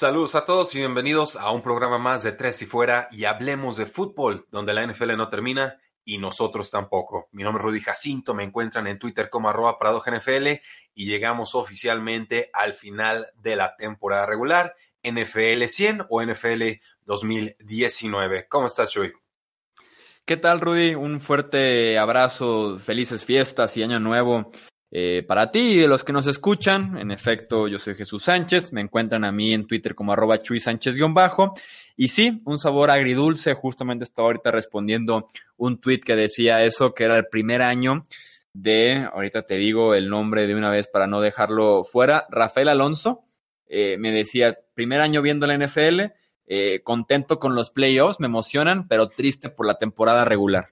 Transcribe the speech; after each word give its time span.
Saludos 0.00 0.34
a 0.34 0.46
todos 0.46 0.74
y 0.74 0.78
bienvenidos 0.78 1.36
a 1.36 1.50
un 1.50 1.60
programa 1.60 1.98
más 1.98 2.22
de 2.22 2.32
Tres 2.32 2.62
y 2.62 2.64
Fuera 2.64 3.08
y 3.10 3.26
hablemos 3.26 3.76
de 3.76 3.84
fútbol, 3.84 4.46
donde 4.50 4.72
la 4.72 4.86
NFL 4.86 5.14
no 5.14 5.28
termina 5.28 5.78
y 6.06 6.16
nosotros 6.16 6.70
tampoco. 6.70 7.28
Mi 7.32 7.42
nombre 7.42 7.60
es 7.60 7.66
Rudy 7.66 7.80
Jacinto, 7.82 8.32
me 8.32 8.44
encuentran 8.44 8.86
en 8.86 8.98
Twitter 8.98 9.28
como 9.28 9.50
arroba 9.50 9.76
NFL 9.78 10.46
y 10.94 11.04
llegamos 11.04 11.54
oficialmente 11.54 12.48
al 12.54 12.72
final 12.72 13.28
de 13.34 13.56
la 13.56 13.76
temporada 13.76 14.24
regular, 14.24 14.74
NFL 15.02 15.64
100 15.64 16.06
o 16.08 16.22
NFL 16.22 16.62
2019. 17.04 18.48
¿Cómo 18.48 18.68
estás, 18.68 18.88
Chuy? 18.88 19.12
¿Qué 20.24 20.38
tal, 20.38 20.60
Rudy? 20.60 20.94
Un 20.94 21.20
fuerte 21.20 21.98
abrazo, 21.98 22.78
felices 22.78 23.22
fiestas 23.26 23.76
y 23.76 23.82
año 23.82 24.00
nuevo. 24.00 24.50
Eh, 24.92 25.22
para 25.26 25.50
ti 25.50 25.72
y 25.72 25.76
de 25.76 25.86
los 25.86 26.02
que 26.02 26.12
nos 26.12 26.26
escuchan, 26.26 26.98
en 26.98 27.12
efecto, 27.12 27.68
yo 27.68 27.78
soy 27.78 27.94
Jesús 27.94 28.24
Sánchez, 28.24 28.72
me 28.72 28.80
encuentran 28.80 29.24
a 29.24 29.30
mí 29.30 29.52
en 29.52 29.66
Twitter 29.66 29.94
como 29.94 30.12
arroba 30.12 30.38
Chuy 30.38 30.58
Sánchez-bajo. 30.58 31.54
Y 31.96 32.08
sí, 32.08 32.40
un 32.44 32.58
sabor 32.58 32.90
agridulce, 32.90 33.54
justamente 33.54 34.04
estaba 34.04 34.26
ahorita 34.28 34.50
respondiendo 34.50 35.28
un 35.56 35.80
tweet 35.80 36.00
que 36.00 36.16
decía 36.16 36.64
eso, 36.64 36.92
que 36.92 37.04
era 37.04 37.16
el 37.16 37.26
primer 37.26 37.62
año 37.62 38.04
de, 38.52 39.08
ahorita 39.12 39.42
te 39.42 39.56
digo 39.56 39.94
el 39.94 40.08
nombre 40.08 40.46
de 40.46 40.54
una 40.54 40.70
vez 40.70 40.88
para 40.88 41.06
no 41.06 41.20
dejarlo 41.20 41.84
fuera, 41.84 42.26
Rafael 42.30 42.68
Alonso, 42.68 43.24
eh, 43.66 43.96
me 43.98 44.10
decía, 44.10 44.58
primer 44.74 45.00
año 45.00 45.22
viendo 45.22 45.46
la 45.46 45.54
NFL, 45.54 46.12
eh, 46.46 46.80
contento 46.82 47.38
con 47.38 47.54
los 47.54 47.70
playoffs, 47.70 48.18
me 48.18 48.26
emocionan, 48.26 48.88
pero 48.88 49.08
triste 49.08 49.50
por 49.50 49.66
la 49.66 49.78
temporada 49.78 50.24
regular, 50.24 50.70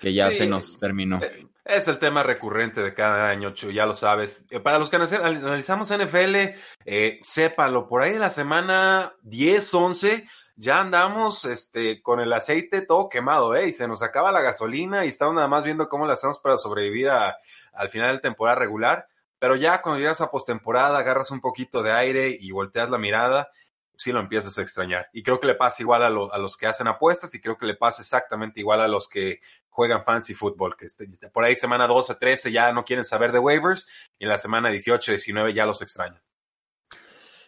que 0.00 0.12
ya 0.12 0.32
se 0.32 0.46
nos 0.46 0.78
terminó. 0.78 1.20
Es 1.64 1.86
el 1.86 2.00
tema 2.00 2.24
recurrente 2.24 2.82
de 2.82 2.92
cada 2.92 3.28
año, 3.28 3.54
ya 3.54 3.86
lo 3.86 3.94
sabes. 3.94 4.44
Eh, 4.50 4.58
para 4.58 4.80
los 4.80 4.90
que 4.90 4.96
analizamos 4.96 5.92
NFL, 5.92 6.56
eh, 6.84 7.20
sépanlo, 7.22 7.86
por 7.86 8.02
ahí 8.02 8.14
de 8.14 8.18
la 8.18 8.30
semana 8.30 9.14
10, 9.22 9.72
11, 9.72 10.28
ya 10.56 10.80
andamos 10.80 11.44
este, 11.44 12.02
con 12.02 12.18
el 12.18 12.32
aceite 12.32 12.82
todo 12.82 13.08
quemado, 13.08 13.54
¿eh? 13.54 13.68
Y 13.68 13.72
se 13.72 13.86
nos 13.86 14.02
acaba 14.02 14.32
la 14.32 14.42
gasolina 14.42 15.04
y 15.04 15.08
estamos 15.08 15.36
nada 15.36 15.46
más 15.46 15.62
viendo 15.62 15.88
cómo 15.88 16.04
le 16.04 16.14
hacemos 16.14 16.40
para 16.40 16.56
sobrevivir 16.56 17.10
al 17.10 17.88
final 17.90 18.16
de 18.16 18.22
temporada 18.22 18.58
regular. 18.58 19.06
Pero 19.38 19.54
ya 19.54 19.82
cuando 19.82 20.00
llegas 20.00 20.20
a 20.20 20.30
postemporada, 20.30 20.98
agarras 20.98 21.30
un 21.30 21.40
poquito 21.40 21.82
de 21.82 21.92
aire 21.92 22.36
y 22.40 22.50
volteas 22.50 22.90
la 22.90 22.98
mirada 22.98 23.50
sí 23.96 24.10
lo 24.10 24.20
empiezas 24.20 24.58
a 24.58 24.62
extrañar. 24.62 25.08
Y 25.12 25.22
creo 25.22 25.38
que 25.38 25.46
le 25.46 25.54
pasa 25.54 25.82
igual 25.82 26.02
a, 26.02 26.06
a, 26.06 26.38
los 26.38 26.56
que 26.56 26.66
hacen 26.66 26.88
apuestas 26.88 27.34
y 27.34 27.40
creo 27.40 27.56
que 27.56 27.66
le 27.66 27.76
pasa 27.76 28.02
exactamente 28.02 28.58
igual 28.58 28.80
a 28.80 28.88
los 28.88 29.08
que 29.08 29.40
juegan 29.72 30.04
fancy 30.04 30.34
fútbol, 30.34 30.76
que 30.76 30.86
este, 30.86 31.08
por 31.32 31.44
ahí 31.44 31.56
semana 31.56 31.86
12, 31.86 32.14
13 32.16 32.52
ya 32.52 32.72
no 32.72 32.84
quieren 32.84 33.06
saber 33.06 33.32
de 33.32 33.38
waivers 33.38 33.88
y 34.18 34.24
en 34.24 34.28
la 34.28 34.38
semana 34.38 34.68
18, 34.68 35.12
19 35.12 35.54
ya 35.54 35.64
los 35.64 35.80
extrañan. 35.80 36.20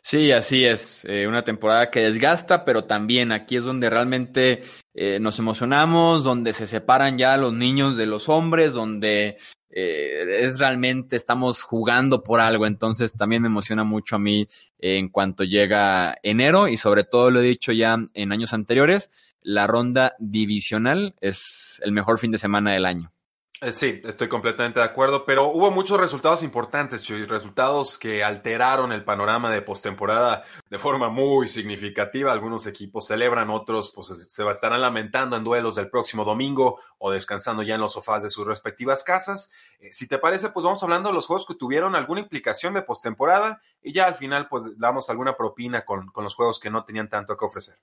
Sí, 0.03 0.33
así 0.33 0.65
es. 0.65 1.03
Eh, 1.05 1.27
una 1.27 1.45
temporada 1.45 1.91
que 1.91 2.01
desgasta, 2.01 2.65
pero 2.65 2.85
también 2.85 3.33
aquí 3.33 3.57
es 3.57 3.65
donde 3.65 3.89
realmente 3.89 4.63
eh, 4.95 5.19
nos 5.19 5.39
emocionamos, 5.39 6.25
donde 6.25 6.53
se 6.53 6.67
separan 6.67 7.17
ya 7.17 7.37
los 7.37 7.53
niños 7.55 7.97
de 7.97 8.07
los 8.07 8.29
hombres, 8.29 8.73
donde 8.75 9.39
eh, 9.71 10.41
es 10.43 10.59
realmente 10.59 11.17
estamos 11.17 11.63
jugando 11.63 12.23
por 12.23 12.41
algo. 12.41 12.67
Entonces 12.67 13.13
también 13.13 13.43
me 13.43 13.49
emociona 13.49 13.85
mucho 13.85 14.17
a 14.17 14.19
mí 14.19 14.47
en 14.79 15.09
cuanto 15.09 15.45
llega 15.45 16.17
enero 16.23 16.69
y 16.69 16.77
sobre 16.77 17.05
todo 17.05 17.31
lo 17.31 17.41
he 17.41 17.45
dicho 17.45 17.73
ya 17.73 17.97
en 18.13 18.33
años 18.33 18.53
anteriores, 18.53 19.11
la 19.45 19.69
ronda 19.69 20.17
divisional 20.19 21.15
es 21.21 21.81
el 21.85 21.93
mejor 21.93 22.19
fin 22.19 22.33
de 22.33 22.39
semana 22.39 22.73
del 22.73 22.87
año. 22.87 23.13
Eh, 23.61 23.73
sí, 23.73 24.03
estoy 24.05 24.29
completamente 24.29 24.81
de 24.81 24.85
acuerdo, 24.85 25.25
pero 25.25 25.47
hubo 25.47 25.71
muchos 25.71 25.99
resultados 25.99 26.43
importantes, 26.43 27.09
y 27.09 27.25
resultados 27.25 27.97
que 27.97 28.23
alteraron 28.23 28.93
el 28.93 29.05
panorama 29.05 29.51
de 29.51 29.63
postemporada 29.63 30.45
de 30.69 30.79
forma 30.79 31.09
muy 31.09 31.49
significativa. 31.49 32.33
Algunos 32.33 32.67
equipos 32.67 33.07
celebran, 33.07 33.51
otros 33.51 33.93
pues 33.95 34.09
se 34.09 34.51
estarán 34.51 34.83
lamentando 34.83 35.37
en 35.37 35.45
duelos 35.45 35.77
del 35.77 35.89
próximo 35.89 36.25
domingo 36.25 36.81
o 36.99 37.11
descansando 37.11 37.63
ya 37.63 37.77
en 37.77 37.81
los 37.81 37.93
sofás 37.93 38.23
de 38.23 38.29
sus 38.29 38.47
respectivas 38.47 39.05
casas. 39.05 39.51
Eh, 39.79 39.93
si 39.93 40.09
te 40.09 40.19
parece, 40.19 40.51
pues 40.51 40.65
vamos 40.65 40.83
hablando 40.83 41.09
de 41.09 41.15
los 41.15 41.27
juegos 41.27 41.47
que 41.47 41.55
tuvieron 41.55 41.95
alguna 41.95 42.21
implicación 42.21 42.75
de 42.75 42.83
postemporada 42.83 43.63
y 43.81 43.95
ya 43.95 44.05
al 44.05 44.17
final 44.17 44.49
pues 44.49 44.79
damos 44.79 45.09
alguna 45.09 45.37
propina 45.37 45.87
con, 45.87 46.09
con 46.09 46.25
los 46.25 46.35
juegos 46.35 46.59
que 46.59 46.71
no 46.71 46.85
tenían 46.85 47.09
tanto 47.09 47.37
que 47.37 47.45
ofrecer. 47.45 47.77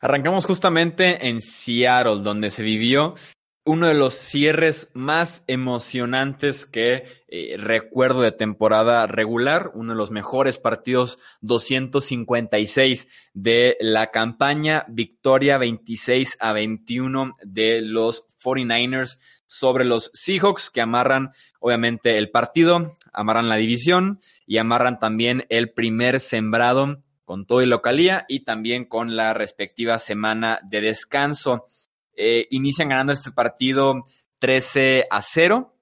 Arrancamos 0.00 0.46
justamente 0.46 1.28
en 1.28 1.42
Seattle, 1.42 2.22
donde 2.22 2.50
se 2.50 2.62
vivió 2.62 3.14
uno 3.66 3.86
de 3.86 3.94
los 3.94 4.14
cierres 4.14 4.90
más 4.94 5.44
emocionantes 5.46 6.64
que 6.64 7.04
eh, 7.28 7.56
recuerdo 7.58 8.22
de 8.22 8.32
temporada 8.32 9.06
regular, 9.06 9.70
uno 9.74 9.92
de 9.92 9.98
los 9.98 10.10
mejores 10.10 10.56
partidos 10.56 11.18
256 11.42 13.08
de 13.34 13.76
la 13.80 14.10
campaña, 14.10 14.86
victoria 14.88 15.58
26 15.58 16.38
a 16.40 16.54
21 16.54 17.36
de 17.44 17.82
los 17.82 18.24
49ers 18.42 19.18
sobre 19.44 19.84
los 19.84 20.10
Seahawks 20.14 20.70
que 20.70 20.80
amarran 20.80 21.32
obviamente 21.60 22.16
el 22.16 22.30
partido, 22.30 22.96
amarran 23.12 23.50
la 23.50 23.56
división 23.56 24.18
y 24.46 24.56
amarran 24.56 24.98
también 24.98 25.44
el 25.50 25.72
primer 25.72 26.20
sembrado 26.20 26.96
con 27.30 27.46
todo 27.46 27.62
y 27.62 27.66
localía 27.66 28.24
y 28.26 28.40
también 28.40 28.86
con 28.86 29.14
la 29.14 29.32
respectiva 29.34 30.00
semana 30.00 30.58
de 30.64 30.80
descanso. 30.80 31.66
Eh, 32.16 32.48
inician 32.50 32.88
ganando 32.88 33.12
este 33.12 33.30
partido 33.30 34.04
13 34.40 35.04
a 35.08 35.22
0. 35.22 35.72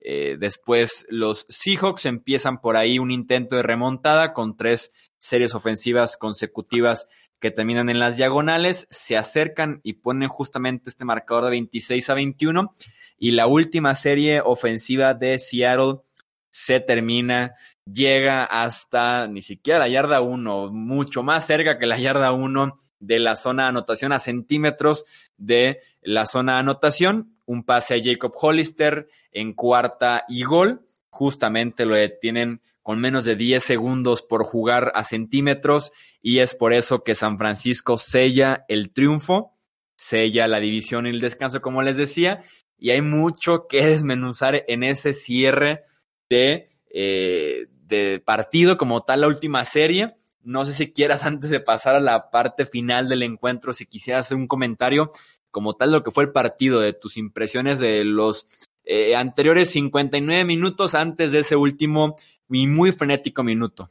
Eh, 0.00 0.36
después 0.38 1.06
los 1.08 1.46
Seahawks 1.48 2.04
empiezan 2.04 2.60
por 2.60 2.76
ahí 2.76 2.98
un 2.98 3.10
intento 3.10 3.56
de 3.56 3.62
remontada 3.62 4.34
con 4.34 4.54
tres 4.54 4.90
series 5.16 5.54
ofensivas 5.54 6.18
consecutivas 6.18 7.06
que 7.40 7.50
terminan 7.52 7.88
en 7.88 8.00
las 8.00 8.18
diagonales, 8.18 8.86
se 8.90 9.16
acercan 9.16 9.80
y 9.82 9.94
ponen 9.94 10.28
justamente 10.28 10.90
este 10.90 11.06
marcador 11.06 11.44
de 11.44 11.50
26 11.52 12.10
a 12.10 12.14
21 12.16 12.74
y 13.16 13.30
la 13.30 13.46
última 13.46 13.94
serie 13.94 14.42
ofensiva 14.44 15.14
de 15.14 15.38
Seattle 15.38 16.00
se 16.50 16.80
termina, 16.80 17.54
llega 17.84 18.44
hasta 18.44 19.26
ni 19.26 19.42
siquiera 19.42 19.80
la 19.80 19.88
yarda 19.88 20.20
1, 20.20 20.72
mucho 20.72 21.22
más 21.22 21.46
cerca 21.46 21.78
que 21.78 21.86
la 21.86 21.98
yarda 21.98 22.32
1 22.32 22.78
de 23.00 23.18
la 23.18 23.36
zona 23.36 23.64
de 23.64 23.68
anotación 23.70 24.12
a 24.12 24.18
centímetros 24.18 25.04
de 25.36 25.80
la 26.02 26.26
zona 26.26 26.54
de 26.54 26.58
anotación. 26.60 27.36
Un 27.46 27.64
pase 27.64 27.94
a 27.94 28.02
Jacob 28.02 28.32
Hollister 28.34 29.08
en 29.32 29.54
cuarta 29.54 30.24
y 30.28 30.44
gol. 30.44 30.82
Justamente 31.10 31.86
lo 31.86 31.94
detienen 31.94 32.60
con 32.82 33.00
menos 33.00 33.24
de 33.24 33.36
10 33.36 33.62
segundos 33.62 34.22
por 34.22 34.44
jugar 34.44 34.92
a 34.94 35.04
centímetros 35.04 35.92
y 36.22 36.38
es 36.38 36.54
por 36.54 36.72
eso 36.72 37.02
que 37.04 37.14
San 37.14 37.36
Francisco 37.38 37.98
sella 37.98 38.64
el 38.68 38.92
triunfo, 38.92 39.52
sella 39.96 40.48
la 40.48 40.60
división 40.60 41.06
y 41.06 41.10
el 41.10 41.20
descanso, 41.20 41.60
como 41.60 41.82
les 41.82 41.96
decía, 41.96 42.44
y 42.78 42.90
hay 42.90 43.02
mucho 43.02 43.66
que 43.68 43.84
desmenuzar 43.84 44.64
en 44.68 44.84
ese 44.84 45.12
cierre 45.12 45.84
de, 46.28 46.68
eh, 46.90 47.66
de 47.86 48.22
partido 48.24 48.76
como 48.76 49.02
tal, 49.02 49.22
la 49.22 49.28
última 49.28 49.64
serie. 49.64 50.16
No 50.42 50.64
sé 50.64 50.72
si 50.72 50.92
quieras, 50.92 51.24
antes 51.24 51.50
de 51.50 51.60
pasar 51.60 51.96
a 51.96 52.00
la 52.00 52.30
parte 52.30 52.64
final 52.64 53.08
del 53.08 53.22
encuentro, 53.22 53.72
si 53.72 53.86
quisieras 53.86 54.26
hacer 54.26 54.36
un 54.36 54.46
comentario 54.46 55.10
como 55.50 55.74
tal 55.74 55.92
lo 55.92 56.04
que 56.04 56.10
fue 56.10 56.24
el 56.24 56.32
partido, 56.32 56.80
de 56.80 56.92
tus 56.92 57.16
impresiones 57.16 57.80
de 57.80 58.04
los 58.04 58.46
eh, 58.84 59.16
anteriores 59.16 59.70
59 59.70 60.44
minutos 60.44 60.94
antes 60.94 61.32
de 61.32 61.40
ese 61.40 61.56
último 61.56 62.16
y 62.50 62.66
muy 62.66 62.92
frenético 62.92 63.42
minuto. 63.42 63.90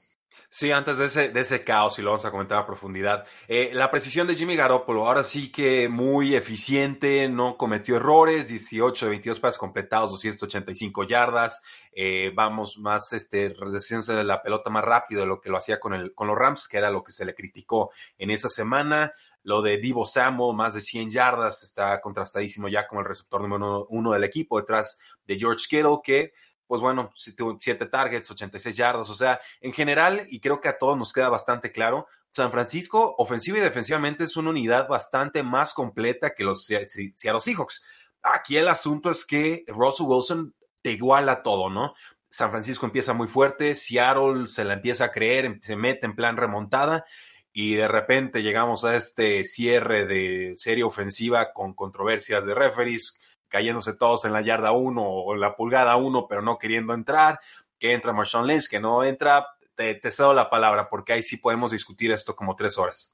Sí, 0.49 0.71
antes 0.71 0.97
de 0.97 1.05
ese, 1.05 1.29
de 1.29 1.39
ese 1.41 1.63
caos, 1.63 1.99
y 1.99 2.01
lo 2.01 2.11
vamos 2.11 2.25
a 2.25 2.31
comentar 2.31 2.57
a 2.57 2.65
profundidad, 2.65 3.25
eh, 3.47 3.69
la 3.73 3.91
precisión 3.91 4.27
de 4.27 4.35
Jimmy 4.35 4.55
Garoppolo, 4.55 5.07
ahora 5.07 5.23
sí 5.23 5.51
que 5.51 5.87
muy 5.89 6.35
eficiente, 6.35 7.29
no 7.29 7.57
cometió 7.57 7.97
errores, 7.97 8.47
18 8.47 9.05
de 9.05 9.09
22 9.11 9.39
pases 9.39 9.57
completados, 9.57 10.11
285 10.11 11.03
yardas, 11.03 11.61
eh, 11.91 12.31
vamos 12.33 12.77
más, 12.77 13.11
este, 13.13 13.49
de 13.49 14.23
la 14.23 14.41
pelota 14.41 14.69
más 14.69 14.83
rápido 14.83 15.21
de 15.21 15.27
lo 15.27 15.41
que 15.41 15.49
lo 15.49 15.57
hacía 15.57 15.79
con, 15.79 15.93
el, 15.93 16.13
con 16.13 16.27
los 16.27 16.37
Rams, 16.37 16.67
que 16.67 16.77
era 16.77 16.91
lo 16.91 17.03
que 17.03 17.11
se 17.11 17.25
le 17.25 17.33
criticó 17.33 17.91
en 18.17 18.31
esa 18.31 18.49
semana. 18.49 19.13
Lo 19.43 19.61
de 19.61 19.77
Divo 19.77 20.05
Samo, 20.05 20.53
más 20.53 20.73
de 20.73 20.81
100 20.81 21.09
yardas, 21.09 21.63
está 21.63 22.01
contrastadísimo 22.01 22.67
ya 22.67 22.85
como 22.85 23.01
el 23.01 23.07
receptor 23.07 23.41
número 23.41 23.87
uno 23.89 24.11
del 24.11 24.25
equipo, 24.25 24.59
detrás 24.59 24.99
de 25.25 25.39
George 25.39 25.65
Kittle, 25.69 25.99
que 26.03 26.33
pues 26.67 26.81
bueno, 26.81 27.11
siete 27.15 27.85
targets, 27.85 28.29
86 28.29 28.75
yardas, 28.75 29.09
o 29.09 29.13
sea, 29.13 29.39
en 29.61 29.73
general, 29.73 30.27
y 30.29 30.39
creo 30.39 30.59
que 30.59 30.69
a 30.69 30.77
todos 30.77 30.97
nos 30.97 31.13
queda 31.13 31.29
bastante 31.29 31.71
claro, 31.71 32.07
San 32.31 32.51
Francisco, 32.51 33.15
ofensiva 33.17 33.57
y 33.57 33.61
defensivamente, 33.61 34.25
es 34.25 34.35
una 34.37 34.51
unidad 34.51 34.87
bastante 34.87 35.41
más 35.41 35.73
completa 35.73 36.35
que 36.35 36.43
los 36.43 36.65
Seattle 36.65 37.39
Seahawks. 37.39 37.83
Aquí 38.21 38.57
el 38.57 38.67
asunto 38.67 39.09
es 39.09 39.25
que 39.25 39.63
Russell 39.67 40.07
Wilson 40.07 40.53
te 40.81 40.91
iguala 40.91 41.41
todo, 41.41 41.69
¿no? 41.69 41.93
San 42.29 42.51
Francisco 42.51 42.85
empieza 42.85 43.13
muy 43.13 43.27
fuerte, 43.27 43.73
Seattle 43.73 44.47
se 44.47 44.65
la 44.65 44.73
empieza 44.73 45.05
a 45.05 45.11
creer, 45.11 45.57
se 45.61 45.75
mete 45.75 46.05
en 46.05 46.15
plan 46.15 46.35
remontada 46.35 47.05
y 47.53 47.75
de 47.75 47.87
repente 47.87 48.43
llegamos 48.43 48.83
a 48.83 48.95
este 48.95 49.45
cierre 49.45 50.05
de 50.05 50.53
serie 50.57 50.83
ofensiva 50.83 51.53
con 51.53 51.73
controversias 51.73 52.45
de 52.45 52.53
referees, 52.53 53.19
cayéndose 53.47 53.95
todos 53.95 54.25
en 54.25 54.33
la 54.33 54.41
yarda 54.41 54.71
1 54.71 55.01
o 55.01 55.33
en 55.33 55.41
la 55.41 55.55
pulgada 55.55 55.95
1, 55.95 56.27
pero 56.27 56.41
no 56.41 56.57
queriendo 56.57 56.93
entrar, 56.93 57.39
que 57.79 57.93
entra 57.93 58.13
Marshawn 58.13 58.47
Lynch, 58.47 58.69
que 58.69 58.79
no 58.79 59.03
entra, 59.03 59.47
te, 59.75 59.95
te 59.95 60.11
cedo 60.11 60.33
la 60.33 60.49
palabra, 60.49 60.89
porque 60.89 61.13
ahí 61.13 61.23
sí 61.23 61.37
podemos 61.37 61.71
discutir 61.71 62.11
esto 62.11 62.35
como 62.35 62.55
tres 62.55 62.77
horas. 62.77 63.11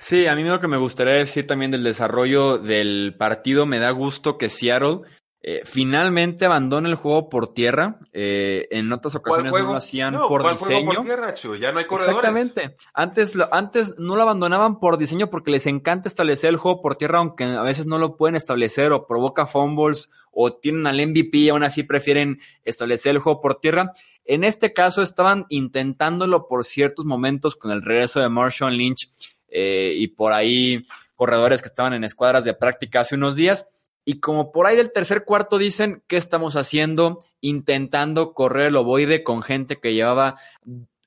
Sí, 0.00 0.26
a 0.26 0.34
mí 0.34 0.42
lo 0.42 0.58
que 0.58 0.68
me 0.68 0.78
gustaría 0.78 1.14
decir 1.14 1.46
también 1.46 1.70
del 1.70 1.84
desarrollo 1.84 2.58
del 2.58 3.14
partido, 3.16 3.66
me 3.66 3.78
da 3.78 3.90
gusto 3.90 4.36
que 4.36 4.50
Seattle 4.50 5.02
eh, 5.44 5.62
finalmente 5.64 6.44
abandona 6.44 6.88
el 6.88 6.94
juego 6.94 7.28
por 7.28 7.52
tierra. 7.52 7.98
Eh, 8.12 8.68
en 8.70 8.92
otras 8.92 9.16
ocasiones 9.16 9.52
no 9.52 9.58
lo 9.58 9.76
hacían 9.76 10.16
por 10.28 10.48
diseño. 10.52 10.92
Por 10.92 11.04
tierra, 11.04 11.34
Ya 11.34 11.72
no 11.72 11.80
hay 11.80 11.86
corredores. 11.86 12.28
Exactamente. 12.28 12.76
Antes, 12.94 13.36
antes 13.50 13.98
no 13.98 14.14
lo 14.14 14.22
abandonaban 14.22 14.78
por 14.78 14.98
diseño 14.98 15.30
porque 15.30 15.50
les 15.50 15.66
encanta 15.66 16.08
establecer 16.08 16.50
el 16.50 16.58
juego 16.58 16.80
por 16.80 16.94
tierra, 16.94 17.18
aunque 17.18 17.42
a 17.42 17.62
veces 17.62 17.86
no 17.86 17.98
lo 17.98 18.16
pueden 18.16 18.36
establecer 18.36 18.92
o 18.92 19.08
provoca 19.08 19.48
fumbles 19.48 20.10
o 20.30 20.52
tienen 20.52 20.86
al 20.86 21.04
MVP 21.04 21.38
y 21.38 21.48
aún 21.48 21.64
así 21.64 21.82
prefieren 21.82 22.40
establecer 22.64 23.16
el 23.16 23.18
juego 23.18 23.40
por 23.40 23.56
tierra. 23.56 23.92
En 24.24 24.44
este 24.44 24.72
caso 24.72 25.02
estaban 25.02 25.46
intentándolo 25.48 26.46
por 26.46 26.64
ciertos 26.64 27.04
momentos 27.04 27.56
con 27.56 27.72
el 27.72 27.82
regreso 27.82 28.20
de 28.20 28.28
Marshall 28.28 28.76
Lynch 28.76 29.10
eh, 29.48 29.92
y 29.96 30.06
por 30.06 30.32
ahí 30.32 30.84
corredores 31.16 31.62
que 31.62 31.68
estaban 31.68 31.94
en 31.94 32.04
escuadras 32.04 32.44
de 32.44 32.54
práctica 32.54 33.00
hace 33.00 33.16
unos 33.16 33.34
días 33.34 33.66
y 34.04 34.20
como 34.20 34.50
por 34.50 34.66
ahí 34.66 34.76
del 34.76 34.92
tercer 34.92 35.24
cuarto 35.24 35.58
dicen, 35.58 36.02
¿qué 36.08 36.16
estamos 36.16 36.56
haciendo? 36.56 37.18
Intentando 37.40 38.32
correr 38.32 38.68
el 38.68 38.76
ovoide 38.76 39.22
con 39.22 39.42
gente 39.42 39.78
que 39.78 39.94
llevaba 39.94 40.36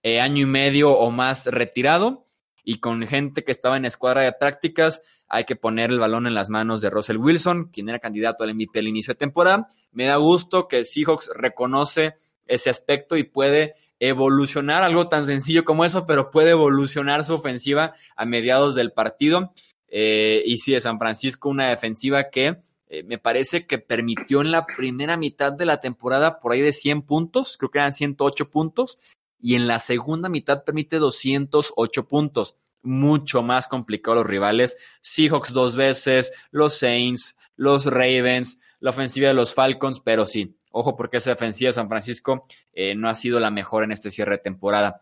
eh, 0.01 0.21
año 0.21 0.43
y 0.43 0.45
medio 0.45 0.91
o 0.91 1.11
más 1.11 1.45
retirado 1.45 2.23
y 2.63 2.79
con 2.79 3.05
gente 3.05 3.43
que 3.43 3.51
estaba 3.51 3.75
en 3.77 3.85
escuadra 3.85 4.21
de 4.21 4.31
prácticas. 4.31 5.01
Hay 5.27 5.43
que 5.43 5.55
poner 5.55 5.91
el 5.91 5.99
balón 5.99 6.25
en 6.25 6.33
las 6.33 6.49
manos 6.49 6.81
de 6.81 6.89
Russell 6.89 7.17
Wilson, 7.17 7.69
quien 7.71 7.89
era 7.89 7.99
candidato 7.99 8.43
al 8.43 8.53
MVP 8.55 8.79
al 8.79 8.87
inicio 8.87 9.13
de 9.13 9.19
temporada. 9.19 9.67
Me 9.91 10.05
da 10.05 10.15
gusto 10.15 10.67
que 10.67 10.83
Seahawks 10.83 11.29
reconoce 11.35 12.15
ese 12.45 12.69
aspecto 12.69 13.17
y 13.17 13.23
puede 13.23 13.73
evolucionar 13.99 14.83
algo 14.83 15.07
tan 15.07 15.25
sencillo 15.25 15.65
como 15.65 15.83
eso, 15.85 16.05
pero 16.05 16.31
puede 16.31 16.51
evolucionar 16.51 17.23
su 17.23 17.33
ofensiva 17.33 17.93
a 18.15 18.25
mediados 18.25 18.75
del 18.75 18.91
partido. 18.91 19.53
Eh, 19.87 20.43
y 20.45 20.57
sí, 20.57 20.73
de 20.73 20.79
San 20.79 20.99
Francisco, 20.99 21.49
una 21.49 21.69
defensiva 21.69 22.29
que 22.29 22.57
eh, 22.87 23.03
me 23.03 23.17
parece 23.17 23.65
que 23.65 23.79
permitió 23.79 24.41
en 24.41 24.51
la 24.51 24.65
primera 24.65 25.17
mitad 25.17 25.51
de 25.51 25.65
la 25.65 25.79
temporada 25.79 26.39
por 26.39 26.51
ahí 26.51 26.61
de 26.61 26.71
100 26.71 27.01
puntos, 27.03 27.57
creo 27.57 27.71
que 27.71 27.79
eran 27.79 27.91
108 27.91 28.49
puntos, 28.49 28.99
y 29.39 29.55
en 29.55 29.67
la 29.67 29.79
segunda 29.79 30.29
mitad 30.29 30.63
permite 30.63 30.97
208 30.97 32.07
puntos. 32.07 32.57
Mucho 32.81 33.41
más 33.41 33.67
complicado 33.67 34.17
los 34.17 34.27
rivales. 34.27 34.77
Seahawks 35.01 35.51
dos 35.53 35.75
veces, 35.75 36.31
los 36.51 36.77
Saints, 36.77 37.35
los 37.55 37.85
Ravens, 37.85 38.59
la 38.79 38.91
ofensiva 38.91 39.27
de 39.27 39.33
los 39.33 39.53
Falcons, 39.53 40.01
pero 40.01 40.25
sí, 40.25 40.55
ojo 40.71 40.95
porque 40.95 41.17
esa 41.17 41.31
defensiva 41.31 41.69
de 41.69 41.73
San 41.73 41.89
Francisco 41.89 42.45
eh, 42.73 42.93
no 42.93 43.09
ha 43.09 43.15
sido 43.15 43.39
la 43.39 43.49
mejor 43.49 43.83
en 43.83 43.91
este 43.91 44.11
cierre 44.11 44.33
de 44.33 44.43
temporada. 44.43 45.01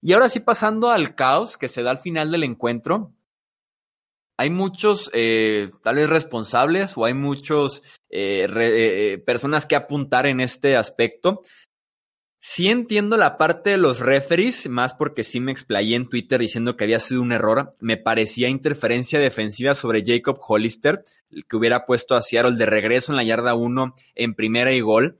Y 0.00 0.12
ahora 0.12 0.28
sí 0.28 0.40
pasando 0.40 0.90
al 0.90 1.14
caos 1.14 1.56
que 1.56 1.68
se 1.68 1.82
da 1.82 1.90
al 1.90 1.98
final 1.98 2.30
del 2.30 2.44
encuentro, 2.44 3.12
hay 4.36 4.50
muchos 4.50 5.10
eh, 5.14 5.70
tal 5.82 5.96
vez 5.96 6.08
responsables 6.08 6.96
o 6.96 7.04
hay 7.04 7.14
muchos 7.14 7.82
eh, 8.10 8.46
eh, 8.54 9.18
personas 9.24 9.66
que 9.66 9.76
apuntar 9.76 10.26
en 10.26 10.40
este 10.40 10.76
aspecto. 10.76 11.40
Sí 12.38 12.68
entiendo 12.68 13.16
la 13.16 13.38
parte 13.38 13.70
de 13.70 13.76
los 13.76 13.98
referees, 13.98 14.68
más 14.68 14.94
porque 14.94 15.24
sí 15.24 15.40
me 15.40 15.50
explayé 15.50 15.96
en 15.96 16.08
Twitter 16.08 16.38
diciendo 16.38 16.76
que 16.76 16.84
había 16.84 17.00
sido 17.00 17.22
un 17.22 17.32
error. 17.32 17.74
Me 17.80 17.96
parecía 17.96 18.48
interferencia 18.48 19.18
defensiva 19.18 19.74
sobre 19.74 20.04
Jacob 20.06 20.38
Hollister, 20.46 21.02
el 21.30 21.44
que 21.46 21.56
hubiera 21.56 21.86
puesto 21.86 22.14
a 22.14 22.22
Seattle 22.22 22.56
de 22.56 22.66
regreso 22.66 23.10
en 23.10 23.16
la 23.16 23.24
yarda 23.24 23.54
1 23.54 23.94
en 24.14 24.34
primera 24.34 24.72
y 24.72 24.80
gol. 24.80 25.18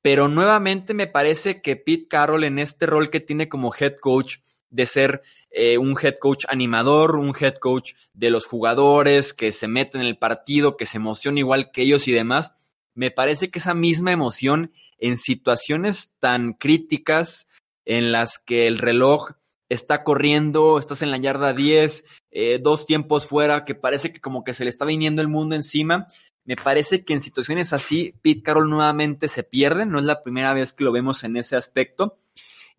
Pero 0.00 0.26
nuevamente 0.26 0.94
me 0.94 1.06
parece 1.06 1.62
que 1.62 1.76
Pete 1.76 2.08
Carroll 2.08 2.42
en 2.42 2.58
este 2.58 2.86
rol 2.86 3.08
que 3.08 3.20
tiene 3.20 3.48
como 3.48 3.72
head 3.78 3.94
coach 4.00 4.38
de 4.70 4.86
ser 4.86 5.22
eh, 5.52 5.78
un 5.78 5.96
head 6.00 6.16
coach 6.18 6.44
animador, 6.48 7.16
un 7.16 7.34
head 7.38 7.56
coach 7.56 7.92
de 8.14 8.30
los 8.30 8.46
jugadores, 8.46 9.34
que 9.34 9.52
se 9.52 9.68
mete 9.68 9.98
en 9.98 10.04
el 10.04 10.18
partido, 10.18 10.76
que 10.76 10.86
se 10.86 10.96
emociona 10.96 11.38
igual 11.38 11.70
que 11.70 11.82
ellos 11.82 12.08
y 12.08 12.12
demás. 12.12 12.52
Me 12.94 13.10
parece 13.10 13.50
que 13.50 13.58
esa 13.58 13.74
misma 13.74 14.12
emoción 14.12 14.72
en 14.98 15.18
situaciones 15.18 16.12
tan 16.18 16.54
críticas 16.54 17.48
en 17.84 18.12
las 18.12 18.38
que 18.38 18.66
el 18.66 18.78
reloj 18.78 19.32
está 19.68 20.04
corriendo, 20.04 20.78
estás 20.78 21.02
en 21.02 21.10
la 21.10 21.16
yarda 21.18 21.52
10, 21.52 22.04
eh, 22.30 22.58
dos 22.62 22.86
tiempos 22.86 23.26
fuera, 23.26 23.64
que 23.64 23.74
parece 23.74 24.12
que 24.12 24.20
como 24.20 24.44
que 24.44 24.54
se 24.54 24.64
le 24.64 24.70
está 24.70 24.84
viniendo 24.84 25.22
el 25.22 25.28
mundo 25.28 25.54
encima. 25.54 26.06
Me 26.44 26.56
parece 26.56 27.04
que 27.04 27.14
en 27.14 27.20
situaciones 27.20 27.72
así, 27.72 28.14
Pete 28.22 28.42
Carroll 28.42 28.68
nuevamente 28.68 29.28
se 29.28 29.42
pierde, 29.42 29.86
no 29.86 29.98
es 29.98 30.04
la 30.04 30.22
primera 30.22 30.52
vez 30.54 30.72
que 30.72 30.84
lo 30.84 30.92
vemos 30.92 31.24
en 31.24 31.36
ese 31.36 31.56
aspecto. 31.56 32.18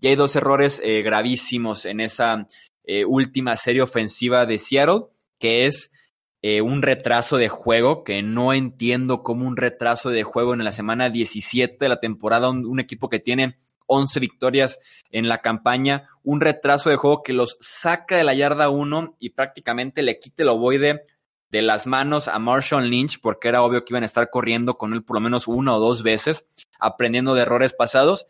Y 0.03 0.09
hay 0.09 0.15
dos 0.17 0.35
errores 0.35 0.81
eh, 0.83 1.01
gravísimos 1.01 1.85
en 1.85 2.01
esa 2.01 2.45
eh, 2.83 3.05
última 3.05 3.55
serie 3.55 3.81
ofensiva 3.81 4.45
de 4.45 4.57
Seattle, 4.57 5.05
que 5.39 5.65
es 5.65 5.93
eh, 6.41 6.61
un 6.61 6.81
retraso 6.81 7.37
de 7.37 7.47
juego, 7.47 8.03
que 8.03 8.21
no 8.21 8.51
entiendo 8.51 9.23
cómo 9.23 9.47
un 9.47 9.55
retraso 9.55 10.09
de 10.09 10.23
juego 10.23 10.53
en 10.53 10.65
la 10.65 10.73
semana 10.73 11.09
17 11.09 11.77
de 11.79 11.87
la 11.87 12.01
temporada, 12.01 12.49
un, 12.49 12.79
equipo 12.81 13.07
que 13.07 13.19
tiene 13.21 13.59
11 13.87 14.19
victorias 14.19 14.77
en 15.09 15.29
la 15.29 15.37
campaña, 15.37 16.09
un 16.21 16.41
retraso 16.41 16.89
de 16.89 16.97
juego 16.97 17.23
que 17.23 17.31
los 17.31 17.55
saca 17.61 18.17
de 18.17 18.25
la 18.25 18.33
yarda 18.33 18.69
1 18.69 19.15
y 19.19 19.29
prácticamente 19.29 20.03
le 20.03 20.19
quite 20.19 20.43
el 20.43 20.49
ovoide 20.49 21.05
de 21.49 21.61
las 21.61 21.87
manos 21.87 22.27
a 22.27 22.39
Marshall 22.39 22.89
Lynch, 22.89 23.21
porque 23.21 23.47
era 23.47 23.63
obvio 23.63 23.85
que 23.85 23.93
iban 23.93 24.03
a 24.03 24.07
estar 24.07 24.29
corriendo 24.29 24.77
con 24.77 24.91
él 24.91 25.01
por 25.01 25.15
lo 25.15 25.21
menos 25.21 25.47
una 25.47 25.73
o 25.73 25.79
dos 25.79 26.03
veces, 26.03 26.45
aprendiendo 26.77 27.35
de 27.35 27.43
errores 27.43 27.71
pasados. 27.71 28.27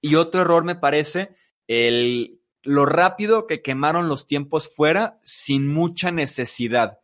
Y 0.00 0.14
otro 0.14 0.42
error 0.42 0.64
me 0.64 0.76
parece 0.76 1.30
el, 1.66 2.40
lo 2.62 2.84
rápido 2.84 3.46
que 3.46 3.62
quemaron 3.62 4.08
los 4.08 4.26
tiempos 4.26 4.72
fuera 4.74 5.18
sin 5.22 5.68
mucha 5.68 6.10
necesidad. 6.10 6.98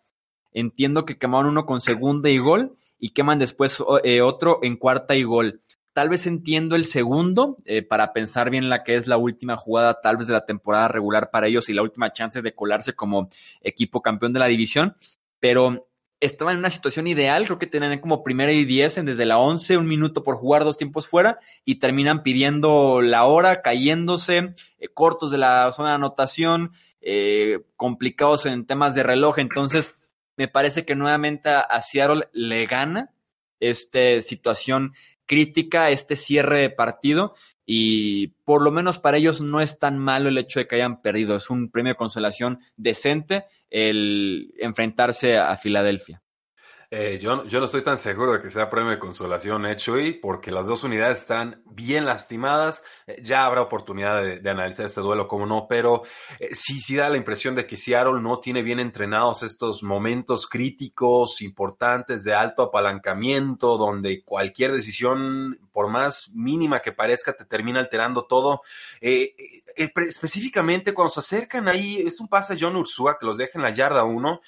Entiendo 0.52 1.04
que 1.04 1.18
quemaron 1.18 1.52
uno 1.52 1.66
con 1.66 1.80
segunda 1.80 2.28
y 2.30 2.38
gol 2.38 2.76
y 2.98 3.10
queman 3.10 3.38
después 3.38 3.82
eh, 4.04 4.20
otro 4.20 4.58
en 4.62 4.76
cuarta 4.76 5.16
y 5.16 5.22
gol. 5.22 5.60
Tal 5.92 6.08
vez 6.08 6.26
entiendo 6.26 6.74
el 6.74 6.86
segundo 6.86 7.58
eh, 7.64 7.82
para 7.82 8.12
pensar 8.12 8.48
bien 8.50 8.70
la 8.70 8.82
que 8.82 8.94
es 8.94 9.06
la 9.06 9.18
última 9.18 9.56
jugada 9.56 10.00
tal 10.00 10.16
vez 10.16 10.26
de 10.26 10.32
la 10.32 10.46
temporada 10.46 10.88
regular 10.88 11.30
para 11.30 11.48
ellos 11.48 11.68
y 11.68 11.74
la 11.74 11.82
última 11.82 12.12
chance 12.12 12.40
de 12.40 12.54
colarse 12.54 12.94
como 12.94 13.28
equipo 13.60 14.00
campeón 14.00 14.32
de 14.32 14.40
la 14.40 14.46
división, 14.46 14.96
pero 15.38 15.88
estaban 16.22 16.52
en 16.52 16.60
una 16.60 16.70
situación 16.70 17.08
ideal, 17.08 17.44
creo 17.46 17.58
que 17.58 17.66
tenían 17.66 17.98
como 17.98 18.22
primera 18.22 18.52
y 18.52 18.64
diez 18.64 18.96
en 18.96 19.06
desde 19.06 19.26
la 19.26 19.38
once, 19.38 19.76
un 19.76 19.88
minuto 19.88 20.22
por 20.22 20.36
jugar, 20.36 20.62
dos 20.62 20.76
tiempos 20.76 21.08
fuera, 21.08 21.40
y 21.64 21.76
terminan 21.76 22.22
pidiendo 22.22 23.02
la 23.02 23.24
hora, 23.24 23.60
cayéndose, 23.60 24.54
eh, 24.78 24.88
cortos 24.94 25.32
de 25.32 25.38
la 25.38 25.72
zona 25.72 25.90
de 25.90 25.94
anotación, 25.96 26.70
eh, 27.00 27.64
complicados 27.76 28.46
en 28.46 28.66
temas 28.66 28.94
de 28.94 29.02
reloj. 29.02 29.40
Entonces, 29.40 29.96
me 30.36 30.46
parece 30.46 30.84
que 30.84 30.94
nuevamente 30.94 31.50
a, 31.50 31.82
Seattle 31.82 32.28
le 32.32 32.66
gana 32.66 33.12
esta 33.58 34.22
situación 34.22 34.94
crítica, 35.26 35.90
este 35.90 36.14
cierre 36.14 36.58
de 36.58 36.70
partido, 36.70 37.34
y 37.64 38.28
por 38.44 38.62
lo 38.62 38.70
menos 38.70 38.98
para 38.98 39.16
ellos 39.16 39.40
no 39.40 39.60
es 39.60 39.78
tan 39.78 39.98
malo 39.98 40.28
el 40.28 40.38
hecho 40.38 40.60
de 40.60 40.66
que 40.66 40.76
hayan 40.76 41.00
perdido. 41.02 41.36
Es 41.36 41.50
un 41.50 41.70
premio 41.70 41.92
de 41.92 41.96
consolación 41.96 42.58
decente 42.76 43.44
el 43.70 44.52
enfrentarse 44.58 45.38
a 45.38 45.56
Filadelfia. 45.56 46.22
Eh, 46.94 47.18
yo, 47.18 47.46
yo, 47.46 47.58
no 47.58 47.64
estoy 47.64 47.80
tan 47.80 47.96
seguro 47.96 48.34
de 48.34 48.42
que 48.42 48.50
sea 48.50 48.68
premio 48.68 48.90
de 48.90 48.98
consolación 48.98 49.64
hecho 49.64 49.98
y 49.98 50.12
porque 50.12 50.50
las 50.50 50.66
dos 50.66 50.84
unidades 50.84 51.20
están 51.20 51.62
bien 51.64 52.04
lastimadas. 52.04 52.84
Eh, 53.06 53.16
ya 53.22 53.46
habrá 53.46 53.62
oportunidad 53.62 54.22
de, 54.22 54.50
analizar 54.50 54.84
este 54.84 55.00
duelo, 55.00 55.26
como 55.26 55.46
no, 55.46 55.66
pero 55.66 56.02
eh, 56.38 56.50
sí, 56.52 56.82
sí 56.82 56.94
da 56.94 57.08
la 57.08 57.16
impresión 57.16 57.54
de 57.54 57.66
que 57.66 57.78
Seattle 57.78 58.20
no 58.20 58.40
tiene 58.40 58.62
bien 58.62 58.78
entrenados 58.78 59.42
estos 59.42 59.82
momentos 59.82 60.46
críticos, 60.46 61.40
importantes, 61.40 62.24
de 62.24 62.34
alto 62.34 62.64
apalancamiento, 62.64 63.78
donde 63.78 64.22
cualquier 64.22 64.72
decisión, 64.72 65.58
por 65.72 65.88
más 65.88 66.30
mínima 66.34 66.80
que 66.80 66.92
parezca, 66.92 67.32
te 67.32 67.44
termina 67.44 67.80
alterando 67.80 68.26
todo. 68.26 68.62
específicamente 69.00 70.92
cuando 70.92 71.12
se 71.12 71.20
acercan 71.20 71.68
ahí, 71.68 72.02
es 72.06 72.20
un 72.20 72.28
pase 72.28 72.52
a 72.52 72.56
John 72.58 72.76
Ursua 72.76 73.18
que 73.18 73.26
los 73.26 73.36
deja 73.36 73.58
en 73.58 73.62
la 73.62 73.70
yarda 73.70 74.04
uno. 74.04 74.40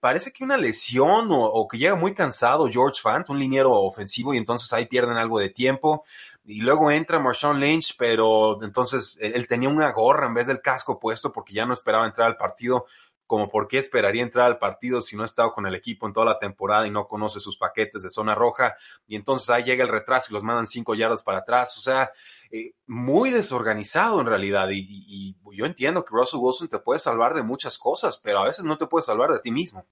parece 0.00 0.32
que 0.32 0.44
una 0.44 0.56
lesión 0.56 1.28
o, 1.30 1.66
que 1.68 1.78
ya 1.78 1.94
muy 1.94 2.14
cansado 2.14 2.68
George 2.68 3.00
Fant, 3.02 3.28
un 3.28 3.38
liniero 3.38 3.72
ofensivo, 3.72 4.32
y 4.34 4.38
entonces 4.38 4.72
ahí 4.72 4.86
pierden 4.86 5.16
algo 5.16 5.38
de 5.38 5.50
tiempo. 5.50 6.04
Y 6.44 6.62
luego 6.62 6.90
entra 6.90 7.18
Marshawn 7.18 7.60
Lynch, 7.60 7.94
pero 7.98 8.62
entonces 8.62 9.18
él, 9.20 9.46
tenía 9.46 9.68
una 9.68 9.92
gorra 9.92 10.26
en 10.26 10.34
vez 10.34 10.46
del 10.46 10.62
casco 10.62 10.98
puesto 10.98 11.30
porque 11.30 11.52
ya 11.52 11.66
no 11.66 11.74
esperaba 11.74 12.06
entrar 12.06 12.26
al 12.26 12.38
partido 12.38 12.86
como 13.28 13.50
por 13.50 13.68
qué 13.68 13.78
esperaría 13.78 14.22
entrar 14.22 14.46
al 14.46 14.58
partido 14.58 15.02
si 15.02 15.14
no 15.14 15.22
ha 15.22 15.26
estado 15.26 15.52
con 15.52 15.66
el 15.66 15.74
equipo 15.74 16.06
en 16.06 16.14
toda 16.14 16.24
la 16.24 16.38
temporada 16.38 16.86
y 16.86 16.90
no 16.90 17.06
conoce 17.06 17.40
sus 17.40 17.58
paquetes 17.58 18.02
de 18.02 18.10
zona 18.10 18.34
roja. 18.34 18.74
Y 19.06 19.16
entonces 19.16 19.50
ahí 19.50 19.64
llega 19.64 19.84
el 19.84 19.90
retraso 19.90 20.28
y 20.30 20.32
los 20.32 20.42
mandan 20.42 20.66
cinco 20.66 20.94
yardas 20.94 21.22
para 21.22 21.40
atrás. 21.40 21.76
O 21.76 21.82
sea, 21.82 22.10
eh, 22.50 22.72
muy 22.86 23.30
desorganizado 23.30 24.18
en 24.20 24.26
realidad. 24.26 24.70
Y, 24.70 24.86
y, 24.88 25.36
yo 25.54 25.66
entiendo 25.66 26.04
que 26.06 26.14
Russell 26.14 26.40
Wilson 26.40 26.68
te 26.68 26.78
puede 26.78 27.00
salvar 27.00 27.34
de 27.34 27.42
muchas 27.42 27.78
cosas, 27.78 28.16
pero 28.16 28.38
a 28.38 28.44
veces 28.44 28.64
no 28.64 28.78
te 28.78 28.86
puede 28.86 29.04
salvar 29.04 29.30
de 29.30 29.40
ti 29.40 29.50
mismo. 29.50 29.86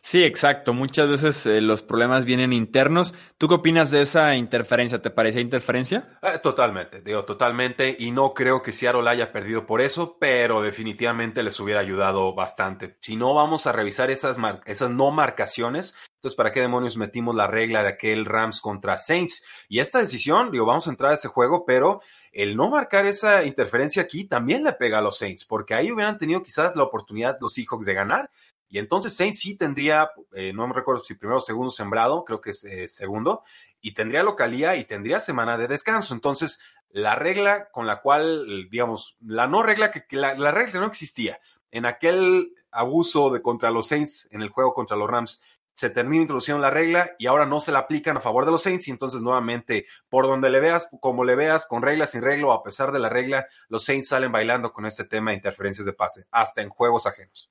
Sí, 0.00 0.24
exacto. 0.24 0.72
Muchas 0.72 1.08
veces 1.08 1.46
eh, 1.46 1.60
los 1.60 1.82
problemas 1.82 2.24
vienen 2.24 2.52
internos. 2.52 3.14
¿Tú 3.36 3.48
qué 3.48 3.54
opinas 3.54 3.90
de 3.90 4.02
esa 4.02 4.34
interferencia? 4.36 5.02
¿Te 5.02 5.10
parece 5.10 5.40
interferencia? 5.40 6.18
Eh, 6.22 6.38
totalmente, 6.42 7.00
digo, 7.00 7.24
totalmente. 7.24 7.96
Y 7.98 8.10
no 8.10 8.34
creo 8.34 8.62
que 8.62 8.72
Seattle 8.72 9.08
haya 9.08 9.32
perdido 9.32 9.66
por 9.66 9.80
eso, 9.80 10.16
pero 10.18 10.62
definitivamente 10.62 11.42
les 11.42 11.58
hubiera 11.60 11.80
ayudado 11.80 12.34
bastante. 12.34 12.96
Si 13.00 13.16
no 13.16 13.34
vamos 13.34 13.66
a 13.66 13.72
revisar 13.72 14.10
esas, 14.10 14.36
esas 14.66 14.90
no 14.90 15.10
marcaciones, 15.10 15.94
entonces, 16.18 16.36
¿para 16.36 16.50
qué 16.50 16.60
demonios 16.60 16.96
metimos 16.96 17.32
la 17.36 17.46
regla 17.46 17.82
de 17.82 17.90
aquel 17.90 18.24
Rams 18.24 18.60
contra 18.60 18.98
Saints? 18.98 19.46
Y 19.68 19.78
esta 19.78 20.00
decisión, 20.00 20.50
digo, 20.50 20.66
vamos 20.66 20.88
a 20.88 20.90
entrar 20.90 21.12
a 21.12 21.14
ese 21.14 21.28
juego, 21.28 21.64
pero 21.64 22.00
el 22.32 22.56
no 22.56 22.68
marcar 22.68 23.06
esa 23.06 23.44
interferencia 23.44 24.02
aquí 24.02 24.24
también 24.24 24.64
le 24.64 24.72
pega 24.72 24.98
a 24.98 25.00
los 25.00 25.16
Saints, 25.16 25.44
porque 25.44 25.74
ahí 25.74 25.92
hubieran 25.92 26.18
tenido 26.18 26.42
quizás 26.42 26.74
la 26.74 26.82
oportunidad 26.82 27.36
los 27.40 27.54
Seahawks 27.54 27.84
de 27.84 27.94
ganar 27.94 28.30
y 28.68 28.78
entonces 28.78 29.16
Saints 29.16 29.40
sí 29.40 29.56
tendría, 29.56 30.10
eh, 30.32 30.52
no 30.52 30.68
me 30.68 30.74
recuerdo 30.74 31.02
si 31.02 31.14
primero 31.14 31.38
o 31.38 31.40
segundo 31.40 31.70
sembrado, 31.70 32.24
creo 32.24 32.40
que 32.40 32.50
es 32.50 32.64
eh, 32.64 32.86
segundo, 32.86 33.42
y 33.80 33.94
tendría 33.94 34.22
localía 34.22 34.76
y 34.76 34.84
tendría 34.84 35.20
semana 35.20 35.56
de 35.56 35.68
descanso. 35.68 36.12
Entonces, 36.12 36.60
la 36.90 37.14
regla 37.14 37.70
con 37.70 37.86
la 37.86 38.00
cual, 38.00 38.68
digamos, 38.70 39.16
la 39.24 39.46
no 39.46 39.62
regla 39.62 39.90
que, 39.90 40.04
la, 40.16 40.34
regla 40.50 40.72
que 40.72 40.78
no 40.78 40.86
existía 40.86 41.40
en 41.70 41.86
aquel 41.86 42.54
abuso 42.70 43.30
de 43.30 43.40
contra 43.40 43.70
los 43.70 43.88
Saints 43.88 44.28
en 44.30 44.42
el 44.42 44.50
juego 44.50 44.74
contra 44.74 44.96
los 44.96 45.08
Rams, 45.08 45.42
se 45.74 45.90
termina 45.90 46.22
introduciendo 46.22 46.60
la 46.60 46.70
regla 46.70 47.12
y 47.18 47.26
ahora 47.26 47.46
no 47.46 47.60
se 47.60 47.70
la 47.70 47.80
aplican 47.80 48.16
a 48.16 48.20
favor 48.20 48.44
de 48.44 48.50
los 48.50 48.62
Saints 48.62 48.88
y 48.88 48.90
entonces 48.90 49.20
nuevamente 49.20 49.86
por 50.08 50.26
donde 50.26 50.50
le 50.50 50.60
veas, 50.60 50.88
como 51.00 51.24
le 51.24 51.36
veas, 51.36 51.66
con 51.66 51.82
regla, 51.82 52.06
sin 52.06 52.20
regla 52.20 52.48
o 52.48 52.52
a 52.52 52.62
pesar 52.64 52.90
de 52.90 52.98
la 52.98 53.08
regla, 53.08 53.46
los 53.68 53.84
Saints 53.84 54.08
salen 54.08 54.32
bailando 54.32 54.72
con 54.72 54.86
este 54.86 55.04
tema 55.04 55.30
de 55.30 55.36
interferencias 55.36 55.86
de 55.86 55.92
pase, 55.92 56.26
hasta 56.32 56.62
en 56.62 56.68
juegos 56.68 57.06
ajenos. 57.06 57.50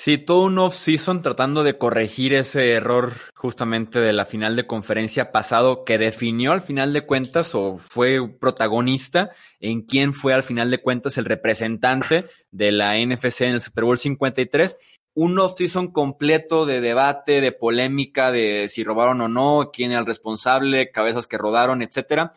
Sí, 0.00 0.16
todo 0.16 0.42
un 0.42 0.56
off-season 0.58 1.22
tratando 1.22 1.64
de 1.64 1.76
corregir 1.76 2.32
ese 2.32 2.70
error 2.70 3.14
justamente 3.34 3.98
de 3.98 4.12
la 4.12 4.26
final 4.26 4.54
de 4.54 4.64
conferencia 4.64 5.32
pasado 5.32 5.84
que 5.84 5.98
definió 5.98 6.52
al 6.52 6.60
final 6.60 6.92
de 6.92 7.04
cuentas 7.04 7.52
o 7.56 7.78
fue 7.78 8.20
protagonista 8.38 9.32
en 9.58 9.82
quién 9.82 10.14
fue 10.14 10.34
al 10.34 10.44
final 10.44 10.70
de 10.70 10.80
cuentas 10.80 11.18
el 11.18 11.24
representante 11.24 12.26
de 12.52 12.70
la 12.70 12.94
NFC 12.96 13.40
en 13.40 13.54
el 13.54 13.60
Super 13.60 13.82
Bowl 13.82 13.98
53. 13.98 14.78
Un 15.14 15.36
off-season 15.40 15.90
completo 15.90 16.64
de 16.64 16.80
debate, 16.80 17.40
de 17.40 17.50
polémica, 17.50 18.30
de 18.30 18.68
si 18.68 18.84
robaron 18.84 19.20
o 19.20 19.28
no, 19.28 19.70
quién 19.72 19.90
era 19.90 19.98
el 19.98 20.06
responsable, 20.06 20.92
cabezas 20.92 21.26
que 21.26 21.38
rodaron, 21.38 21.82
etcétera, 21.82 22.30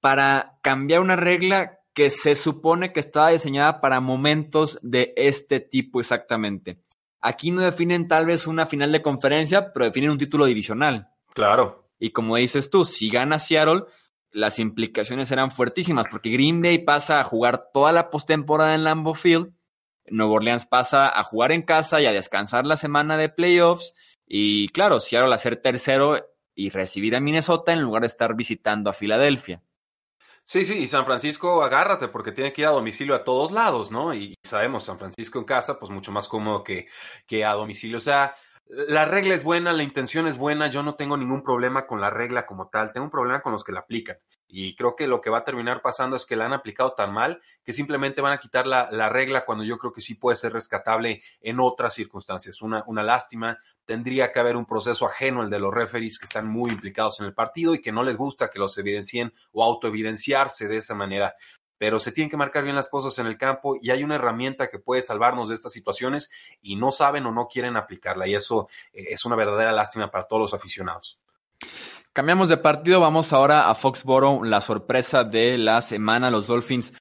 para 0.00 0.56
cambiar 0.62 1.00
una 1.00 1.16
regla 1.16 1.75
que 1.96 2.10
se 2.10 2.34
supone 2.34 2.92
que 2.92 3.00
estaba 3.00 3.30
diseñada 3.30 3.80
para 3.80 4.00
momentos 4.00 4.78
de 4.82 5.14
este 5.16 5.60
tipo 5.60 5.98
exactamente. 5.98 6.78
Aquí 7.22 7.50
no 7.50 7.62
definen 7.62 8.06
tal 8.06 8.26
vez 8.26 8.46
una 8.46 8.66
final 8.66 8.92
de 8.92 9.00
conferencia, 9.00 9.72
pero 9.72 9.86
definen 9.86 10.10
un 10.10 10.18
título 10.18 10.44
divisional. 10.44 11.08
Claro. 11.32 11.88
Y 11.98 12.10
como 12.10 12.36
dices 12.36 12.68
tú, 12.68 12.84
si 12.84 13.08
gana 13.08 13.38
Seattle, 13.38 13.84
las 14.30 14.58
implicaciones 14.58 15.28
serán 15.28 15.50
fuertísimas, 15.50 16.04
porque 16.10 16.28
Green 16.28 16.60
Bay 16.60 16.80
pasa 16.84 17.18
a 17.18 17.24
jugar 17.24 17.70
toda 17.72 17.92
la 17.92 18.10
postemporada 18.10 18.74
en 18.74 18.84
Lambeau 18.84 19.14
Field, 19.14 19.54
Nueva 20.08 20.34
Orleans 20.34 20.66
pasa 20.66 21.08
a 21.08 21.22
jugar 21.22 21.50
en 21.50 21.62
casa 21.62 22.02
y 22.02 22.04
a 22.04 22.12
descansar 22.12 22.66
la 22.66 22.76
semana 22.76 23.16
de 23.16 23.30
playoffs, 23.30 23.94
y 24.26 24.68
claro, 24.68 25.00
Seattle 25.00 25.34
a 25.34 25.38
ser 25.38 25.62
tercero 25.62 26.16
y 26.54 26.68
recibir 26.68 27.16
a 27.16 27.20
Minnesota 27.20 27.72
en 27.72 27.80
lugar 27.80 28.02
de 28.02 28.08
estar 28.08 28.36
visitando 28.36 28.90
a 28.90 28.92
Filadelfia. 28.92 29.62
Sí, 30.48 30.64
sí, 30.64 30.78
y 30.78 30.86
San 30.86 31.04
Francisco, 31.04 31.64
agárrate, 31.64 32.06
porque 32.06 32.30
tiene 32.30 32.52
que 32.52 32.60
ir 32.62 32.68
a 32.68 32.70
domicilio 32.70 33.16
a 33.16 33.24
todos 33.24 33.50
lados, 33.50 33.90
¿no? 33.90 34.14
Y 34.14 34.36
sabemos, 34.44 34.84
San 34.84 34.96
Francisco 34.96 35.40
en 35.40 35.44
casa, 35.44 35.76
pues 35.76 35.90
mucho 35.90 36.12
más 36.12 36.28
cómodo 36.28 36.62
que, 36.62 36.86
que 37.26 37.44
a 37.44 37.52
domicilio. 37.52 37.96
O 37.96 38.00
sea, 38.00 38.36
la 38.68 39.04
regla 39.04 39.34
es 39.34 39.44
buena, 39.44 39.72
la 39.72 39.84
intención 39.84 40.26
es 40.26 40.36
buena, 40.36 40.66
yo 40.66 40.82
no 40.82 40.96
tengo 40.96 41.16
ningún 41.16 41.44
problema 41.44 41.86
con 41.86 42.00
la 42.00 42.10
regla 42.10 42.46
como 42.46 42.68
tal, 42.68 42.92
tengo 42.92 43.04
un 43.04 43.12
problema 43.12 43.40
con 43.40 43.52
los 43.52 43.62
que 43.62 43.72
la 43.72 43.80
aplican. 43.80 44.18
Y 44.48 44.74
creo 44.74 44.96
que 44.96 45.06
lo 45.06 45.20
que 45.20 45.30
va 45.30 45.38
a 45.38 45.44
terminar 45.44 45.82
pasando 45.82 46.16
es 46.16 46.24
que 46.24 46.34
la 46.34 46.46
han 46.46 46.52
aplicado 46.52 46.94
tan 46.94 47.12
mal 47.12 47.40
que 47.64 47.72
simplemente 47.72 48.20
van 48.20 48.32
a 48.32 48.38
quitar 48.38 48.66
la, 48.66 48.88
la 48.90 49.08
regla 49.08 49.44
cuando 49.44 49.62
yo 49.62 49.78
creo 49.78 49.92
que 49.92 50.00
sí 50.00 50.16
puede 50.16 50.36
ser 50.36 50.52
rescatable 50.52 51.22
en 51.40 51.60
otras 51.60 51.94
circunstancias. 51.94 52.60
Una, 52.60 52.82
una 52.86 53.04
lástima, 53.04 53.58
tendría 53.84 54.32
que 54.32 54.40
haber 54.40 54.56
un 54.56 54.66
proceso 54.66 55.06
ajeno 55.06 55.42
al 55.42 55.50
de 55.50 55.60
los 55.60 55.72
referees 55.72 56.18
que 56.18 56.24
están 56.26 56.48
muy 56.48 56.70
implicados 56.70 57.20
en 57.20 57.26
el 57.26 57.34
partido 57.34 57.72
y 57.74 57.80
que 57.80 57.92
no 57.92 58.02
les 58.02 58.16
gusta 58.16 58.50
que 58.50 58.58
los 58.58 58.76
evidencien 58.78 59.32
o 59.52 59.62
autoevidenciarse 59.62 60.66
de 60.66 60.78
esa 60.78 60.94
manera. 60.94 61.34
Pero 61.78 62.00
se 62.00 62.12
tienen 62.12 62.30
que 62.30 62.36
marcar 62.36 62.64
bien 62.64 62.76
las 62.76 62.88
cosas 62.88 63.18
en 63.18 63.26
el 63.26 63.36
campo 63.36 63.76
y 63.80 63.90
hay 63.90 64.02
una 64.02 64.14
herramienta 64.14 64.68
que 64.68 64.78
puede 64.78 65.02
salvarnos 65.02 65.48
de 65.48 65.54
estas 65.54 65.72
situaciones 65.72 66.30
y 66.62 66.76
no 66.76 66.90
saben 66.90 67.26
o 67.26 67.32
no 67.32 67.48
quieren 67.48 67.76
aplicarla 67.76 68.26
y 68.26 68.34
eso 68.34 68.68
eh, 68.92 69.06
es 69.10 69.24
una 69.24 69.36
verdadera 69.36 69.72
lástima 69.72 70.10
para 70.10 70.26
todos 70.26 70.42
los 70.42 70.54
aficionados. 70.54 71.20
Cambiamos 72.12 72.48
de 72.48 72.56
partido, 72.56 73.00
vamos 73.00 73.32
ahora 73.34 73.68
a 73.68 73.74
Foxboro, 73.74 74.42
la 74.42 74.62
sorpresa 74.62 75.22
de 75.22 75.58
la 75.58 75.82
semana. 75.82 76.30
Los 76.30 76.46
Dolphins 76.46 76.94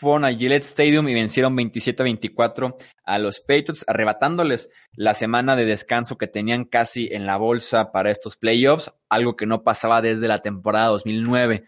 fueron 0.00 0.24
a 0.24 0.32
Gillette 0.32 0.62
Stadium 0.62 1.08
y 1.08 1.14
vencieron 1.14 1.56
27-24 1.56 2.76
a 3.04 3.18
los 3.18 3.40
Patriots, 3.40 3.84
arrebatándoles 3.86 4.70
la 4.92 5.12
semana 5.12 5.56
de 5.56 5.66
descanso 5.66 6.16
que 6.16 6.28
tenían 6.28 6.64
casi 6.64 7.08
en 7.10 7.26
la 7.26 7.36
bolsa 7.36 7.92
para 7.92 8.10
estos 8.10 8.36
playoffs, 8.36 8.94
algo 9.08 9.36
que 9.36 9.44
no 9.44 9.62
pasaba 9.62 10.00
desde 10.00 10.28
la 10.28 10.38
temporada 10.38 10.86
2009. 10.86 11.64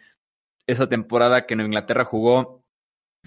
Esa 0.67 0.89
temporada 0.89 1.47
que 1.47 1.57
Nueva 1.57 1.69
Inglaterra 1.69 2.05
jugó 2.05 2.63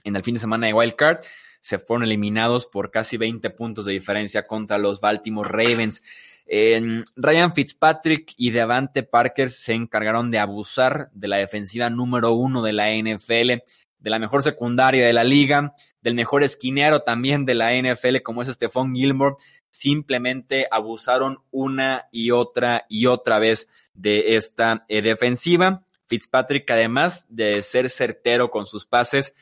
en 0.04 0.15
el 0.15 0.24
fin 0.24 0.36
de 0.36 0.39
semana 0.39 0.68
de 0.68 0.74
Wild 0.74 0.96
Card, 0.96 1.20
se 1.62 1.80
fueron 1.80 2.04
eliminados 2.04 2.68
por 2.68 2.92
casi 2.92 3.18
20 3.18 3.50
puntos 3.51 3.86
de 3.86 3.94
diferencia 3.94 4.46
contra 4.46 4.77
los 4.77 5.01
Baltimore 5.01 5.50
Ravens. 5.50 6.04
Ryan 6.48 7.56
Fitzpatrick 7.56 8.34
y 8.38 8.51
Devante 8.51 9.01
Parker 9.01 9.50
se 9.50 9.74
encargaron 9.74 10.30
de 10.30 10.38
abusar 10.38 11.10
de 11.13 11.27
la 11.27 11.38
defensiva 11.38 11.89
número 11.89 12.34
uno 12.34 12.62
de 12.62 12.74
la 12.74 12.92
NFL, 12.92 13.63
de 13.98 14.10
la 14.10 14.20
mejor 14.20 14.44
secundaria 14.44 15.08
de 15.08 15.13
la 15.13 15.24
liga, 15.24 15.74
del 16.01 16.13
mejor 16.13 16.44
esquinero 16.44 17.00
también 17.00 17.46
de 17.46 17.56
la 17.56 17.72
NFL 17.74 18.18
como 18.22 18.44
es 18.44 18.50
Stephon 18.50 18.94
Gilmore. 18.94 19.38
Simplemente 19.70 20.68
abusaron 20.70 21.39
una 21.50 22.06
y 22.12 22.30
otra 22.30 22.86
y 22.88 23.08
otra 23.08 23.39
vez 23.39 23.68
de 23.94 24.36
esta 24.36 24.86
eh, 24.88 25.01
defensiva. 25.01 25.85
Fitzpatrick, 26.08 26.70
además 26.70 27.26
de 27.30 27.62
ser 27.62 27.90
certero 27.90 28.52
con 28.52 28.66
sus 28.66 28.86
pases, 28.86 29.34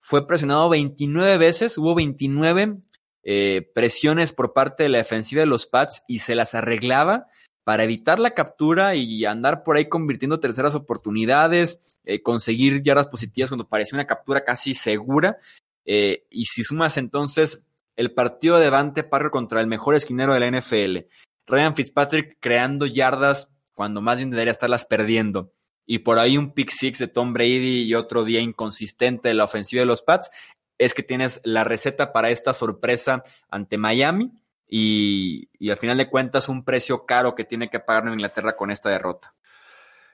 fue 0.00 0.26
presionado 0.26 0.68
29 0.68 1.38
veces, 1.38 1.78
hubo 1.78 1.94
29 1.94 2.78
eh, 3.24 3.72
presiones 3.74 4.32
por 4.32 4.52
parte 4.52 4.84
de 4.84 4.88
la 4.88 4.98
defensiva 4.98 5.40
de 5.40 5.46
los 5.46 5.66
Pats 5.66 6.04
y 6.06 6.20
se 6.20 6.36
las 6.36 6.54
arreglaba 6.54 7.26
para 7.64 7.82
evitar 7.82 8.20
la 8.20 8.34
captura 8.34 8.94
y 8.94 9.24
andar 9.24 9.64
por 9.64 9.76
ahí 9.76 9.88
convirtiendo 9.88 10.38
terceras 10.38 10.76
oportunidades, 10.76 11.98
eh, 12.04 12.22
conseguir 12.22 12.82
yardas 12.82 13.08
positivas 13.08 13.50
cuando 13.50 13.68
parecía 13.68 13.96
una 13.96 14.06
captura 14.06 14.44
casi 14.44 14.74
segura. 14.74 15.38
Eh, 15.84 16.24
y 16.30 16.44
si 16.44 16.62
sumas 16.62 16.96
entonces 16.98 17.66
el 17.96 18.14
partido 18.14 18.58
de 18.58 18.70
Dante 18.70 19.02
Parker 19.02 19.32
contra 19.32 19.60
el 19.60 19.66
mejor 19.66 19.96
esquinero 19.96 20.32
de 20.32 20.38
la 20.38 20.46
NFL, 20.46 21.08
Ryan 21.48 21.74
Fitzpatrick 21.74 22.36
creando 22.38 22.86
yardas 22.86 23.50
cuando 23.74 24.00
más 24.00 24.18
bien 24.18 24.30
debería 24.30 24.52
estarlas 24.52 24.84
perdiendo. 24.84 25.50
Y 25.86 26.00
por 26.00 26.18
ahí 26.18 26.36
un 26.36 26.50
pick 26.52 26.70
six 26.70 26.98
de 26.98 27.08
Tom 27.08 27.32
Brady 27.32 27.84
y 27.84 27.94
otro 27.94 28.24
día 28.24 28.40
inconsistente 28.40 29.28
de 29.28 29.34
la 29.34 29.44
ofensiva 29.44 29.80
de 29.80 29.86
los 29.86 30.02
Pats, 30.02 30.30
es 30.78 30.92
que 30.92 31.02
tienes 31.02 31.40
la 31.44 31.64
receta 31.64 32.12
para 32.12 32.30
esta 32.30 32.52
sorpresa 32.52 33.22
ante 33.48 33.78
Miami 33.78 34.32
y, 34.68 35.48
y 35.58 35.70
al 35.70 35.76
final 35.76 35.96
de 35.96 36.10
cuentas 36.10 36.48
un 36.48 36.64
precio 36.64 37.06
caro 37.06 37.34
que 37.34 37.44
tiene 37.44 37.70
que 37.70 37.80
pagar 37.80 38.02
Nueva 38.02 38.16
Inglaterra 38.16 38.56
con 38.56 38.70
esta 38.70 38.90
derrota. 38.90 39.35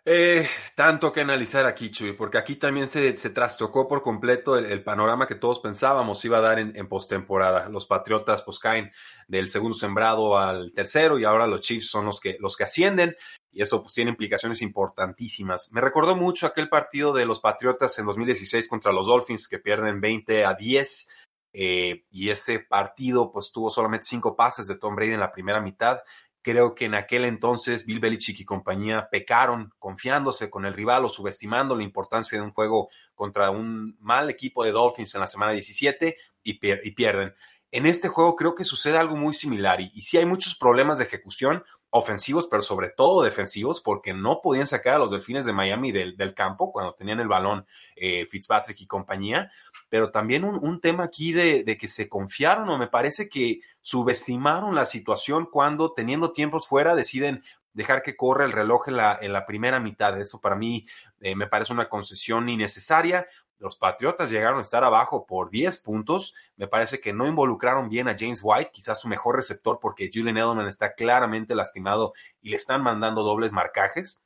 Eh, 0.05 0.49
tanto 0.75 1.13
que 1.13 1.21
analizar 1.21 1.65
aquí, 1.65 1.89
Chuy, 1.93 2.13
porque 2.15 2.37
aquí 2.37 2.57
también 2.57 2.89
se, 2.89 3.17
se 3.17 3.31
trastocó 3.31 3.87
por 3.87 4.03
completo 4.03 4.59
el, 4.59 4.83
panorama 4.83 5.29
que 5.29 5.37
todos 5.37 5.61
pensábamos 5.61 6.25
iba 6.25 6.39
a 6.39 6.41
dar 6.41 6.59
en, 6.59 6.89
postemporada. 6.89 7.69
Los 7.69 7.87
Patriotas 7.87 8.43
pues 8.43 8.59
caen 8.59 8.91
del 9.29 9.49
segundo 9.49 9.79
sembrado 9.79 10.37
al 10.37 10.73
tercero 10.73 11.21
y 11.21 11.25
ahora 11.25 11.47
los 11.47 11.61
Chiefs 11.61 11.89
son 11.89 12.07
los 12.07 12.21
que, 12.21 12.37
los 12.41 12.57
que 12.57 12.65
ascienden 12.65 13.15
y 13.53 13.63
eso 13.63 13.81
pues 13.81 13.95
tiene 13.95 14.11
implicaciones 14.11 14.61
importantísimas. 14.61 15.71
Me 15.73 15.81
recordó 15.81 16.17
mucho 16.17 16.49
aquel 16.49 16.69
partido 16.69 17.13
de 17.13 17.25
los 17.25 17.39
Patriotas 17.39 17.97
en 18.01 18.07
2016 18.07 18.67
contra 18.67 18.93
los 18.93 19.07
Dolphins 19.07 19.47
que 19.47 19.61
pierden 19.61 20.01
20 20.01 20.45
a 20.45 20.55
10 20.55 21.09
eh, 21.53 22.07
y 22.11 22.31
ese 22.31 22.59
partido 22.59 23.31
pues 23.31 23.53
tuvo 23.53 23.71
solamente 23.71 24.07
cinco 24.07 24.35
pases 24.35 24.67
de 24.67 24.79
Tom 24.79 24.97
Brady 24.97 25.13
en 25.13 25.21
la 25.21 25.31
primera 25.31 25.61
mitad 25.61 26.01
Creo 26.43 26.75
que 26.75 26.87
en 26.87 26.95
aquel 26.95 27.25
entonces 27.25 27.87
Bill 27.87 28.01
Belichick 28.01 28.41
y 28.41 28.45
compañía 28.45 29.09
pecaron 29.11 29.73
confiándose 29.79 30.51
con 30.51 30.67
el 30.67 30.75
rival 30.75 31.05
o 31.05 31.09
subestimando 31.09 31.77
la 31.77 31.85
importancia 31.85 32.37
de 32.37 32.45
un 32.45 32.53
juego 32.53 32.89
contra 33.15 33.51
un 33.51 33.97
mal 34.01 34.29
equipo 34.29 34.65
de 34.65 34.73
Dolphins 34.73 35.15
en 35.15 35.21
la 35.21 35.27
semana 35.27 35.53
17 35.53 36.17
y, 36.43 36.55
pierden. 36.55 37.35
En 37.71 37.87
este 37.87 38.09
juego 38.09 38.35
creo 38.37 38.55
que 38.55 38.65
sucede 38.65 38.99
algo 38.99 39.17
muy 39.17 39.35
similar 39.35 39.81
y, 39.81 39.93
y 39.95 40.03
sí 40.03 40.19
hay 40.19 40.27
muchos 40.27 40.57
problemas 40.57 40.99
de 40.99 41.05
ejecución 41.05 41.65
ofensivos, 41.95 42.49
pero 42.51 42.63
sobre 42.63 42.89
todo 42.89 43.23
defensivos, 43.23 43.83
porque 43.83 44.15
no 44.15 44.41
podían 44.43 44.67
sacar 44.67 44.95
a 44.95 44.99
los 44.99 45.11
delfines 45.11 45.45
de 45.45 45.53
Miami 45.53 45.93
del, 45.93 46.35
campo 46.35 46.73
cuando 46.73 46.95
tenían 46.95 47.21
el 47.21 47.29
balón 47.29 47.67
eh, 47.97 48.27
Fitzpatrick 48.27 48.81
y 48.81 48.87
compañía, 48.87 49.53
pero 49.91 50.11
también 50.11 50.45
un, 50.45 50.81
tema 50.81 51.05
aquí 51.05 51.33
de, 51.33 51.77
que 51.79 51.89
se 51.89 52.09
confiaron 52.09 52.69
o 52.71 52.79
me 52.79 52.87
parece 52.87 53.29
que 53.29 53.61
subestimaron 53.83 54.75
la 54.75 54.87
situación 54.87 55.47
cuando 55.53 55.93
teniendo 55.93 56.33
tiempos 56.33 56.67
fuera 56.67 56.95
deciden 56.95 57.43
dejar 57.75 58.03
que 58.03 58.17
corra 58.17 58.47
el 58.47 58.53
reloj 58.53 58.89
en 58.89 58.97
la, 58.97 59.19
en 59.21 59.35
la 59.35 59.45
primera 59.45 59.79
mitad. 59.79 60.19
Eso 60.19 60.41
para 60.41 60.57
mí 60.57 60.87
eh, 61.21 61.37
me 61.37 61.47
parece 61.47 61.75
una 61.75 61.91
concesión 61.91 62.49
innecesaria. 62.49 63.27
Los 63.63 63.77
Patriotas 63.77 64.29
llegaron 64.29 64.59
a 64.59 64.63
estar 64.63 64.83
abajo 64.83 65.25
por 65.25 65.49
10 65.49 65.79
puntos. 65.79 66.35
Me 66.57 66.67
parece 66.67 67.01
que 67.01 67.13
no 67.13 67.29
involucraron 67.29 67.89
bien 67.89 68.09
a 68.09 68.17
James 68.19 68.41
White, 68.43 68.73
quizás 68.73 69.01
su 69.01 69.07
mejor 69.07 69.37
receptor, 69.37 69.79
porque 69.81 70.11
Julian 70.13 70.37
Edelman 70.37 70.67
está 70.67 70.95
claramente 70.95 71.55
lastimado 71.55 72.13
y 72.41 72.51
le 72.51 72.57
están 72.57 72.83
mandando 72.83 73.23
dobles 73.23 73.53
marcajes. 73.53 74.21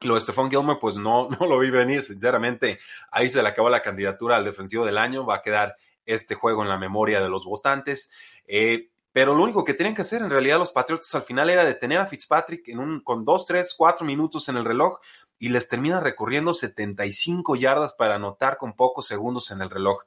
Lo 0.00 0.14
de 0.14 0.20
Stephon 0.20 0.50
Gilmer, 0.50 0.78
pues 0.80 0.96
no, 0.96 1.28
no 1.40 1.46
lo 1.46 1.60
vi 1.60 1.70
venir, 1.70 2.02
sinceramente. 2.02 2.80
Ahí 3.12 3.30
se 3.30 3.40
le 3.40 3.48
acabó 3.48 3.70
la 3.70 3.82
candidatura 3.82 4.34
al 4.34 4.44
defensivo 4.44 4.84
del 4.84 4.98
año. 4.98 5.24
Va 5.24 5.36
a 5.36 5.42
quedar 5.42 5.76
este 6.04 6.34
juego 6.34 6.62
en 6.62 6.68
la 6.68 6.76
memoria 6.76 7.20
de 7.20 7.28
los 7.28 7.44
votantes. 7.44 8.10
Eh, 8.48 8.90
pero 9.12 9.34
lo 9.34 9.44
único 9.44 9.62
que 9.62 9.74
tenían 9.74 9.94
que 9.94 10.02
hacer 10.02 10.22
en 10.22 10.30
realidad 10.30 10.58
los 10.58 10.72
Patriotas 10.72 11.14
al 11.14 11.22
final 11.22 11.50
era 11.50 11.64
detener 11.64 12.00
a 12.00 12.06
Fitzpatrick 12.06 12.66
en 12.68 12.78
un, 12.78 13.00
con 13.00 13.24
dos, 13.24 13.44
tres, 13.44 13.74
cuatro 13.76 14.06
minutos 14.06 14.48
en 14.48 14.56
el 14.56 14.64
reloj 14.64 14.98
y 15.42 15.48
les 15.48 15.66
termina 15.66 15.98
recorriendo 15.98 16.54
75 16.54 17.56
yardas 17.56 17.94
para 17.94 18.14
anotar 18.14 18.58
con 18.58 18.74
pocos 18.74 19.08
segundos 19.08 19.50
en 19.50 19.60
el 19.60 19.70
reloj. 19.70 20.04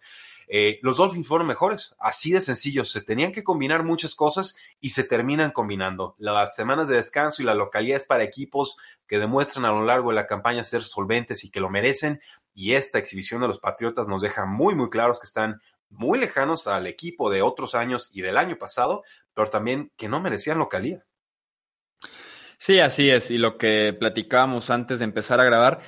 Eh, 0.48 0.80
los 0.82 0.96
Dolphins 0.96 1.28
fueron 1.28 1.46
mejores, 1.46 1.94
así 2.00 2.32
de 2.32 2.40
sencillo. 2.40 2.86
Se 2.86 3.02
tenían 3.02 3.34
que 3.34 3.44
combinar 3.44 3.84
muchas 3.84 4.16
cosas 4.16 4.56
y 4.80 4.92
se 4.92 5.04
terminan 5.04 5.52
combinando. 5.52 6.16
Las 6.20 6.56
semanas 6.56 6.88
de 6.88 6.96
descanso 6.96 7.42
y 7.42 7.46
la 7.46 7.54
localidad 7.54 7.98
es 7.98 8.06
para 8.06 8.24
equipos 8.24 8.78
que 9.08 9.20
demuestran 9.20 9.66
a 9.66 9.72
lo 9.72 9.84
largo 9.84 10.12
de 10.12 10.16
la 10.16 10.26
campaña 10.26 10.64
ser 10.64 10.84
solventes 10.84 11.44
y 11.44 11.52
que 11.52 11.60
lo 11.60 11.70
merecen. 11.70 12.22
Y 12.54 12.76
esta 12.76 12.98
exhibición 12.98 13.42
de 13.42 13.50
los 13.50 13.60
Patriotas 13.60 14.08
nos 14.08 14.22
deja 14.22 14.46
muy, 14.46 14.74
muy 14.74 14.90
claros 14.90 15.20
que 15.20 15.26
están 15.26 15.60
muy 15.90 16.18
lejanos 16.18 16.66
al 16.68 16.88
equipo 16.88 17.30
de 17.30 17.42
otros 17.42 17.76
años 17.76 18.10
y 18.14 18.22
del 18.22 18.38
año 18.38 18.58
pasado, 18.58 19.04
pero 19.34 19.50
también 19.50 19.92
que 19.98 20.08
no 20.08 20.22
merecían 20.22 20.60
localidad. 20.60 21.04
Sí, 22.58 22.80
así 22.80 23.10
es. 23.10 23.32
Y 23.32 23.38
lo 23.38 23.58
que 23.58 23.94
platicábamos 23.94 24.70
antes 24.70 25.00
de 25.00 25.06
empezar 25.06 25.40
a 25.40 25.46
grabar, 25.46 25.80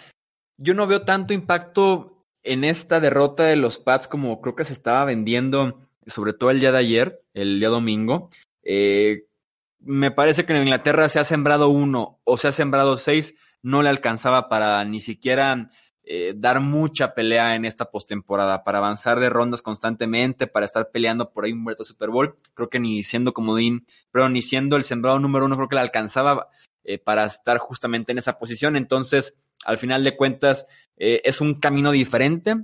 yo 0.57 0.73
no 0.73 0.87
veo 0.87 1.03
tanto 1.03 1.33
impacto 1.33 2.25
en 2.43 2.63
esta 2.63 2.99
derrota 2.99 3.43
de 3.43 3.55
los 3.55 3.79
Pats 3.79 4.07
como 4.07 4.41
creo 4.41 4.55
que 4.55 4.63
se 4.63 4.73
estaba 4.73 5.05
vendiendo, 5.05 5.87
sobre 6.05 6.33
todo 6.33 6.51
el 6.51 6.59
día 6.59 6.71
de 6.71 6.77
ayer, 6.77 7.21
el 7.33 7.59
día 7.59 7.69
domingo. 7.69 8.29
Eh, 8.63 9.25
me 9.79 10.11
parece 10.11 10.45
que 10.45 10.53
en 10.53 10.63
Inglaterra 10.63 11.07
se 11.07 11.19
ha 11.19 11.23
sembrado 11.23 11.69
uno 11.69 12.19
o 12.23 12.37
se 12.37 12.47
ha 12.47 12.51
sembrado 12.51 12.97
seis, 12.97 13.35
no 13.61 13.81
le 13.81 13.89
alcanzaba 13.89 14.49
para 14.49 14.83
ni 14.85 14.99
siquiera 14.99 15.69
eh, 16.09 16.33
dar 16.37 16.61
mucha 16.61 17.13
pelea 17.13 17.55
en 17.55 17.65
esta 17.65 17.91
postemporada, 17.91 18.63
para 18.63 18.77
avanzar 18.77 19.19
de 19.19 19.29
rondas 19.29 19.61
constantemente, 19.61 20.47
para 20.47 20.65
estar 20.65 20.89
peleando 20.89 21.33
por 21.33 21.43
ahí 21.43 21.51
un 21.51 21.65
vuelto 21.65 21.83
Super 21.83 22.09
Bowl. 22.09 22.37
Creo 22.53 22.69
que 22.69 22.79
ni 22.79 23.03
siendo 23.03 23.33
comodín, 23.33 23.85
pero 24.09 24.29
ni 24.29 24.41
siendo 24.41 24.77
el 24.77 24.85
sembrado 24.85 25.19
número 25.19 25.45
uno, 25.45 25.57
creo 25.57 25.67
que 25.67 25.75
le 25.75 25.81
alcanzaba 25.81 26.47
eh, 26.85 26.97
para 26.97 27.25
estar 27.25 27.57
justamente 27.57 28.13
en 28.13 28.19
esa 28.19 28.39
posición. 28.39 28.77
Entonces, 28.77 29.37
al 29.65 29.77
final 29.77 30.05
de 30.05 30.15
cuentas, 30.15 30.65
eh, 30.95 31.19
es 31.25 31.41
un 31.41 31.59
camino 31.59 31.91
diferente 31.91 32.55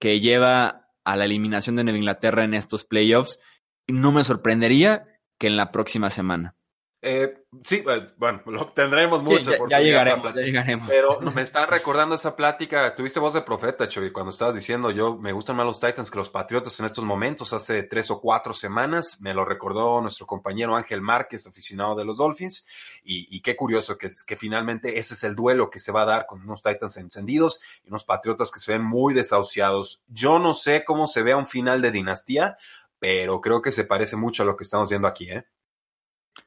que 0.00 0.18
lleva 0.18 0.88
a 1.04 1.16
la 1.16 1.24
eliminación 1.24 1.76
de 1.76 1.84
Nueva 1.84 1.98
Inglaterra 1.98 2.44
en 2.44 2.54
estos 2.54 2.84
playoffs. 2.84 3.38
No 3.86 4.10
me 4.10 4.24
sorprendería 4.24 5.06
que 5.38 5.46
en 5.46 5.56
la 5.56 5.70
próxima 5.70 6.10
semana. 6.10 6.56
Eh, 7.04 7.34
sí, 7.64 7.82
eh, 7.84 8.08
bueno, 8.16 8.42
lo 8.46 8.68
tendremos 8.68 9.24
mucho. 9.24 9.50
ya, 9.68 9.80
llegaremos, 9.80 10.32
ya 10.36 10.40
llegaremos. 10.40 10.88
Pero 10.88 11.20
me 11.34 11.42
está 11.42 11.66
recordando 11.66 12.14
esa 12.14 12.36
plática. 12.36 12.94
Tuviste 12.94 13.18
voz 13.18 13.34
de 13.34 13.42
profeta, 13.42 13.88
Choy, 13.88 14.12
cuando 14.12 14.30
estabas 14.30 14.54
diciendo 14.54 14.92
yo 14.92 15.18
me 15.18 15.32
gustan 15.32 15.56
más 15.56 15.66
los 15.66 15.80
Titans 15.80 16.12
que 16.12 16.18
los 16.18 16.30
Patriotas 16.30 16.78
en 16.78 16.86
estos 16.86 17.04
momentos, 17.04 17.52
hace 17.52 17.82
tres 17.82 18.08
o 18.12 18.20
cuatro 18.20 18.52
semanas. 18.52 19.20
Me 19.20 19.34
lo 19.34 19.44
recordó 19.44 20.00
nuestro 20.00 20.26
compañero 20.26 20.76
Ángel 20.76 21.02
Márquez, 21.02 21.44
aficionado 21.48 21.96
de 21.96 22.04
los 22.04 22.18
Dolphins. 22.18 22.68
Y, 23.02 23.42
qué 23.42 23.56
curioso 23.56 23.98
que, 23.98 24.12
que 24.24 24.36
finalmente 24.36 25.00
ese 25.00 25.14
es 25.14 25.24
el 25.24 25.34
duelo 25.34 25.70
que 25.70 25.80
se 25.80 25.90
va 25.90 26.02
a 26.02 26.06
dar 26.06 26.26
con 26.26 26.40
unos 26.42 26.62
Titans 26.62 26.96
encendidos 26.98 27.60
y 27.82 27.88
unos 27.88 28.04
Patriotas 28.04 28.52
que 28.52 28.60
se 28.60 28.72
ven 28.72 28.84
muy 28.84 29.12
desahuciados. 29.12 30.00
Yo 30.06 30.38
no 30.38 30.54
sé 30.54 30.84
cómo 30.84 31.08
se 31.08 31.24
vea 31.24 31.36
un 31.36 31.48
final 31.48 31.82
de 31.82 31.90
dinastía, 31.90 32.56
pero 33.00 33.40
creo 33.40 33.60
que 33.60 33.72
se 33.72 33.82
parece 33.82 34.14
mucho 34.14 34.44
a 34.44 34.46
lo 34.46 34.56
que 34.56 34.62
estamos 34.62 34.88
viendo 34.88 35.08
aquí, 35.08 35.28
¿eh? 35.28 35.44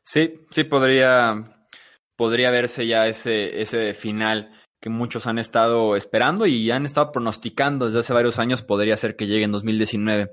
Sí, 0.04 0.36
sí 0.52 0.64
podría, 0.64 1.68
podría 2.16 2.52
verse 2.52 2.88
ya 2.88 3.08
ese, 3.08 3.62
ese 3.62 3.94
final 3.94 4.52
que 4.82 4.90
muchos 4.90 5.26
han 5.26 5.40
estado 5.40 5.96
esperando 5.96 6.46
y 6.46 6.70
han 6.70 6.86
estado 6.86 7.12
pronosticando 7.12 7.86
desde 7.86 8.00
hace 8.00 8.14
varios 8.14 8.38
años, 8.38 8.62
podría 8.62 8.96
ser 8.98 9.16
que 9.16 9.26
llegue 9.26 9.44
en 9.44 9.52
2019. 9.52 10.32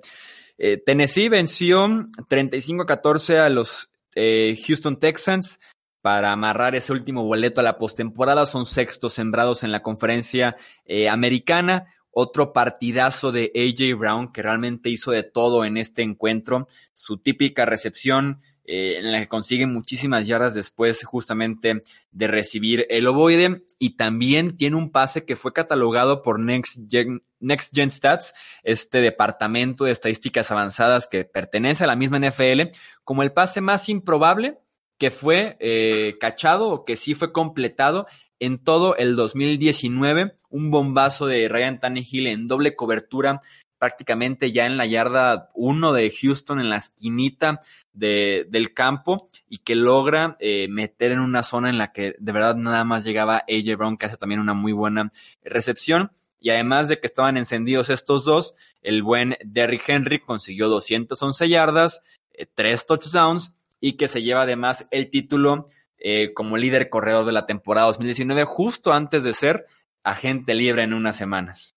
Eh, 0.58 0.76
Tennessee 0.84 1.28
venció 1.28 1.88
35 2.28 2.82
a 2.82 2.86
14 2.86 3.38
a 3.38 3.48
los 3.48 3.90
eh, 4.14 4.56
Houston 4.66 4.98
Texans 4.98 5.58
para 6.02 6.32
amarrar 6.32 6.74
ese 6.74 6.92
último 6.92 7.24
boleto 7.24 7.60
a 7.60 7.64
la 7.64 7.78
postemporada. 7.78 8.44
Son 8.44 8.66
sextos 8.66 9.14
sembrados 9.14 9.64
en 9.64 9.72
la 9.72 9.82
conferencia 9.82 10.56
eh, 10.84 11.08
americana. 11.08 11.86
Otro 12.10 12.52
partidazo 12.52 13.32
de 13.32 13.50
AJ 13.54 13.98
Brown 13.98 14.32
que 14.32 14.42
realmente 14.42 14.90
hizo 14.90 15.12
de 15.12 15.22
todo 15.22 15.64
en 15.64 15.78
este 15.78 16.02
encuentro. 16.02 16.66
Su 16.92 17.16
típica 17.18 17.64
recepción, 17.64 18.40
eh, 18.64 18.98
en 18.98 19.10
la 19.10 19.20
que 19.20 19.28
consigue 19.28 19.66
muchísimas 19.66 20.26
yardas 20.26 20.54
después 20.54 21.04
justamente 21.04 21.80
de 22.10 22.26
recibir 22.28 22.86
el 22.88 23.06
ovoide. 23.06 23.64
Y 23.78 23.96
también 23.96 24.56
tiene 24.56 24.76
un 24.76 24.90
pase 24.90 25.24
que 25.24 25.36
fue 25.36 25.52
catalogado 25.52 26.22
por 26.22 26.38
Next 26.38 26.78
Gen, 26.88 27.22
Next 27.40 27.74
Gen 27.74 27.90
Stats, 27.90 28.34
este 28.62 29.00
departamento 29.00 29.84
de 29.84 29.92
estadísticas 29.92 30.50
avanzadas 30.50 31.06
que 31.06 31.24
pertenece 31.24 31.84
a 31.84 31.88
la 31.88 31.96
misma 31.96 32.18
NFL, 32.18 32.70
como 33.04 33.22
el 33.22 33.32
pase 33.32 33.60
más 33.60 33.88
improbable 33.88 34.58
que 34.98 35.10
fue 35.10 35.56
eh, 35.58 36.16
cachado 36.20 36.68
o 36.70 36.84
que 36.84 36.94
sí 36.94 37.14
fue 37.14 37.32
completado 37.32 38.06
en 38.38 38.58
todo 38.58 38.96
el 38.96 39.16
2019, 39.16 40.34
un 40.48 40.70
bombazo 40.70 41.26
de 41.26 41.48
Ryan 41.48 41.80
Tannehill 41.80 42.28
en 42.28 42.46
doble 42.46 42.76
cobertura 42.76 43.40
prácticamente 43.82 44.52
ya 44.52 44.66
en 44.66 44.76
la 44.76 44.86
yarda 44.86 45.50
1 45.54 45.92
de 45.92 46.08
Houston, 46.08 46.60
en 46.60 46.70
la 46.70 46.76
esquinita 46.76 47.60
de, 47.92 48.46
del 48.48 48.72
campo, 48.74 49.28
y 49.48 49.58
que 49.58 49.74
logra 49.74 50.36
eh, 50.38 50.68
meter 50.68 51.10
en 51.10 51.18
una 51.18 51.42
zona 51.42 51.68
en 51.68 51.78
la 51.78 51.90
que 51.90 52.14
de 52.16 52.30
verdad 52.30 52.54
nada 52.54 52.84
más 52.84 53.02
llegaba 53.02 53.38
AJ 53.38 53.76
Brown, 53.76 53.96
que 53.96 54.06
hace 54.06 54.16
también 54.16 54.40
una 54.40 54.54
muy 54.54 54.70
buena 54.70 55.10
recepción. 55.42 56.12
Y 56.38 56.50
además 56.50 56.86
de 56.86 57.00
que 57.00 57.08
estaban 57.08 57.36
encendidos 57.36 57.90
estos 57.90 58.24
dos, 58.24 58.54
el 58.82 59.02
buen 59.02 59.36
Derrick 59.44 59.88
Henry 59.88 60.20
consiguió 60.20 60.68
211 60.68 61.48
yardas, 61.48 62.02
eh, 62.34 62.46
tres 62.54 62.86
touchdowns, 62.86 63.52
y 63.80 63.94
que 63.94 64.06
se 64.06 64.22
lleva 64.22 64.42
además 64.42 64.86
el 64.92 65.10
título 65.10 65.66
eh, 65.98 66.32
como 66.34 66.56
líder 66.56 66.88
corredor 66.88 67.26
de 67.26 67.32
la 67.32 67.46
temporada 67.46 67.88
2019, 67.88 68.44
justo 68.44 68.92
antes 68.92 69.24
de 69.24 69.32
ser 69.32 69.66
agente 70.04 70.54
libre 70.54 70.84
en 70.84 70.94
unas 70.94 71.16
semanas. 71.16 71.74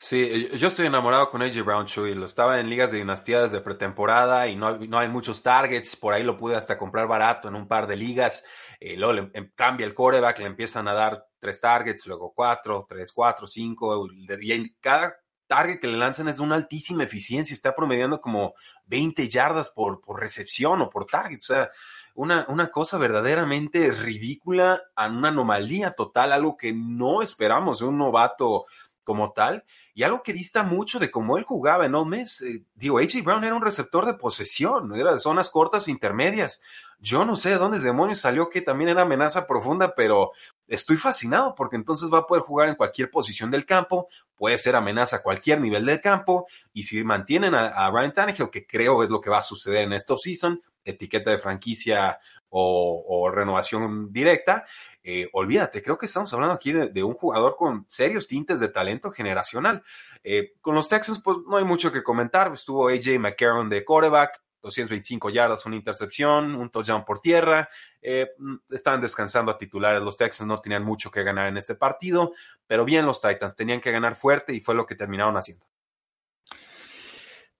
Sí, 0.00 0.22
eh, 0.22 0.58
yo 0.58 0.68
estoy 0.68 0.86
enamorado 0.86 1.28
con 1.30 1.42
AJ 1.42 1.64
Brown, 1.64 1.86
Chuy. 1.86 2.14
Lo 2.14 2.26
estaba 2.26 2.60
en 2.60 2.70
ligas 2.70 2.92
de 2.92 2.98
dinastía 2.98 3.42
desde 3.42 3.60
pretemporada 3.60 4.46
y 4.46 4.54
no, 4.54 4.78
no 4.78 4.98
hay 4.98 5.08
muchos 5.08 5.42
targets. 5.42 5.96
Por 5.96 6.14
ahí 6.14 6.22
lo 6.22 6.36
pude 6.36 6.54
hasta 6.56 6.78
comprar 6.78 7.08
barato 7.08 7.48
en 7.48 7.56
un 7.56 7.66
par 7.66 7.86
de 7.88 7.96
ligas. 7.96 8.44
Eh, 8.78 8.96
luego 8.96 9.12
le, 9.12 9.30
em, 9.34 9.50
cambia 9.56 9.86
el 9.86 9.94
coreback, 9.94 10.38
le 10.38 10.46
empiezan 10.46 10.86
a 10.86 10.94
dar 10.94 11.26
tres 11.40 11.60
targets, 11.60 12.06
luego 12.06 12.32
cuatro, 12.34 12.86
tres, 12.88 13.12
cuatro, 13.12 13.46
cinco. 13.46 14.06
Y 14.40 14.74
cada 14.80 15.16
target 15.48 15.80
que 15.80 15.88
le 15.88 15.96
lanzan 15.96 16.28
es 16.28 16.36
de 16.36 16.42
una 16.44 16.54
altísima 16.54 17.02
eficiencia, 17.02 17.54
está 17.54 17.74
promediando 17.74 18.20
como 18.20 18.54
20 18.86 19.28
yardas 19.28 19.70
por, 19.70 20.00
por 20.00 20.20
recepción 20.20 20.80
o 20.82 20.90
por 20.90 21.06
target, 21.06 21.38
o 21.38 21.46
sea, 21.46 21.70
una, 22.14 22.46
una, 22.48 22.70
cosa 22.70 22.98
verdaderamente 22.98 23.92
ridícula, 23.92 24.82
una 24.96 25.28
anomalía 25.28 25.92
total, 25.92 26.32
algo 26.32 26.56
que 26.56 26.72
no 26.72 27.22
esperamos 27.22 27.78
de 27.78 27.86
un 27.86 27.96
novato 27.96 28.66
como 29.08 29.32
tal, 29.32 29.64
y 29.94 30.02
algo 30.02 30.22
que 30.22 30.34
dista 30.34 30.62
mucho 30.62 30.98
de 30.98 31.10
cómo 31.10 31.38
él 31.38 31.44
jugaba 31.44 31.86
en 31.86 31.94
Ole 31.94 32.18
Miss. 32.18 32.42
Eh, 32.42 32.62
digo, 32.74 32.98
A.J. 32.98 33.22
Brown 33.22 33.42
era 33.42 33.54
un 33.54 33.62
receptor 33.62 34.04
de 34.04 34.12
posesión, 34.12 34.94
era 34.94 35.14
de 35.14 35.18
zonas 35.18 35.48
cortas 35.48 35.88
e 35.88 35.90
intermedias. 35.90 36.60
Yo 36.98 37.24
no 37.24 37.36
sé 37.36 37.48
de 37.48 37.56
dónde 37.56 37.78
demonios 37.78 38.18
salió 38.20 38.50
que 38.50 38.60
también 38.60 38.90
era 38.90 39.02
amenaza 39.02 39.46
profunda, 39.46 39.94
pero 39.94 40.32
estoy 40.66 40.98
fascinado 40.98 41.54
porque 41.54 41.76
entonces 41.76 42.10
va 42.12 42.18
a 42.18 42.26
poder 42.26 42.42
jugar 42.42 42.68
en 42.68 42.74
cualquier 42.74 43.10
posición 43.10 43.50
del 43.50 43.64
campo, 43.64 44.08
puede 44.36 44.58
ser 44.58 44.76
amenaza 44.76 45.16
a 45.16 45.22
cualquier 45.22 45.58
nivel 45.58 45.86
del 45.86 46.02
campo, 46.02 46.46
y 46.74 46.82
si 46.82 47.02
mantienen 47.02 47.54
a, 47.54 47.68
a 47.68 47.90
Ryan 47.90 48.12
Tannehill, 48.12 48.50
que 48.50 48.66
creo 48.66 49.02
es 49.02 49.08
lo 49.08 49.22
que 49.22 49.30
va 49.30 49.38
a 49.38 49.42
suceder 49.42 49.84
en 49.84 49.94
esta 49.94 50.18
season, 50.18 50.60
etiqueta 50.84 51.30
de 51.30 51.38
franquicia 51.38 52.18
o, 52.50 53.30
renovación 53.30 54.12
directa, 54.12 54.64
eh, 55.02 55.28
olvídate, 55.32 55.82
creo 55.82 55.98
que 55.98 56.06
estamos 56.06 56.32
hablando 56.32 56.54
aquí 56.54 56.72
de, 56.72 57.02
un 57.02 57.14
jugador 57.14 57.56
con 57.56 57.84
serios 57.88 58.26
tintes 58.26 58.60
de 58.60 58.68
talento 58.68 59.10
generacional. 59.10 59.82
Eh, 60.24 60.54
con 60.60 60.74
los 60.74 60.88
Texans, 60.88 61.20
pues 61.22 61.38
no 61.46 61.56
hay 61.56 61.64
mucho 61.64 61.92
que 61.92 62.02
comentar. 62.02 62.52
Estuvo 62.52 62.88
AJ 62.88 63.18
McCarron 63.18 63.68
de 63.68 63.84
quarterback, 63.84 64.42
225 64.62 65.30
yardas, 65.30 65.64
una 65.66 65.76
intercepción, 65.76 66.54
un 66.54 66.70
touchdown 66.70 67.04
por 67.04 67.20
tierra. 67.20 67.68
Eh, 68.02 68.28
estaban 68.70 69.00
descansando 69.00 69.52
a 69.52 69.58
titulares. 69.58 70.02
Los 70.02 70.16
Texans 70.16 70.48
no 70.48 70.60
tenían 70.60 70.84
mucho 70.84 71.10
que 71.10 71.22
ganar 71.22 71.48
en 71.48 71.56
este 71.56 71.74
partido, 71.74 72.32
pero 72.66 72.84
bien 72.84 73.06
los 73.06 73.20
Titans 73.20 73.56
tenían 73.56 73.80
que 73.80 73.92
ganar 73.92 74.16
fuerte 74.16 74.52
y 74.54 74.60
fue 74.60 74.74
lo 74.74 74.86
que 74.86 74.94
terminaron 74.94 75.36
haciendo. 75.36 75.66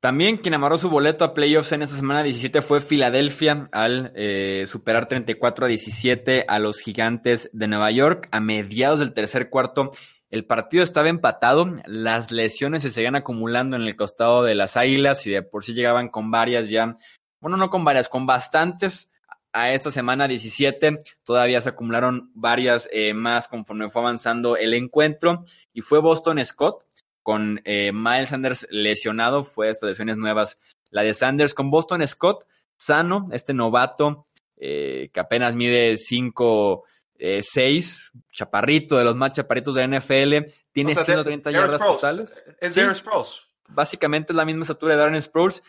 También 0.01 0.37
quien 0.37 0.55
amarró 0.55 0.79
su 0.79 0.91
boleto 0.91 1.25
a 1.25 1.35
playoffs 1.35 1.73
en 1.73 1.83
esta 1.83 1.97
semana 1.97 2.23
17 2.23 2.63
fue 2.63 2.81
Filadelfia 2.81 3.65
al 3.73 4.13
eh, 4.15 4.65
superar 4.69 5.09
34 5.09 5.67
a 5.67 5.69
17 5.69 6.45
a 6.47 6.61
los 6.61 6.79
gigantes 6.79 7.51
de 7.53 7.67
Nueva 7.67 7.91
York 7.91 8.29
a 8.31 8.39
mediados 8.39 9.01
del 9.01 9.13
tercer 9.13 9.51
cuarto. 9.51 9.91
El 10.31 10.45
partido 10.45 10.85
estaba 10.85 11.09
empatado, 11.09 11.75
las 11.87 12.31
lesiones 12.31 12.83
se 12.83 12.91
seguían 12.91 13.17
acumulando 13.17 13.75
en 13.75 13.83
el 13.83 13.97
costado 13.97 14.45
de 14.45 14.55
las 14.55 14.77
Águilas 14.77 15.27
y 15.27 15.33
de 15.33 15.43
por 15.43 15.65
sí 15.65 15.75
llegaban 15.75 16.11
con 16.11 16.31
varias 16.31 16.69
ya, 16.69 16.97
bueno, 17.41 17.57
no 17.57 17.69
con 17.69 17.85
varias, 17.85 18.09
con 18.09 18.25
bastantes 18.25 19.11
a 19.53 19.73
esta 19.73 19.91
semana 19.91 20.29
17. 20.29 20.99
Todavía 21.25 21.61
se 21.61 21.71
acumularon 21.71 22.31
varias 22.35 22.89
eh, 22.93 23.15
más 23.15 23.49
conforme 23.49 23.91
fue 23.91 24.03
avanzando 24.03 24.57
el 24.57 24.75
encuentro 24.75 25.43
y 25.73 25.81
fue 25.81 25.99
Boston 25.99 26.45
Scott 26.45 26.88
con 27.29 27.61
eh, 27.67 27.93
Miles 27.93 28.31
Sanders 28.31 28.67
lesionado, 28.71 29.45
fue 29.45 29.69
estas 29.69 29.89
lesiones 29.89 30.17
nuevas. 30.17 30.59
La 30.89 31.03
de 31.03 31.13
Sanders 31.13 31.53
con 31.53 31.71
Boston 31.71 32.09
Scott, 32.09 32.47
sano, 32.75 33.29
este 33.33 33.53
novato 33.53 34.29
eh, 34.57 35.11
que 35.13 35.21
apenas 35.21 35.55
mide 35.55 35.99
5, 35.99 36.85
6, 37.19 38.13
eh, 38.15 38.21
chaparrito, 38.33 38.97
de 38.97 39.05
los 39.05 39.15
más 39.15 39.35
chaparritos 39.35 39.75
de 39.75 39.87
la 39.87 39.99
NFL, 39.99 40.51
tiene 40.73 40.95
130 40.95 41.51
yardas 41.51 41.79
totales. 41.79 42.43
Es 42.63 42.75
Darren 42.75 42.95
Sproles. 42.95 43.43
Básicamente 43.69 44.33
es 44.33 44.37
la 44.39 44.47
misma 44.47 44.63
estatura 44.63 44.95
de 44.95 45.01
Darren 45.01 45.21
Sproles, 45.21 45.63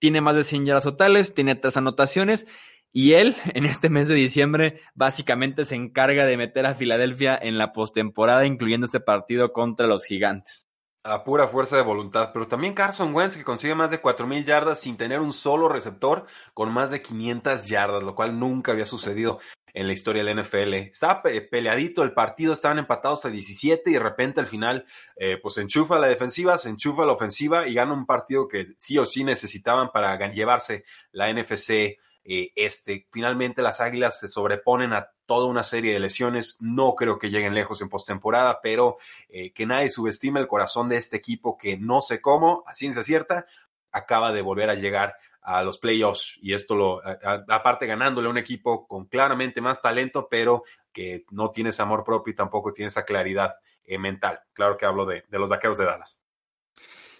tiene 0.00 0.20
más 0.20 0.34
de 0.34 0.42
100 0.42 0.66
yardas 0.66 0.82
totales, 0.82 1.32
tiene 1.32 1.54
tres 1.54 1.76
anotaciones. 1.76 2.48
Y 2.92 3.12
él, 3.12 3.36
en 3.54 3.66
este 3.66 3.88
mes 3.88 4.08
de 4.08 4.16
diciembre, 4.16 4.80
básicamente 4.96 5.64
se 5.64 5.76
encarga 5.76 6.26
de 6.26 6.36
meter 6.36 6.66
a 6.66 6.74
Filadelfia 6.74 7.38
en 7.40 7.56
la 7.56 7.72
postemporada, 7.72 8.46
incluyendo 8.46 8.86
este 8.86 8.98
partido 8.98 9.52
contra 9.52 9.86
los 9.86 10.06
Gigantes 10.06 10.66
a 11.04 11.22
pura 11.22 11.46
fuerza 11.46 11.76
de 11.76 11.82
voluntad, 11.82 12.30
pero 12.32 12.48
también 12.48 12.72
Carson 12.72 13.14
Wentz 13.14 13.36
que 13.36 13.44
consigue 13.44 13.74
más 13.74 13.90
de 13.90 14.00
4.000 14.00 14.44
yardas 14.44 14.80
sin 14.80 14.96
tener 14.96 15.20
un 15.20 15.34
solo 15.34 15.68
receptor 15.68 16.26
con 16.54 16.72
más 16.72 16.90
de 16.90 17.02
500 17.02 17.68
yardas, 17.68 18.02
lo 18.02 18.14
cual 18.14 18.38
nunca 18.38 18.72
había 18.72 18.86
sucedido 18.86 19.38
en 19.74 19.86
la 19.86 19.92
historia 19.92 20.24
del 20.24 20.40
NFL. 20.40 20.74
Estaba 20.74 21.22
peleadito 21.22 22.02
el 22.02 22.14
partido, 22.14 22.54
estaban 22.54 22.78
empatados 22.78 23.26
a 23.26 23.28
17 23.28 23.90
y 23.90 23.92
de 23.92 23.98
repente 23.98 24.40
al 24.40 24.46
final 24.46 24.86
eh, 25.16 25.38
pues 25.42 25.58
enchufa 25.58 25.98
la 25.98 26.08
defensiva, 26.08 26.56
se 26.56 26.70
enchufa 26.70 27.04
la 27.04 27.12
ofensiva 27.12 27.66
y 27.68 27.74
gana 27.74 27.92
un 27.92 28.06
partido 28.06 28.48
que 28.48 28.74
sí 28.78 28.96
o 28.96 29.04
sí 29.04 29.24
necesitaban 29.24 29.90
para 29.92 30.16
llevarse 30.32 30.84
la 31.12 31.30
NFC 31.30 31.98
eh, 32.24 32.52
este. 32.56 33.06
Finalmente 33.12 33.60
las 33.60 33.82
Águilas 33.82 34.18
se 34.18 34.28
sobreponen 34.28 34.94
a 34.94 35.10
toda 35.26 35.46
una 35.46 35.62
serie 35.62 35.92
de 35.92 36.00
lesiones. 36.00 36.56
No 36.60 36.94
creo 36.94 37.18
que 37.18 37.30
lleguen 37.30 37.54
lejos 37.54 37.80
en 37.80 37.88
postemporada, 37.88 38.60
pero 38.62 38.96
eh, 39.28 39.52
que 39.52 39.66
nadie 39.66 39.90
subestime 39.90 40.40
el 40.40 40.48
corazón 40.48 40.88
de 40.88 40.96
este 40.96 41.16
equipo 41.16 41.56
que 41.56 41.76
no 41.76 42.00
sé 42.00 42.20
cómo, 42.20 42.64
a 42.66 42.74
ciencia 42.74 43.02
cierta, 43.02 43.46
acaba 43.92 44.32
de 44.32 44.42
volver 44.42 44.70
a 44.70 44.74
llegar 44.74 45.14
a 45.40 45.62
los 45.62 45.78
playoffs 45.78 46.38
y 46.40 46.54
esto 46.54 46.74
lo 46.74 47.02
aparte 47.48 47.86
ganándole 47.86 48.28
a 48.28 48.30
un 48.30 48.38
equipo 48.38 48.86
con 48.88 49.04
claramente 49.04 49.60
más 49.60 49.82
talento 49.82 50.26
pero 50.30 50.64
que 50.90 51.26
no 51.32 51.50
tiene 51.50 51.68
ese 51.68 51.82
amor 51.82 52.02
propio 52.02 52.32
y 52.32 52.34
tampoco 52.34 52.72
tiene 52.72 52.88
esa 52.88 53.04
claridad 53.04 53.54
eh, 53.84 53.98
mental 53.98 54.40
claro 54.54 54.78
que 54.78 54.86
hablo 54.86 55.04
de, 55.04 55.24
de 55.28 55.38
los 55.38 55.50
vaqueros 55.50 55.76
de 55.76 55.84
Dallas 55.84 56.18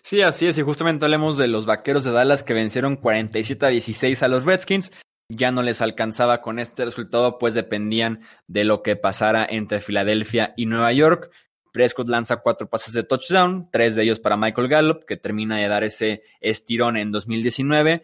Sí, 0.04 0.20
así 0.20 0.46
es, 0.46 0.58
y 0.58 0.62
justamente 0.62 1.06
hablemos 1.06 1.38
de 1.38 1.48
los 1.48 1.64
Vaqueros 1.64 2.04
de 2.04 2.12
Dallas 2.12 2.42
que 2.42 2.52
vencieron 2.52 2.96
47 2.96 3.64
a 3.64 3.70
16 3.70 4.22
a 4.22 4.28
los 4.28 4.44
Redskins. 4.44 4.92
Ya 5.28 5.50
no 5.50 5.62
les 5.62 5.80
alcanzaba 5.80 6.42
con 6.42 6.58
este 6.58 6.84
resultado, 6.84 7.38
pues 7.38 7.54
dependían 7.54 8.20
de 8.46 8.64
lo 8.64 8.82
que 8.82 8.96
pasara 8.96 9.46
entre 9.48 9.80
Filadelfia 9.80 10.52
y 10.56 10.66
Nueva 10.66 10.92
York. 10.92 11.30
Prescott 11.72 12.08
lanza 12.08 12.36
cuatro 12.36 12.68
pases 12.68 12.94
de 12.94 13.02
touchdown, 13.02 13.68
tres 13.72 13.94
de 13.94 14.04
ellos 14.04 14.20
para 14.20 14.36
Michael 14.36 14.68
Gallup, 14.68 15.04
que 15.04 15.16
termina 15.16 15.58
de 15.58 15.66
dar 15.68 15.82
ese 15.82 16.22
estirón 16.40 16.96
en 16.96 17.10
2019. 17.10 18.02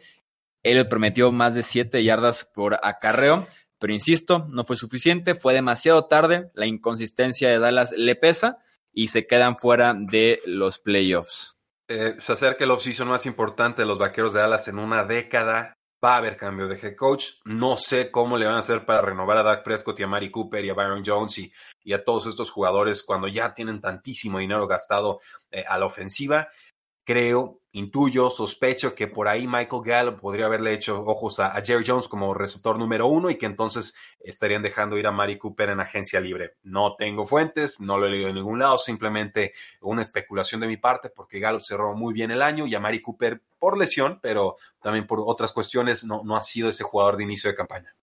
Él 0.63 0.89
prometió 0.89 1.31
más 1.31 1.55
de 1.55 1.63
siete 1.63 2.03
yardas 2.03 2.45
por 2.45 2.79
acarreo, 2.83 3.47
pero 3.79 3.93
insisto, 3.93 4.47
no 4.51 4.65
fue 4.65 4.77
suficiente, 4.77 5.35
fue 5.35 5.55
demasiado 5.55 6.07
tarde, 6.07 6.51
la 6.55 6.67
inconsistencia 6.67 7.49
de 7.49 7.59
Dallas 7.59 7.93
le 7.97 8.15
pesa 8.17 8.59
y 8.93 9.09
se 9.09 9.27
quedan 9.27 9.57
fuera 9.57 9.95
de 9.97 10.41
los 10.45 10.79
playoffs. 10.79 11.57
Eh, 11.89 12.17
se 12.19 12.33
acerca 12.33 12.65
el 12.65 12.71
offseason 12.71 13.09
más 13.09 13.25
importante 13.27 13.83
de 13.83 13.89
los 13.89 13.99
vaqueros 13.99 14.33
de 14.33 14.41
Dallas 14.41 14.69
en 14.69 14.79
una 14.79 15.05
década. 15.05 15.73
Va 16.03 16.15
a 16.15 16.17
haber 16.17 16.37
cambio 16.37 16.67
de 16.67 16.77
head 16.77 16.97
coach. 16.97 17.27
No 17.45 17.77
sé 17.77 18.11
cómo 18.11 18.39
le 18.39 18.47
van 18.47 18.57
a 18.57 18.61
hacer 18.61 18.87
para 18.87 19.03
renovar 19.03 19.37
a 19.37 19.43
Dak 19.43 19.63
Prescott 19.63 20.01
y 20.01 20.03
a 20.03 20.07
Mari 20.07 20.31
Cooper 20.31 20.65
y 20.65 20.71
a 20.71 20.75
Byron 20.75 21.03
Jones 21.05 21.39
y, 21.39 21.53
a 21.93 22.05
todos 22.05 22.27
estos 22.27 22.51
jugadores 22.51 23.03
cuando 23.03 23.27
ya 23.27 23.53
tienen 23.53 23.81
tantísimo 23.81 24.39
dinero 24.39 24.67
gastado 24.67 25.21
eh, 25.51 25.65
a 25.69 25.77
la 25.77 25.87
ofensiva 25.87 26.49
creo, 27.05 27.61
intuyo, 27.73 28.31
sospecho 28.31 28.95
que 28.95 29.07
por 29.07 29.29
ahí 29.29 29.47
Michael 29.47 29.83
Gallup 29.85 30.21
podría 30.21 30.47
haberle 30.47 30.75
hecho 30.75 31.03
ojos 31.03 31.39
a, 31.39 31.53
Jerry 31.65 31.85
Jones 31.87 32.09
como 32.09 32.35
receptor 32.35 32.79
número 32.79 33.07
uno 33.07 33.31
y 33.31 33.37
que 33.37 33.47
entonces 33.47 33.95
estarían 34.19 34.63
dejando 34.63 34.99
ir 34.99 35.07
a 35.07 35.13
Mari 35.13 35.39
Cooper 35.39 35.71
en 35.71 35.81
agencia 35.81 36.21
libre. 36.21 36.57
No 36.63 36.97
tengo 36.97 37.27
fuentes, 37.27 37.81
no 37.81 37.99
lo 37.99 38.07
he 38.07 38.11
leído 38.11 38.29
en 38.29 38.35
ningún 38.35 38.59
lado, 38.59 38.79
simplemente 38.79 39.53
una 39.81 40.03
especulación 40.03 40.61
de 40.61 40.67
mi 40.67 40.77
parte 40.77 41.11
porque 41.11 41.39
Gallup 41.39 41.63
cerró 41.63 41.95
muy 41.95 42.13
bien 42.13 42.31
el 42.31 42.43
año 42.43 42.67
y 42.67 42.75
a 42.75 42.81
Mari 42.81 43.01
Cooper 43.01 43.41
por 43.59 43.79
lesión, 43.79 44.19
pero 44.21 44.57
también 44.81 45.07
por 45.07 45.21
otras 45.25 45.53
cuestiones 45.53 46.05
no, 46.05 46.23
no 46.25 46.37
ha 46.37 46.43
sido 46.43 46.69
ese 46.69 46.85
jugador 46.85 47.17
de 47.17 47.25
inicio 47.25 47.51
de 47.51 47.57
campaña. 47.57 47.95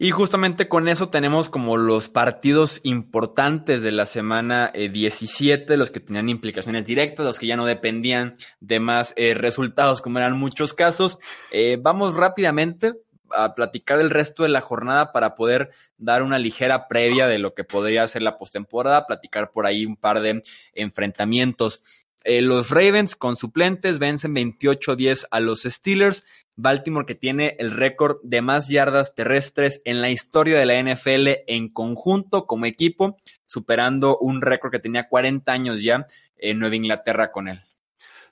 Y 0.00 0.12
justamente 0.12 0.68
con 0.68 0.86
eso 0.86 1.08
tenemos 1.08 1.50
como 1.50 1.76
los 1.76 2.08
partidos 2.08 2.80
importantes 2.84 3.82
de 3.82 3.90
la 3.90 4.06
semana 4.06 4.70
17, 4.72 5.74
eh, 5.74 5.76
los 5.76 5.90
que 5.90 5.98
tenían 5.98 6.28
implicaciones 6.28 6.84
directas, 6.84 7.26
los 7.26 7.36
que 7.40 7.48
ya 7.48 7.56
no 7.56 7.66
dependían 7.66 8.36
de 8.60 8.78
más 8.78 9.12
eh, 9.16 9.34
resultados, 9.34 10.00
como 10.00 10.20
eran 10.20 10.38
muchos 10.38 10.72
casos. 10.72 11.18
Eh, 11.50 11.78
vamos 11.82 12.14
rápidamente 12.14 12.92
a 13.30 13.56
platicar 13.56 13.98
el 13.98 14.10
resto 14.10 14.44
de 14.44 14.50
la 14.50 14.60
jornada 14.60 15.10
para 15.10 15.34
poder 15.34 15.70
dar 15.96 16.22
una 16.22 16.38
ligera 16.38 16.86
previa 16.86 17.26
de 17.26 17.40
lo 17.40 17.54
que 17.54 17.64
podría 17.64 18.06
ser 18.06 18.22
la 18.22 18.38
postemporada, 18.38 19.04
platicar 19.04 19.50
por 19.50 19.66
ahí 19.66 19.84
un 19.84 19.96
par 19.96 20.20
de 20.20 20.44
enfrentamientos. 20.74 21.82
los 22.24 22.70
Ravens 22.70 23.16
con 23.16 23.36
suplentes 23.36 23.98
vencen 23.98 24.34
28-10 24.34 25.26
a 25.30 25.40
los 25.40 25.62
Steelers. 25.62 26.24
Baltimore 26.58 27.06
que 27.06 27.14
tiene 27.14 27.56
el 27.60 27.70
récord 27.70 28.18
de 28.24 28.42
más 28.42 28.68
yardas 28.68 29.14
terrestres 29.14 29.80
en 29.84 30.02
la 30.02 30.10
historia 30.10 30.58
de 30.58 30.66
la 30.66 30.82
NFL 30.82 31.44
en 31.46 31.68
conjunto 31.68 32.46
como 32.46 32.66
equipo, 32.66 33.16
superando 33.46 34.18
un 34.18 34.42
récord 34.42 34.72
que 34.72 34.80
tenía 34.80 35.08
40 35.08 35.50
años 35.52 35.80
ya 35.80 36.06
en 36.36 36.58
Nueva 36.58 36.74
Inglaterra 36.74 37.30
con 37.30 37.48
él. 37.48 37.62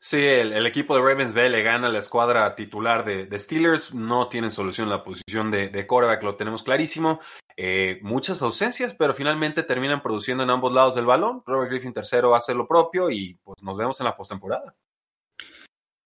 Sí, 0.00 0.22
el, 0.22 0.66
equipo 0.66 0.94
de 0.94 1.02
Ravens 1.02 1.34
B 1.34 1.48
le 1.48 1.62
gana 1.62 1.88
la 1.88 1.98
escuadra 2.00 2.54
titular 2.54 3.04
de, 3.04 3.38
Steelers. 3.38 3.94
No 3.94 4.28
tienen 4.28 4.50
solución 4.50 4.90
la 4.90 5.02
posición 5.02 5.50
de, 5.50 5.68
de 5.68 5.86
quarterback, 5.86 6.22
lo 6.22 6.36
tenemos 6.36 6.62
clarísimo. 6.62 7.20
Eh, 7.56 8.00
muchas 8.02 8.42
ausencias, 8.42 8.94
pero 8.94 9.14
finalmente 9.14 9.62
terminan 9.62 10.02
produciendo 10.02 10.42
en 10.42 10.50
ambos 10.50 10.72
lados 10.72 10.94
del 10.94 11.06
balón. 11.06 11.42
Robert 11.46 11.70
Griffin 11.70 11.94
tercero 11.94 12.34
hace 12.34 12.54
lo 12.54 12.68
propio 12.68 13.08
y 13.10 13.34
pues 13.42 13.62
nos 13.62 13.76
vemos 13.76 13.98
en 14.00 14.04
la 14.04 14.16
postemporada. 14.16 14.74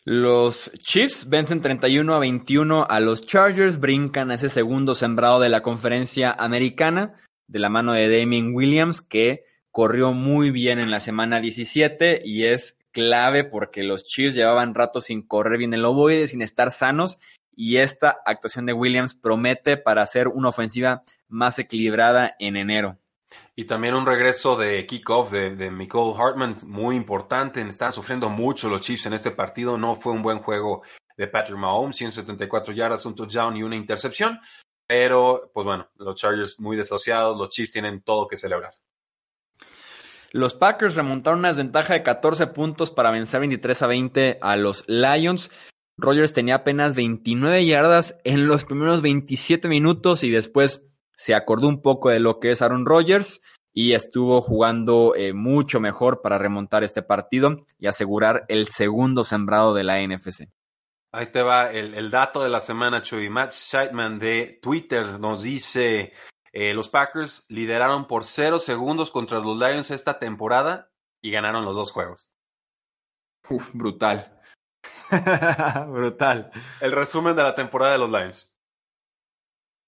Los 0.04 0.72
Chiefs 0.78 1.28
vencen 1.28 1.60
31 1.60 2.14
a 2.14 2.18
21 2.18 2.86
a 2.88 3.00
los 3.00 3.26
Chargers, 3.26 3.80
brincan 3.80 4.30
a 4.30 4.34
ese 4.34 4.48
segundo 4.48 4.94
sembrado 4.94 5.40
de 5.40 5.50
la 5.50 5.62
conferencia 5.62 6.32
americana 6.32 7.20
de 7.48 7.58
la 7.58 7.68
mano 7.68 7.92
de 7.92 8.08
Damien 8.08 8.54
Williams, 8.54 9.02
que 9.02 9.44
corrió 9.70 10.12
muy 10.12 10.50
bien 10.50 10.78
en 10.78 10.90
la 10.90 11.00
semana 11.00 11.40
17 11.40 12.22
y 12.24 12.46
es 12.46 12.78
clave 12.92 13.44
porque 13.44 13.82
los 13.82 14.04
Chiefs 14.04 14.34
llevaban 14.34 14.74
rato 14.74 15.00
sin 15.02 15.20
correr 15.20 15.58
bien 15.58 15.74
el 15.74 15.84
ovoide, 15.84 16.28
sin 16.28 16.40
estar 16.40 16.70
sanos 16.70 17.18
y 17.54 17.76
esta 17.76 18.22
actuación 18.24 18.64
de 18.64 18.72
Williams 18.72 19.14
promete 19.14 19.76
para 19.76 20.00
hacer 20.00 20.28
una 20.28 20.48
ofensiva 20.48 21.02
más 21.28 21.58
equilibrada 21.58 22.34
en 22.38 22.56
enero. 22.56 22.96
Y 23.54 23.64
también 23.64 23.94
un 23.94 24.06
regreso 24.06 24.56
de 24.56 24.86
kickoff 24.86 25.30
de, 25.30 25.54
de 25.54 25.88
Hartman 26.18 26.56
muy 26.66 26.96
importante. 26.96 27.60
Están 27.60 27.92
sufriendo 27.92 28.28
mucho 28.28 28.68
los 28.68 28.80
Chiefs 28.80 29.06
en 29.06 29.12
este 29.12 29.30
partido. 29.30 29.76
No 29.76 29.96
fue 29.96 30.12
un 30.12 30.22
buen 30.22 30.38
juego 30.38 30.82
de 31.16 31.28
Patrick 31.28 31.58
Mahomes, 31.58 31.96
174 31.96 32.72
yardas, 32.72 33.04
un 33.06 33.14
touchdown 33.14 33.56
y 33.56 33.62
una 33.62 33.76
intercepción. 33.76 34.40
Pero, 34.86 35.50
pues 35.54 35.64
bueno, 35.64 35.88
los 35.96 36.16
Chargers 36.16 36.58
muy 36.58 36.76
desociados, 36.76 37.36
los 37.36 37.50
Chiefs 37.50 37.72
tienen 37.72 38.02
todo 38.02 38.26
que 38.26 38.36
celebrar. 38.36 38.74
Los 40.32 40.54
Packers 40.54 40.94
remontaron 40.94 41.40
una 41.40 41.48
desventaja 41.48 41.94
de 41.94 42.02
14 42.02 42.48
puntos 42.48 42.90
para 42.90 43.10
vencer 43.10 43.40
23 43.40 43.82
a 43.82 43.86
20 43.86 44.38
a 44.40 44.56
los 44.56 44.84
Lions. 44.88 45.50
Rogers 45.96 46.32
tenía 46.32 46.56
apenas 46.56 46.94
29 46.94 47.66
yardas 47.66 48.16
en 48.24 48.46
los 48.46 48.64
primeros 48.64 49.02
27 49.02 49.68
minutos 49.68 50.24
y 50.24 50.30
después 50.30 50.82
se 51.20 51.34
acordó 51.34 51.68
un 51.68 51.82
poco 51.82 52.08
de 52.08 52.18
lo 52.18 52.40
que 52.40 52.50
es 52.50 52.62
Aaron 52.62 52.86
Rodgers 52.86 53.42
y 53.74 53.92
estuvo 53.92 54.40
jugando 54.40 55.14
eh, 55.14 55.34
mucho 55.34 55.78
mejor 55.78 56.22
para 56.22 56.38
remontar 56.38 56.82
este 56.82 57.02
partido 57.02 57.66
y 57.78 57.88
asegurar 57.88 58.46
el 58.48 58.68
segundo 58.68 59.22
sembrado 59.22 59.74
de 59.74 59.84
la 59.84 60.00
NFC. 60.00 60.48
Ahí 61.12 61.30
te 61.30 61.42
va 61.42 61.70
el, 61.72 62.10
dato 62.10 62.42
de 62.42 62.48
la 62.48 62.60
semana, 62.60 63.02
Chuy. 63.02 63.28
Matt 63.28 63.52
Scheitman 63.52 64.18
de 64.18 64.60
Twitter 64.62 65.20
nos 65.20 65.42
dice, 65.42 66.14
eh, 66.54 66.72
los 66.72 66.88
Packers 66.88 67.44
lideraron 67.50 68.06
por 68.06 68.24
cero 68.24 68.58
segundos 68.58 69.10
contra 69.10 69.40
los 69.40 69.58
Lions 69.58 69.90
esta 69.90 70.18
temporada 70.18 70.90
y 71.20 71.30
ganaron 71.32 71.66
los 71.66 71.74
dos 71.74 71.92
juegos. 71.92 72.32
Uf, 73.50 73.74
brutal. 73.74 74.40
brutal. 75.88 76.50
El 76.80 76.92
resumen 76.92 77.36
de 77.36 77.42
la 77.42 77.54
temporada 77.54 77.92
de 77.92 77.98
los 77.98 78.10
Lions. 78.10 78.49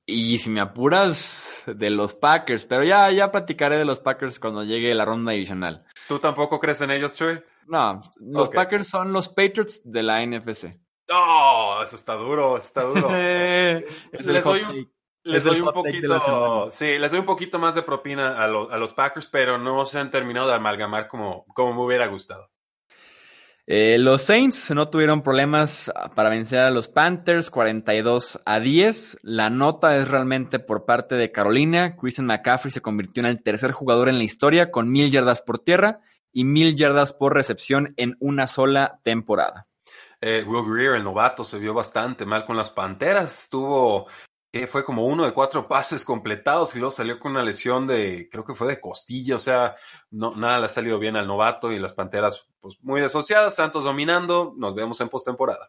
Y 0.06 0.38
si 0.38 0.50
me 0.50 0.60
apuras, 0.60 1.62
de 1.66 1.90
los 1.90 2.14
Packers. 2.14 2.66
Pero 2.66 2.84
ya, 2.84 3.10
ya 3.10 3.30
platicaré 3.30 3.78
de 3.78 3.84
los 3.84 4.00
Packers 4.00 4.38
cuando 4.38 4.64
llegue 4.64 4.94
la 4.94 5.04
ronda 5.04 5.32
divisional. 5.32 5.84
¿Tú 6.08 6.18
tampoco 6.18 6.58
crees 6.58 6.80
en 6.80 6.90
ellos, 6.90 7.14
Chuy? 7.14 7.40
No, 7.66 8.00
los 8.18 8.48
Packers 8.48 8.88
son 8.88 9.12
los 9.12 9.28
Patriots 9.28 9.82
de 9.84 10.02
la 10.02 10.24
NFC. 10.26 10.76
Oh, 11.10 11.80
eso 11.82 11.96
está 11.96 12.14
duro, 12.14 12.56
está 12.56 12.82
duro. 12.82 13.08
les 14.12 14.44
doy 14.44 14.62
un, 14.62 14.92
les 15.24 15.44
doy 15.44 15.60
un 15.60 15.72
poquito, 15.72 16.70
sí, 16.70 16.98
les 16.98 17.10
doy 17.10 17.20
un 17.20 17.26
poquito 17.26 17.58
más 17.58 17.74
de 17.74 17.82
propina 17.82 18.38
a, 18.38 18.44
a, 18.44 18.76
los 18.76 18.92
Packers, 18.92 19.26
pero 19.26 19.58
no 19.58 19.84
se 19.84 20.00
han 20.00 20.10
terminado 20.10 20.48
de 20.48 20.54
amalgamar 20.54 21.08
como, 21.08 21.44
como 21.54 21.74
me 21.74 21.82
hubiera 21.82 22.06
gustado. 22.08 22.50
Eh, 23.66 23.96
los 23.98 24.22
Saints 24.22 24.72
no 24.72 24.88
tuvieron 24.88 25.22
problemas 25.22 25.90
para 26.16 26.30
vencer 26.30 26.60
a 26.60 26.70
los 26.70 26.88
Panthers 26.88 27.48
42 27.48 28.40
a 28.44 28.58
10. 28.58 29.18
La 29.22 29.50
nota 29.50 29.96
es 29.96 30.08
realmente 30.08 30.58
por 30.58 30.84
parte 30.84 31.14
de 31.14 31.30
Carolina. 31.30 31.96
Christian 31.96 32.26
McCaffrey 32.26 32.72
se 32.72 32.82
convirtió 32.82 33.22
en 33.22 33.28
el 33.28 33.42
tercer 33.42 33.70
jugador 33.70 34.08
en 34.08 34.18
la 34.18 34.24
historia 34.24 34.70
con 34.70 34.90
mil 34.90 35.10
yardas 35.10 35.42
por 35.42 35.60
tierra 35.60 36.00
y 36.32 36.44
mil 36.44 36.74
yardas 36.74 37.12
por 37.12 37.34
recepción 37.34 37.94
en 37.96 38.16
una 38.18 38.46
sola 38.46 39.00
temporada. 39.04 39.68
Eh, 40.20 40.44
Will 40.46 40.70
Greer, 40.72 40.94
el 40.94 41.04
novato, 41.04 41.44
se 41.44 41.58
vio 41.58 41.74
bastante 41.74 42.24
mal 42.24 42.44
con 42.44 42.56
las 42.56 42.70
Panteras. 42.70 43.48
Tuvo 43.50 44.06
que 44.52 44.66
fue 44.66 44.84
como 44.84 45.06
uno 45.06 45.24
de 45.24 45.32
cuatro 45.32 45.66
pases 45.68 46.04
completados 46.04 46.74
y 46.74 46.78
luego 46.78 46.90
salió 46.90 47.18
con 47.18 47.32
una 47.32 47.42
lesión 47.42 47.86
de, 47.86 48.28
creo 48.30 48.44
que 48.44 48.54
fue 48.54 48.68
de 48.68 48.80
costilla, 48.80 49.36
o 49.36 49.40
sea, 49.40 49.76
no, 50.10 50.32
nada 50.36 50.58
le 50.58 50.66
ha 50.66 50.68
salido 50.68 50.98
bien 50.98 51.16
al 51.16 51.26
novato 51.26 51.72
y 51.72 51.78
las 51.78 51.94
Panteras 51.94 52.46
pues 52.60 52.76
muy 52.82 53.00
desociadas, 53.00 53.56
Santos 53.56 53.84
dominando, 53.84 54.54
nos 54.56 54.74
vemos 54.74 55.00
en 55.00 55.08
postemporada. 55.08 55.68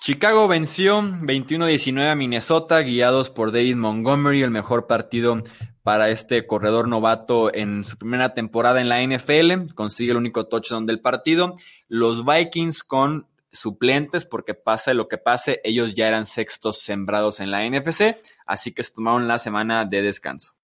Chicago 0.00 0.48
venció 0.48 1.02
21-19 1.02 2.10
a 2.10 2.14
Minnesota, 2.14 2.80
guiados 2.80 3.30
por 3.30 3.52
David 3.52 3.76
Montgomery, 3.76 4.42
el 4.42 4.50
mejor 4.50 4.86
partido 4.86 5.42
para 5.82 6.08
este 6.08 6.46
corredor 6.46 6.88
novato 6.88 7.52
en 7.54 7.84
su 7.84 7.98
primera 7.98 8.32
temporada 8.32 8.80
en 8.80 8.88
la 8.88 9.02
NFL. 9.02 9.74
Consigue 9.74 10.12
el 10.12 10.16
único 10.16 10.46
touchdown 10.46 10.86
del 10.86 11.00
partido. 11.00 11.56
Los 11.88 12.24
Vikings 12.24 12.84
con 12.84 13.26
suplentes, 13.52 14.24
porque 14.24 14.54
pase 14.54 14.94
lo 14.94 15.08
que 15.08 15.18
pase, 15.18 15.60
ellos 15.64 15.94
ya 15.94 16.08
eran 16.08 16.26
sextos 16.26 16.80
sembrados 16.80 17.40
en 17.40 17.50
la 17.50 17.64
NFC, 17.64 18.20
así 18.46 18.72
que 18.72 18.82
se 18.82 18.94
tomaron 18.94 19.28
la 19.28 19.38
semana 19.38 19.84
de 19.84 20.02
descanso. 20.02 20.54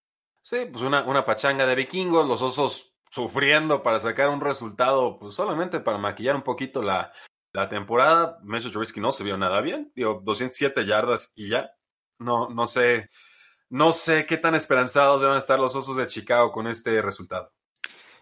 Sí, 0.43 0.67
pues 0.71 0.83
una, 0.83 1.05
una 1.05 1.25
pachanga 1.25 1.67
de 1.67 1.75
vikingos, 1.75 2.29
los 2.29 2.43
osos 2.43 2.95
sufriendo 3.11 3.83
para 3.83 4.01
sacar 4.01 4.29
un 4.29 4.41
resultado, 4.41 5.19
pues 5.19 5.35
solamente 5.35 5.81
para 5.81 5.99
maquillar 5.99 6.37
un 6.37 6.43
poquito 6.43 6.83
la, 6.83 7.13
la 7.53 7.69
temporada. 7.69 8.39
Messi 8.43 8.71
Trubisky 8.71 9.01
no 9.01 9.13
se 9.13 9.25
vio 9.25 9.39
nada 9.39 9.61
bien, 9.61 9.93
digo, 9.95 10.21
207 10.23 10.85
yardas 10.85 11.33
y 11.35 11.49
ya. 11.49 11.71
No, 12.19 12.49
no 12.51 12.67
sé, 12.67 13.09
no 13.71 13.93
sé 13.93 14.27
qué 14.27 14.37
tan 14.37 14.55
esperanzados 14.55 15.23
deben 15.23 15.37
estar 15.37 15.59
los 15.59 15.75
osos 15.75 15.97
de 15.97 16.07
Chicago 16.07 16.53
con 16.53 16.67
este 16.67 17.01
resultado. 17.01 17.53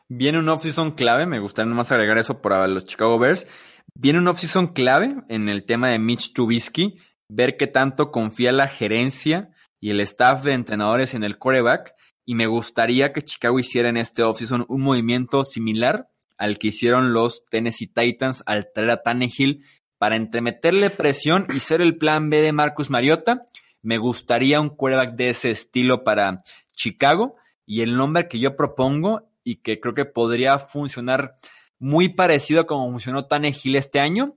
Viene 0.08 0.38
un 0.38 0.48
offseason 0.48 0.92
clave, 0.92 1.26
me 1.26 1.40
gustaría 1.40 1.70
nomás 1.70 1.90
agregar 1.90 2.18
eso 2.18 2.42
para 2.42 2.68
los 2.68 2.84
Chicago 2.84 3.18
Bears. 3.18 3.46
Viene 3.94 4.18
un 4.18 4.28
offseason 4.28 4.68
clave 4.68 5.16
en 5.28 5.48
el 5.48 5.64
tema 5.64 5.90
de 5.90 5.98
Mitch 5.98 6.32
Trubisky, 6.32 6.98
ver 7.28 7.56
qué 7.56 7.66
tanto 7.66 8.10
confía 8.10 8.52
la 8.52 8.68
gerencia 8.68 9.50
y 9.80 9.90
el 9.90 10.00
staff 10.00 10.42
de 10.42 10.52
entrenadores 10.52 11.14
en 11.14 11.24
el 11.24 11.38
quarterback. 11.38 11.94
Y 12.24 12.34
me 12.34 12.46
gustaría 12.46 13.12
que 13.12 13.22
Chicago 13.22 13.58
hiciera 13.58 13.88
en 13.88 13.96
este 13.96 14.22
offseason 14.22 14.64
un 14.68 14.80
movimiento 14.80 15.44
similar 15.44 16.08
al 16.38 16.58
que 16.58 16.68
hicieron 16.68 17.12
los 17.12 17.44
Tennessee 17.50 17.86
Titans 17.86 18.42
al 18.46 18.70
traer 18.72 18.90
a 18.90 19.02
Tannehill 19.02 19.64
para 19.98 20.16
entremeterle 20.16 20.90
presión 20.90 21.46
y 21.54 21.60
ser 21.60 21.80
el 21.80 21.96
plan 21.96 22.30
B 22.30 22.40
de 22.40 22.52
Marcus 22.52 22.90
Mariota. 22.90 23.44
Me 23.82 23.98
gustaría 23.98 24.60
un 24.60 24.70
quarterback 24.70 25.14
de 25.14 25.30
ese 25.30 25.50
estilo 25.50 26.04
para 26.04 26.38
Chicago. 26.74 27.36
Y 27.66 27.82
el 27.82 27.96
nombre 27.96 28.28
que 28.28 28.38
yo 28.38 28.56
propongo 28.56 29.30
y 29.44 29.56
que 29.56 29.80
creo 29.80 29.94
que 29.94 30.04
podría 30.04 30.58
funcionar 30.58 31.34
muy 31.82 32.10
parecido 32.10 32.60
a 32.60 32.66
como 32.66 32.88
funcionó 32.92 33.26
Tannehill 33.26 33.74
este 33.74 33.98
año, 33.98 34.36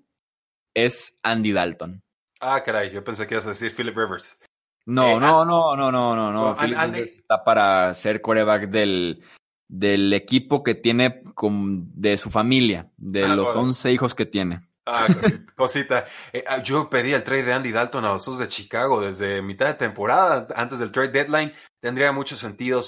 es 0.74 1.16
Andy 1.22 1.52
Dalton. 1.52 2.02
Ah, 2.42 2.64
caray, 2.64 2.92
yo 2.92 3.04
pensé 3.04 3.28
que 3.28 3.36
ibas 3.36 3.46
a 3.46 3.50
decir 3.50 3.72
Philip 3.72 3.96
Rivers. 3.96 4.40
No, 4.88 5.12
eh, 5.12 5.20
no, 5.20 5.46
no, 5.46 5.76
no, 5.76 5.92
no, 5.92 6.16
no, 6.16 6.32
no. 6.32 6.56
Philip 6.58 6.78
Rivers 6.78 7.12
está 7.12 7.44
para 7.44 7.94
ser 7.94 8.22
coreback 8.22 8.70
del, 8.70 9.22
del 9.68 10.12
equipo 10.14 10.64
que 10.64 10.74
tiene 10.74 11.22
con, 11.36 11.92
de 11.94 12.18
su 12.18 12.32
familia, 12.32 12.92
de 12.98 13.26
ah, 13.26 13.36
los 13.36 13.56
11 13.56 13.92
hijos 13.92 14.16
que 14.16 14.26
tiene. 14.26 14.62
Ah, 14.88 15.08
cosita. 15.56 16.06
Eh, 16.32 16.44
ah, 16.48 16.62
yo 16.62 16.88
pedí 16.90 17.14
el 17.14 17.24
trade 17.24 17.44
de 17.44 17.54
Andy 17.54 17.72
Dalton 17.72 18.06
a 18.06 18.14
los 18.14 18.26
dos 18.26 18.38
de 18.38 18.48
Chicago 18.48 19.02
desde 19.02 19.42
mitad 19.42 19.66
de 19.66 19.74
temporada, 19.74 20.48
antes 20.56 20.78
del 20.78 20.92
trade 20.92 21.10
deadline. 21.10 21.54
Tendría 21.80 22.12
mucho 22.12 22.38
sentido. 22.38 22.82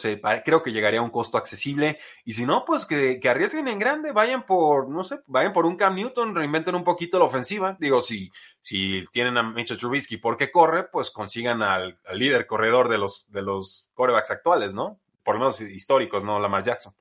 creo 0.46 0.62
que 0.62 0.72
llegaría 0.72 1.00
a 1.00 1.04
un 1.04 1.10
costo 1.10 1.38
accesible. 1.38 2.00
Y 2.24 2.34
si 2.34 2.46
no, 2.46 2.66
pues 2.66 2.86
que, 2.86 3.20
arriesguen 3.28 3.68
en 3.68 3.80
grande, 3.80 4.12
vayan 4.12 4.46
por, 4.46 4.90
no 4.90 5.04
sé, 5.04 5.20
vayan 5.26 5.54
por 5.54 5.66
un 5.66 5.76
Cam 5.76 5.96
Newton, 5.96 6.36
reinventen 6.36 6.76
un 6.76 6.84
poquito 6.84 7.18
la 7.18 7.26
ofensiva. 7.26 7.76
Digo, 7.80 8.02
si, 8.02 8.32
si 8.62 9.04
tienen 9.12 9.38
a 9.38 9.44
Mitchell 9.44 9.78
Trubisky 9.78 10.18
porque 10.18 10.52
corre, 10.52 10.84
pues 10.84 11.10
consigan 11.10 11.64
al, 11.64 12.00
líder 12.14 12.46
corredor 12.46 12.90
de 12.90 13.00
los, 13.00 13.26
de 13.32 13.42
los 13.42 13.90
corebacks 13.96 14.32
actuales, 14.32 14.74
¿no? 14.76 15.00
Por 15.24 15.36
lo 15.36 15.40
menos 15.40 15.62
históricos, 15.62 16.24
¿no? 16.24 16.40
Lamar 16.40 16.64
Jackson. 16.64 16.94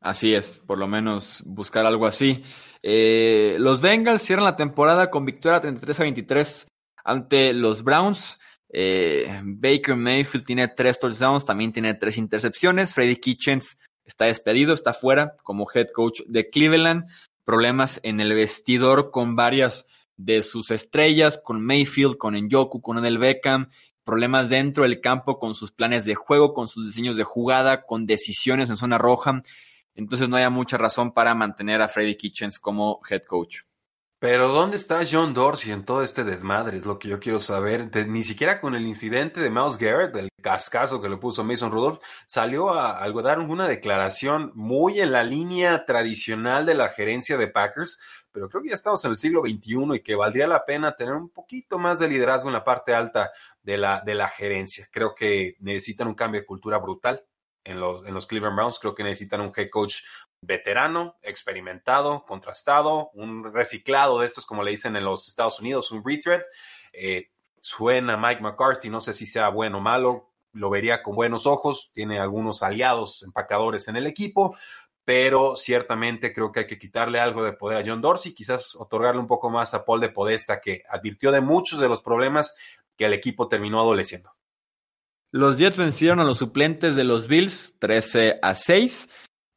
Así 0.00 0.34
es, 0.34 0.60
por 0.66 0.78
lo 0.78 0.86
menos 0.86 1.42
buscar 1.44 1.84
algo 1.84 2.06
así. 2.06 2.42
Eh, 2.82 3.56
los 3.58 3.80
Bengals 3.80 4.22
cierran 4.22 4.44
la 4.44 4.56
temporada 4.56 5.10
con 5.10 5.24
victoria 5.24 5.60
33 5.60 6.00
a 6.00 6.02
23 6.04 6.66
ante 7.04 7.52
los 7.52 7.82
Browns. 7.82 8.38
Eh, 8.70 9.40
Baker 9.42 9.96
Mayfield 9.96 10.46
tiene 10.46 10.68
tres 10.68 11.00
touchdowns, 11.00 11.44
también 11.44 11.72
tiene 11.72 11.94
tres 11.94 12.16
intercepciones. 12.16 12.94
Freddy 12.94 13.16
Kitchens 13.16 13.76
está 14.04 14.26
despedido, 14.26 14.72
está 14.72 14.94
fuera 14.94 15.34
como 15.42 15.66
head 15.72 15.88
coach 15.92 16.20
de 16.26 16.48
Cleveland. 16.48 17.06
Problemas 17.44 17.98
en 18.02 18.20
el 18.20 18.34
vestidor 18.34 19.10
con 19.10 19.34
varias 19.34 19.86
de 20.16 20.42
sus 20.42 20.70
estrellas, 20.70 21.40
con 21.42 21.64
Mayfield, 21.64 22.18
con 22.18 22.34
Njoku, 22.34 22.80
con 22.82 22.98
Edel 22.98 23.18
Beckham. 23.18 23.68
Problemas 24.04 24.48
dentro 24.48 24.84
del 24.84 25.00
campo 25.00 25.38
con 25.38 25.54
sus 25.54 25.72
planes 25.72 26.04
de 26.04 26.14
juego, 26.14 26.54
con 26.54 26.68
sus 26.68 26.86
diseños 26.86 27.16
de 27.16 27.24
jugada, 27.24 27.82
con 27.82 28.06
decisiones 28.06 28.70
en 28.70 28.76
zona 28.76 28.98
roja. 28.98 29.42
Entonces 29.98 30.28
no 30.28 30.36
haya 30.36 30.48
mucha 30.48 30.78
razón 30.78 31.10
para 31.12 31.34
mantener 31.34 31.82
a 31.82 31.88
Freddy 31.88 32.16
Kitchens 32.16 32.60
como 32.60 33.00
head 33.10 33.24
coach. 33.24 33.62
Pero 34.20 34.52
¿dónde 34.52 34.76
está 34.76 35.00
John 35.08 35.34
Dorsey 35.34 35.72
en 35.72 35.84
todo 35.84 36.04
este 36.04 36.22
desmadre? 36.22 36.78
Es 36.78 36.86
lo 36.86 37.00
que 37.00 37.08
yo 37.08 37.18
quiero 37.18 37.40
saber. 37.40 37.90
ni 38.06 38.22
siquiera 38.22 38.60
con 38.60 38.76
el 38.76 38.86
incidente 38.86 39.40
de 39.40 39.50
Mouse 39.50 39.76
Garrett, 39.76 40.14
el 40.14 40.28
cascazo 40.40 41.02
que 41.02 41.08
le 41.08 41.16
puso 41.16 41.42
Mason 41.42 41.72
Rudolph, 41.72 42.00
salió 42.28 42.70
a, 42.70 43.02
a, 43.02 43.10
dar 43.22 43.40
una 43.40 43.66
declaración 43.66 44.52
muy 44.54 45.00
en 45.00 45.10
la 45.10 45.24
línea 45.24 45.84
tradicional 45.84 46.64
de 46.64 46.74
la 46.74 46.90
gerencia 46.90 47.36
de 47.36 47.48
Packers, 47.48 48.00
pero 48.30 48.48
creo 48.48 48.62
que 48.62 48.68
ya 48.68 48.76
estamos 48.76 49.04
en 49.04 49.10
el 49.10 49.16
siglo 49.16 49.42
XXI 49.42 49.96
y 49.96 50.00
que 50.00 50.14
valdría 50.14 50.46
la 50.46 50.64
pena 50.64 50.94
tener 50.94 51.14
un 51.14 51.30
poquito 51.30 51.76
más 51.76 51.98
de 51.98 52.08
liderazgo 52.08 52.50
en 52.50 52.54
la 52.54 52.64
parte 52.64 52.94
alta 52.94 53.32
de 53.64 53.78
la, 53.78 54.00
de 54.06 54.14
la 54.14 54.28
gerencia. 54.28 54.88
Creo 54.92 55.12
que 55.12 55.56
necesitan 55.58 56.06
un 56.06 56.14
cambio 56.14 56.40
de 56.40 56.46
cultura 56.46 56.78
brutal 56.78 57.24
en 57.68 57.80
los, 57.80 58.06
en 58.06 58.14
los 58.14 58.26
Cleveland 58.26 58.56
Browns. 58.56 58.78
Creo 58.78 58.94
que 58.94 59.04
necesitan 59.04 59.40
un 59.40 59.52
head 59.54 59.70
coach 59.70 60.02
veterano, 60.40 61.16
experimentado, 61.22 62.24
contrastado, 62.26 63.10
un 63.14 63.52
reciclado 63.52 64.18
de 64.18 64.26
estos, 64.26 64.46
como 64.46 64.62
le 64.62 64.70
dicen 64.70 64.96
en 64.96 65.04
los 65.04 65.28
Estados 65.28 65.60
Unidos, 65.60 65.90
un 65.92 66.02
retread. 66.04 66.42
Eh, 66.92 67.30
suena 67.60 68.16
Mike 68.16 68.40
McCarthy, 68.40 68.88
no 68.88 69.00
sé 69.00 69.12
si 69.12 69.26
sea 69.26 69.48
bueno 69.48 69.78
o 69.78 69.80
malo, 69.80 70.32
lo 70.52 70.70
vería 70.70 71.02
con 71.02 71.14
buenos 71.14 71.46
ojos, 71.46 71.90
tiene 71.92 72.18
algunos 72.18 72.62
aliados 72.62 73.22
empacadores 73.22 73.88
en 73.88 73.96
el 73.96 74.06
equipo, 74.06 74.56
pero 75.04 75.56
ciertamente 75.56 76.32
creo 76.32 76.52
que 76.52 76.60
hay 76.60 76.66
que 76.66 76.78
quitarle 76.78 77.20
algo 77.20 77.42
de 77.42 77.52
poder 77.52 77.78
a 77.78 77.84
John 77.86 78.00
Dorsey, 78.00 78.34
quizás 78.34 78.76
otorgarle 78.76 79.20
un 79.20 79.26
poco 79.26 79.50
más 79.50 79.74
a 79.74 79.84
Paul 79.84 80.00
de 80.00 80.10
Podesta, 80.10 80.60
que 80.60 80.82
advirtió 80.88 81.32
de 81.32 81.40
muchos 81.40 81.80
de 81.80 81.88
los 81.88 82.02
problemas 82.02 82.56
que 82.96 83.06
el 83.06 83.12
equipo 83.12 83.48
terminó 83.48 83.80
adoleciendo. 83.80 84.37
Los 85.30 85.58
Jets 85.58 85.76
vencieron 85.76 86.20
a 86.20 86.24
los 86.24 86.38
suplentes 86.38 86.96
de 86.96 87.04
los 87.04 87.28
Bills 87.28 87.74
13 87.78 88.38
a 88.40 88.54
6. 88.54 89.08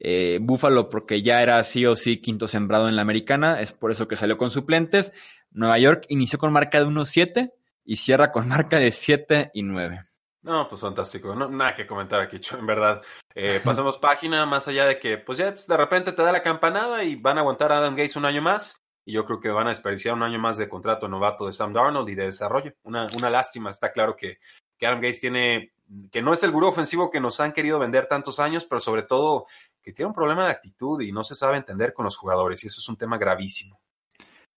Eh, 0.03 0.39
Buffalo 0.41 0.89
porque 0.89 1.21
ya 1.21 1.41
era 1.41 1.62
sí 1.63 1.86
o 1.86 1.95
sí 1.95 2.19
quinto 2.19 2.47
sembrado 2.47 2.89
en 2.89 2.95
la 2.95 3.03
americana, 3.03 3.62
es 3.62 3.71
por 3.71 3.91
eso 3.91 4.07
que 4.07 4.15
salió 4.15 4.38
con 4.38 4.49
suplentes. 4.49 5.13
Nueva 5.51 5.77
York 5.77 6.05
inició 6.10 6.39
con 6.39 6.51
marca 6.51 6.79
de 6.79 6.88
1-7 6.88 7.51
y 7.86 7.95
cierra 7.97 8.31
con 8.31 8.47
marca 8.47 8.77
de 8.77 8.89
7 8.89 9.51
y 9.53 9.62
9. 9.63 10.05
No, 10.41 10.67
pues 10.67 10.81
fantástico. 10.81 11.36
No, 11.36 11.47
nada 11.49 11.75
que 11.75 11.86
comentar 11.86 12.19
aquí, 12.19 12.41
en 12.57 12.65
verdad. 12.65 13.01
Eh, 13.36 13.62
pasamos 13.63 13.99
página, 13.99 14.45
más 14.47 14.67
allá 14.67 14.88
de 14.88 14.97
que, 14.97 15.19
pues 15.19 15.38
Jets 15.38 15.67
de 15.67 15.77
repente 15.77 16.13
te 16.13 16.21
da 16.23 16.31
la 16.31 16.41
campanada 16.41 17.03
y 17.03 17.15
van 17.15 17.38
a 17.38 17.41
aguantar 17.41 17.71
a 17.71 17.77
Adam 17.77 17.95
Gates 17.95 18.15
un 18.15 18.25
año 18.25 18.41
más. 18.41 18.75
Y 19.05 19.13
yo 19.13 19.25
creo 19.25 19.39
que 19.39 19.49
van 19.49 19.67
a 19.67 19.71
desperdiciar 19.71 20.15
un 20.15 20.23
año 20.23 20.39
más 20.39 20.57
de 20.57 20.67
contrato 20.67 21.07
novato 21.07 21.45
de 21.45 21.53
Sam 21.53 21.73
Darnold 21.73 22.10
y 22.10 22.15
de 22.15 22.25
desarrollo. 22.25 22.73
Una, 22.84 23.07
una 23.15 23.29
lástima. 23.29 23.69
Está 23.69 23.91
claro 23.91 24.15
que, 24.15 24.39
que 24.82 24.88
Adam 24.88 25.00
Gates 25.00 25.20
tiene, 25.20 25.74
que 26.12 26.24
no 26.24 26.34
es 26.34 26.41
el 26.41 26.50
gurú 26.50 26.65
ofensivo 26.65 27.12
que 27.12 27.20
nos 27.20 27.39
han 27.39 27.54
querido 27.54 27.78
vender 27.78 28.08
tantos 28.08 28.39
años, 28.39 28.65
pero 28.65 28.82
sobre 28.82 29.04
todo 29.04 29.46
que 29.80 29.94
tiene 29.94 30.08
un 30.08 30.15
problema 30.15 30.46
de 30.46 30.52
actitud 30.52 31.00
y 31.02 31.12
no 31.12 31.24
se 31.24 31.36
sabe 31.36 31.58
entender 31.58 31.94
con 31.94 32.06
los 32.06 32.17
jugadores. 32.17 32.63
Y 32.63 32.67
eso 32.67 32.82
es 32.82 32.89
un 32.89 32.98
tema 32.98 33.20
gravísimo. 33.20 33.80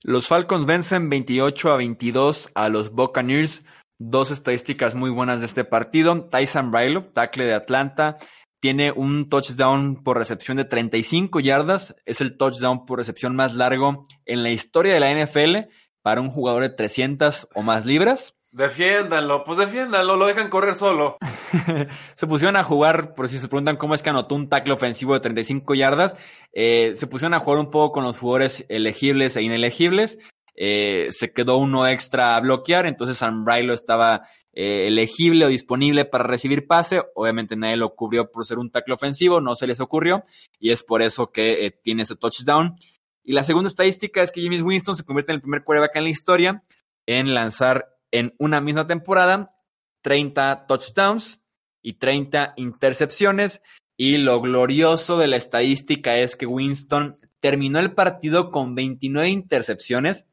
Los 0.03 0.27
Falcons 0.27 0.65
vencen 0.65 1.11
28 1.11 1.73
a 1.73 1.77
22 1.77 2.53
a 2.55 2.71
los 2.71 2.91
Buccaneers. 2.91 3.65
Dos 3.99 4.31
estadísticas 4.31 4.95
muy 4.95 5.11
buenas 5.11 5.41
de 5.41 5.47
este 5.47 5.65
partido. 5.65 6.27
Tyson 6.31 6.73
Rylow, 6.73 7.13
tackle 7.13 7.45
de 7.45 7.55
Atlanta, 7.55 8.17
tiene 8.61 8.93
un 8.93 9.29
touchdown 9.29 10.03
por 10.03 10.17
recepción 10.17 10.57
de 10.57 10.65
35 10.65 11.41
yardas. 11.41 11.95
Es 12.07 12.23
el 12.23 12.39
touchdown 12.39 12.87
por 12.87 12.97
recepción 12.97 13.37
más 13.37 13.53
largo 13.55 14.07
en 14.25 14.43
la 14.43 14.49
historia 14.49 14.95
de 14.95 15.01
la 15.01 15.13
NFL 15.13 15.71
para 16.01 16.23
un 16.23 16.31
jugador 16.31 16.63
de 16.63 16.71
300 16.71 17.49
o 17.55 17.61
más 17.61 17.85
libras. 17.85 18.35
Defiéndanlo, 18.55 19.43
pues 19.43 19.59
defiéndanlo, 19.59 20.15
lo 20.15 20.27
dejan 20.27 20.49
correr 20.49 20.77
solo. 20.77 21.17
se 22.15 22.27
pusieron 22.29 22.55
a 22.55 22.63
jugar, 22.63 23.17
por 23.17 23.29
si 23.29 23.41
se 23.41 23.49
preguntan 23.49 23.77
cómo 23.77 23.97
es 23.97 24.03
que 24.03 24.11
anotó 24.11 24.37
un 24.37 24.49
tackle 24.49 24.75
ofensivo 24.75 25.13
de 25.13 25.19
35 25.19 25.75
yardas, 25.75 26.17
eh, 26.53 26.93
se 26.95 27.09
pusieron 27.09 27.35
a 27.35 27.41
jugar 27.41 27.59
un 27.59 27.73
poco 27.73 27.95
con 27.95 28.05
los 28.05 28.17
jugadores 28.17 28.65
elegibles 28.69 29.37
e 29.37 29.43
inelegibles. 29.43 30.21
Eh, 30.55 31.09
se 31.11 31.33
quedó 31.33 31.57
uno 31.57 31.89
extra 31.89 32.37
a 32.37 32.41
bloquear, 32.41 32.87
entonces 32.87 33.17
Sam 33.17 33.45
Brilo 33.45 33.75
estaba 33.75 34.29
eh, 34.53 34.87
elegible 34.87 35.47
o 35.47 35.49
disponible 35.49 36.05
para 36.05 36.23
recibir 36.23 36.69
pase. 36.69 37.03
Obviamente 37.17 37.57
nadie 37.57 37.77
lo 37.77 37.97
cubrió 37.97 38.31
por 38.31 38.47
ser 38.47 38.61
un 38.61 38.71
tackle 38.71 38.95
ofensivo, 38.95 39.41
no 39.41 39.57
se 39.57 39.67
les 39.67 39.81
ocurrió, 39.81 40.23
y 40.61 40.71
es 40.71 40.85
por 40.85 41.03
eso 41.03 41.33
que 41.33 41.77
tiene 41.83 42.05
ese 42.05 42.15
touchdown. 42.15 42.77
Y 43.25 43.33
la 43.33 43.43
segunda 43.43 43.67
estadística 43.69 44.23
es 44.23 44.31
que 44.31 44.45
James 44.45 44.63
Winston 44.63 44.95
se 44.95 45.03
convierte 45.03 45.33
en 45.33 45.37
el 45.37 45.43
primer 45.43 45.65
quarterback 45.65 45.97
en 45.97 46.05
la 46.05 46.11
historia 46.11 46.63
en 47.07 47.35
lanzar 47.35 47.94
en 48.15 48.33
una 48.39 48.61
misma 48.61 48.87
temporada 48.87 49.57
30 50.03 50.67
touchdowns 50.69 51.41
y 51.83 51.95
30 51.95 52.55
intercepciones. 52.57 53.61
Y 53.97 54.19
lo 54.19 54.41
glorioso 54.41 55.19
de 55.19 55.27
la 55.27 55.37
estadística 55.37 56.17
es 56.17 56.37
que 56.37 56.47
Winston 56.47 57.19
terminó 57.41 57.81
el 57.81 57.93
partido 57.93 58.51
con 58.51 58.75
29 58.75 59.29
intercepciones, 59.29 60.27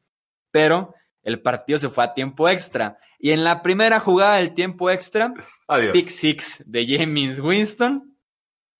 pero 0.52 0.94
el 1.22 1.40
partido 1.42 1.78
se 1.78 1.88
fue 1.88 2.04
a 2.04 2.14
tiempo 2.14 2.48
extra. 2.48 2.98
Y 3.18 3.30
en 3.30 3.42
la 3.42 3.62
primera 3.62 3.98
jugada 3.98 4.36
del 4.36 4.54
tiempo 4.54 4.90
extra, 4.90 5.34
pick 5.92 6.08
six 6.08 6.62
de 6.64 6.86
James 6.86 7.40
Winston. 7.40 8.16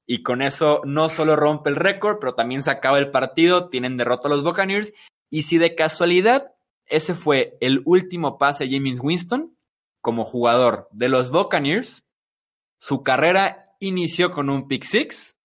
Y 0.07 0.23
con 0.23 0.43
eso 0.43 0.81
no 0.85 1.09
solo 1.09 1.35
rompe 1.35 1.71
el 1.71 1.77
récord, 1.77 2.19
pero 2.21 2.35
también 2.35 2.63
se 2.63 2.71
acaba 2.71 2.99
el 2.99 3.11
partido. 3.11 3.69
Tienen 3.69 3.97
derrota 3.97 4.29
a 4.29 4.31
los 4.31 4.45
Buccaneers. 4.45 4.93
Y 5.31 5.43
si 5.43 5.59
de 5.59 5.75
casualidad 5.75 6.52
ese 6.93 7.15
fue 7.15 7.57
el 7.61 7.83
último 7.87 8.39
pase 8.39 8.65
de 8.65 8.77
James 8.77 9.01
Winston 9.03 9.57
como 10.03 10.25
jugador 10.25 10.89
de 10.93 11.09
los 11.09 11.31
Buccaneers. 11.31 12.07
Su 12.79 13.03
carrera 13.03 13.75
inició 13.81 14.31
con 14.31 14.51
un 14.51 14.69
pick 14.69 14.85
six 14.85 15.39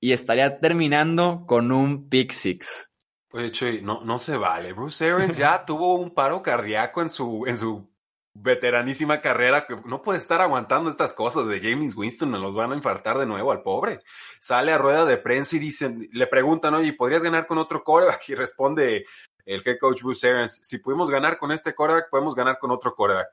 y 0.00 0.12
estaría 0.12 0.60
terminando 0.60 1.44
con 1.46 1.72
un 1.72 2.08
pick 2.08 2.30
six. 2.32 2.88
Oye, 3.32 3.50
Chuy, 3.50 3.82
no, 3.82 4.02
no 4.04 4.18
se 4.18 4.36
vale. 4.36 4.72
Bruce 4.72 5.10
Arians 5.10 5.36
ya 5.36 5.64
tuvo 5.66 5.96
un 5.96 6.14
paro 6.14 6.42
cardíaco 6.42 7.02
en 7.02 7.08
su, 7.08 7.44
en 7.46 7.56
su 7.56 7.90
veteranísima 8.32 9.20
carrera. 9.20 9.66
que 9.66 9.76
No 9.84 10.02
puede 10.02 10.18
estar 10.18 10.40
aguantando 10.40 10.88
estas 10.88 11.12
cosas 11.12 11.48
de 11.48 11.60
James 11.60 11.96
Winston. 11.96 12.30
Nos 12.30 12.40
los 12.40 12.54
van 12.54 12.72
a 12.72 12.76
infartar 12.76 13.18
de 13.18 13.26
nuevo 13.26 13.50
al 13.50 13.62
pobre. 13.62 14.00
Sale 14.40 14.72
a 14.72 14.78
rueda 14.78 15.04
de 15.04 15.18
prensa 15.18 15.56
y 15.56 15.58
dicen, 15.58 16.08
le 16.12 16.26
preguntan, 16.28 16.74
oye, 16.74 16.92
¿podrías 16.92 17.22
ganar 17.22 17.46
con 17.46 17.58
otro 17.58 17.82
coreback? 17.82 18.28
Y 18.28 18.34
responde, 18.34 19.04
el 19.46 19.62
head 19.64 19.78
coach 19.80 20.02
Bruce 20.02 20.28
Arians, 20.28 20.60
si 20.62 20.78
pudimos 20.78 21.08
ganar 21.08 21.38
con 21.38 21.52
este 21.52 21.74
quarterback, 21.74 22.10
podemos 22.10 22.34
ganar 22.34 22.58
con 22.58 22.70
otro 22.72 22.94
quarterback. 22.94 23.28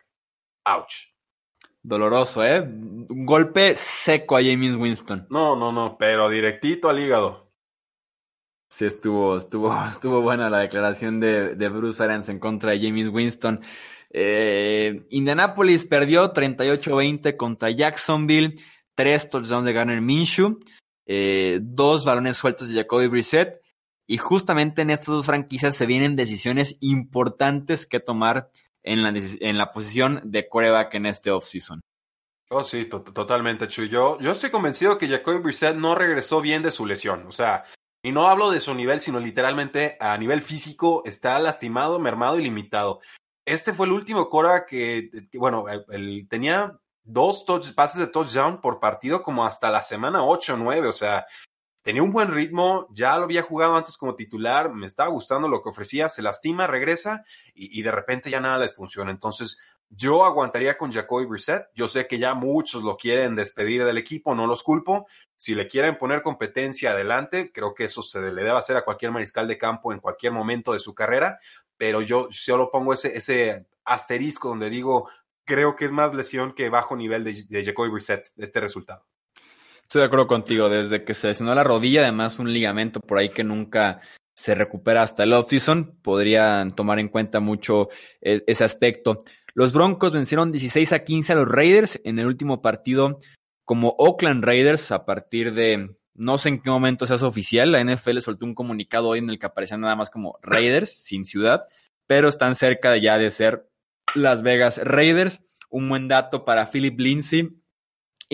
Ouch. 0.66 1.10
Doloroso, 1.82 2.46
¿eh? 2.46 2.62
Un 2.62 3.26
golpe 3.26 3.76
seco 3.76 4.38
a 4.38 4.42
James 4.42 4.76
Winston. 4.76 5.28
No, 5.30 5.56
no, 5.58 5.72
no, 5.72 5.98
pero 5.98 6.30
directito 6.30 6.88
al 6.88 7.00
hígado. 7.00 7.52
Sí, 8.70 8.86
estuvo, 8.86 9.38
estuvo, 9.38 9.76
estuvo 9.90 10.22
buena 10.22 10.50
la 10.50 10.60
declaración 10.60 11.20
de, 11.20 11.56
de 11.56 11.70
Bruce 11.70 12.02
Arians 12.02 12.30
en 12.30 12.40
contra 12.40 12.72
de 12.72 12.80
James 12.80 13.10
Winston. 13.10 13.60
Eh, 14.12 15.08
Indianapolis 15.10 15.86
perdió 15.86 16.32
38-20 16.32 17.36
contra 17.36 17.72
Jacksonville, 17.72 18.56
tres 18.94 19.30
touchdowns 19.30 19.66
de 19.66 19.74
Garner 19.74 20.02
Minshew, 20.02 20.60
eh, 21.08 21.60
dos 21.62 22.06
balones 22.06 22.38
sueltos 22.38 22.70
de 22.70 22.76
Jacoby 22.76 23.08
Brissett 23.08 23.63
y 24.08 24.18
justamente 24.18 24.82
en 24.82 24.90
estas 24.90 25.08
dos 25.08 25.26
franquicias 25.26 25.76
se 25.76 25.86
vienen 25.86 26.16
decisiones 26.16 26.78
importantes 26.82 27.86
que 27.86 28.00
tomar 28.00 28.50
en 28.84 29.04
la, 29.04 29.14
en 29.16 29.58
la 29.58 29.72
posición 29.72 30.22
de 30.24 30.48
coreback 30.48 30.94
en 30.96 31.06
este 31.06 31.32
offseason. 31.32 31.82
Oh, 32.50 32.64
sí, 32.64 32.86
totalmente, 32.86 33.68
Chuy. 33.68 33.90
Yo, 33.90 34.20
yo 34.20 34.32
estoy 34.32 34.52
convencido 34.52 34.98
que 34.98 35.08
Jacoby 35.08 35.40
Brissett 35.40 35.76
no 35.76 35.96
regresó 35.96 36.40
bien 36.40 36.62
de 36.62 36.70
su 36.70 36.86
lesión. 36.86 37.26
O 37.28 37.32
sea, 37.32 37.64
y 38.04 38.12
no 38.12 38.28
hablo 38.28 38.52
de 38.52 38.60
su 38.60 38.76
nivel, 38.76 39.00
sino 39.00 39.20
literalmente 39.20 39.98
a 40.00 40.16
nivel 40.18 40.42
físico 40.44 41.02
está 41.06 41.40
lastimado, 41.40 41.98
mermado 41.98 42.38
y 42.38 42.44
limitado. 42.44 43.00
Este 43.46 43.74
fue 43.74 43.88
el 43.88 43.94
último 43.94 44.30
coreback 44.30 44.68
que, 44.68 45.10
bueno, 45.34 45.66
tenía 46.30 46.78
dos 47.04 47.44
pases 47.76 48.00
de 48.00 48.08
touchdown 48.08 48.62
por 48.62 48.80
partido 48.80 49.24
como 49.24 49.46
hasta 49.46 49.72
la 49.72 49.82
semana 49.82 50.24
8 50.24 50.54
o 50.54 50.58
9. 50.58 50.88
O 50.88 50.92
sea, 50.92 51.26
tenía 51.84 52.02
un 52.02 52.12
buen 52.12 52.32
ritmo, 52.32 52.88
ya 52.92 53.16
lo 53.18 53.26
había 53.26 53.44
jugado 53.44 53.76
antes 53.76 53.98
como 53.98 54.16
titular, 54.16 54.74
me 54.74 54.88
estaba 54.88 55.10
gustando 55.10 55.48
lo 55.48 55.62
que 55.62 55.70
ofrecía, 55.70 56.10
se 56.10 56.22
lastima, 56.22 56.66
regresa 56.66 57.26
y, 57.54 57.82
de 57.84 57.92
repente 57.92 58.32
ya 58.32 58.40
nada 58.40 58.58
les 58.58 58.74
funciona. 58.74 59.12
Entonces, 59.12 59.60
yo 59.90 60.26
aguantaría 60.26 60.78
con 60.78 60.92
Jacoby 60.92 61.26
Brissett. 61.26 61.68
Yo 61.76 61.88
sé 61.88 62.08
que 62.08 62.18
ya 62.18 62.34
muchos 62.34 62.84
lo 62.84 62.98
quieren 62.98 63.36
despedir 63.36 63.84
del 63.86 63.98
equipo, 63.98 64.34
no 64.34 64.48
los 64.48 64.64
culpo. 64.64 65.06
Si 65.36 65.54
le 65.54 65.68
quieren 65.68 65.98
poner 65.98 66.24
competencia 66.24 66.92
adelante, 66.92 67.52
creo 67.54 67.74
que 67.76 67.84
eso 67.84 68.02
se 68.02 68.20
le 68.22 68.44
debe 68.44 68.58
hacer 68.58 68.78
a 68.78 68.86
cualquier 68.86 69.12
mariscal 69.12 69.48
de 69.48 69.58
campo 69.58 69.94
en 69.94 70.00
cualquier 70.00 70.32
momento 70.32 70.74
de 70.74 70.80
su 70.80 70.96
carrera, 70.96 71.40
pero 71.78 72.02
yo 72.02 72.30
solo 72.32 72.72
pongo 72.72 72.94
ese, 72.94 73.16
ese 73.16 73.68
asterisco 73.84 74.50
donde 74.50 74.70
digo, 74.70 75.10
creo 75.44 75.76
que 75.76 75.86
es 75.86 75.92
más 75.92 76.14
lesión 76.14 76.54
que 76.54 76.70
bajo 76.70 76.96
nivel 76.96 77.26
de, 77.26 77.44
de 77.48 77.66
Jacoby 77.66 77.90
Brissett 77.90 78.32
este 78.38 78.62
resultado. 78.62 79.06
Estoy 79.84 80.00
de 80.02 80.06
acuerdo 80.06 80.28
contigo, 80.28 80.70
desde 80.70 81.04
que 81.04 81.14
se 81.14 81.28
lesionó 81.28 81.54
la 81.54 81.64
rodilla, 81.64 82.02
además 82.02 82.40
un 82.40 82.52
ligamento 82.52 83.00
por 83.00 83.20
ahí 83.20 83.30
que 83.30 83.44
nunca 83.44 84.02
se 84.36 84.56
recupera 84.56 85.04
hasta 85.04 85.24
el 85.24 85.34
offseason, 85.34 86.00
podrían 86.02 86.72
tomar 86.72 87.00
en 87.00 87.10
cuenta 87.10 87.40
mucho 87.40 87.90
e, 88.22 88.44
ese 88.48 88.64
aspecto. 88.64 89.20
Los 89.54 89.72
Broncos 89.72 90.12
vencieron 90.12 90.52
16 90.52 90.94
a 90.94 91.04
15 91.04 91.34
a 91.34 91.36
los 91.36 91.48
Raiders 91.48 92.02
en 92.04 92.18
el 92.18 92.26
último 92.26 92.62
partido 92.62 93.20
como 93.66 93.96
Oakland 94.00 94.44
Raiders 94.44 94.92
a 94.92 95.06
partir 95.06 95.54
de 95.54 95.96
no 96.16 96.38
sé 96.38 96.50
en 96.50 96.62
qué 96.62 96.70
momento 96.70 97.06
se 97.06 97.16
hace 97.16 97.26
oficial, 97.26 97.72
la 97.72 97.84
NFL 97.84 98.20
soltó 98.20 98.46
un 98.46 98.56
comunicado 98.56 99.10
hoy 99.10 99.20
en 99.20 99.30
el 99.30 99.40
que 99.40 99.48
aparecían 99.48 99.82
nada 99.82 99.96
más 99.96 100.10
como 100.10 100.38
Raiders 100.42 100.92
sin 101.04 101.26
ciudad, 101.26 101.66
pero 102.08 102.28
están 102.30 102.56
cerca 102.56 102.96
ya 102.98 103.18
de 103.18 103.32
ser 103.32 103.68
Las 104.16 104.44
Vegas 104.44 104.80
Raiders. 104.84 105.42
Un 105.70 105.90
buen 105.90 106.08
dato 106.08 106.46
para 106.46 106.70
Philip 106.70 107.00
Lindsay, 107.00 107.50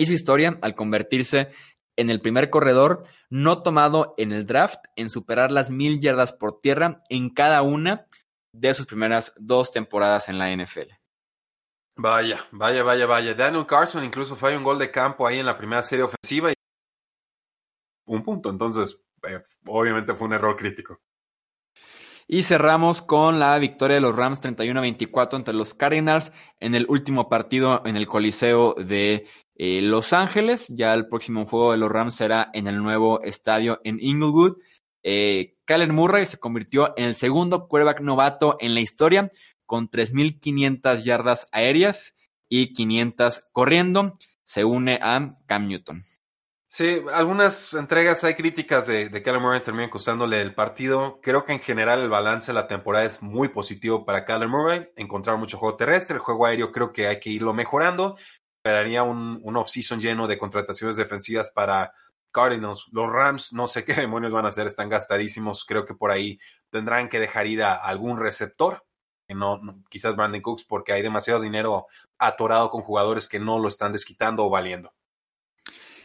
y 0.00 0.06
su 0.06 0.12
historia 0.12 0.58
al 0.62 0.74
convertirse 0.74 1.50
en 1.96 2.08
el 2.08 2.22
primer 2.22 2.48
corredor 2.48 3.04
no 3.28 3.62
tomado 3.62 4.14
en 4.16 4.32
el 4.32 4.46
draft 4.46 4.80
en 4.96 5.10
superar 5.10 5.52
las 5.52 5.70
mil 5.70 6.00
yardas 6.00 6.32
por 6.32 6.60
tierra 6.60 7.02
en 7.10 7.28
cada 7.28 7.60
una 7.60 8.06
de 8.52 8.72
sus 8.72 8.86
primeras 8.86 9.34
dos 9.36 9.70
temporadas 9.70 10.30
en 10.30 10.38
la 10.38 10.50
NFL. 10.50 10.90
Vaya, 11.96 12.46
vaya, 12.50 12.82
vaya, 12.82 13.04
vaya. 13.04 13.34
Daniel 13.34 13.66
Carson 13.66 14.02
incluso 14.04 14.34
fue 14.34 14.56
un 14.56 14.64
gol 14.64 14.78
de 14.78 14.90
campo 14.90 15.26
ahí 15.26 15.38
en 15.38 15.46
la 15.46 15.58
primera 15.58 15.82
serie 15.82 16.04
ofensiva 16.04 16.50
un 18.06 18.22
punto. 18.22 18.48
Entonces, 18.48 18.98
eh, 19.28 19.42
obviamente 19.66 20.14
fue 20.14 20.26
un 20.26 20.32
error 20.32 20.56
crítico. 20.56 20.98
Y 22.26 22.44
cerramos 22.44 23.02
con 23.02 23.40
la 23.40 23.58
victoria 23.58 23.96
de 23.96 24.00
los 24.00 24.14
Rams 24.14 24.40
31-24 24.40 25.34
ante 25.34 25.52
los 25.52 25.74
Cardinals 25.74 26.32
en 26.60 26.76
el 26.76 26.86
último 26.88 27.28
partido 27.28 27.82
en 27.84 27.96
el 27.96 28.06
Coliseo 28.06 28.74
de 28.74 29.26
eh, 29.62 29.82
Los 29.82 30.14
Ángeles. 30.14 30.68
Ya 30.70 30.94
el 30.94 31.06
próximo 31.06 31.44
juego 31.44 31.72
de 31.72 31.76
los 31.76 31.90
Rams 31.90 32.14
será 32.14 32.48
en 32.54 32.66
el 32.66 32.82
nuevo 32.82 33.20
estadio 33.20 33.78
en 33.84 33.98
Inglewood. 34.00 34.56
Eh, 35.02 35.54
Murray 35.90 36.24
se 36.24 36.38
convirtió 36.38 36.94
en 36.96 37.04
el 37.04 37.14
segundo 37.14 37.68
quarterback 37.68 38.00
novato 38.00 38.56
en 38.58 38.72
la 38.72 38.80
historia 38.80 39.30
con 39.66 39.90
3.500 39.90 41.04
yardas 41.04 41.46
aéreas 41.52 42.14
y 42.48 42.72
500 42.72 43.48
corriendo. 43.52 44.16
Se 44.44 44.64
une 44.64 44.98
a 45.02 45.36
Cam 45.46 45.68
Newton. 45.68 46.06
Sí, 46.72 47.02
algunas 47.12 47.74
entregas 47.74 48.24
hay 48.24 48.36
críticas 48.36 48.86
de, 48.86 49.08
de 49.08 49.38
Murray 49.40 49.62
terminan 49.62 49.90
costándole 49.90 50.40
el 50.40 50.54
partido. 50.54 51.18
Creo 51.20 51.44
que 51.44 51.52
en 51.52 51.60
general 51.60 52.00
el 52.00 52.08
balance 52.08 52.52
de 52.52 52.54
la 52.54 52.68
temporada 52.68 53.04
es 53.04 53.20
muy 53.22 53.48
positivo 53.48 54.06
para 54.06 54.24
Kyler 54.24 54.48
Murray. 54.48 54.88
Encontrar 54.96 55.36
mucho 55.36 55.58
juego 55.58 55.76
terrestre, 55.76 56.14
el 56.14 56.22
juego 56.22 56.46
aéreo 56.46 56.72
creo 56.72 56.92
que 56.92 57.08
hay 57.08 57.20
que 57.20 57.28
irlo 57.28 57.52
mejorando. 57.52 58.16
Esperaría 58.62 59.02
un, 59.02 59.40
un 59.42 59.56
off-season 59.56 60.00
lleno 60.00 60.26
de 60.26 60.38
contrataciones 60.38 60.96
defensivas 60.96 61.50
para 61.50 61.92
Cardinals. 62.30 62.88
Los 62.92 63.10
Rams, 63.10 63.52
no 63.52 63.66
sé 63.66 63.84
qué 63.86 63.94
demonios 63.94 64.32
van 64.32 64.44
a 64.44 64.48
hacer, 64.48 64.66
están 64.66 64.88
gastadísimos. 64.88 65.64
Creo 65.64 65.84
que 65.84 65.94
por 65.94 66.10
ahí 66.10 66.38
tendrán 66.70 67.08
que 67.08 67.20
dejar 67.20 67.46
ir 67.46 67.62
a 67.62 67.74
algún 67.74 68.18
receptor. 68.18 68.84
No, 69.28 69.60
quizás 69.88 70.16
Brandon 70.16 70.42
Cooks, 70.42 70.64
porque 70.64 70.92
hay 70.92 71.02
demasiado 71.02 71.40
dinero 71.40 71.86
atorado 72.18 72.68
con 72.68 72.82
jugadores 72.82 73.28
que 73.28 73.38
no 73.38 73.60
lo 73.60 73.68
están 73.68 73.92
desquitando 73.92 74.44
o 74.44 74.50
valiendo. 74.50 74.92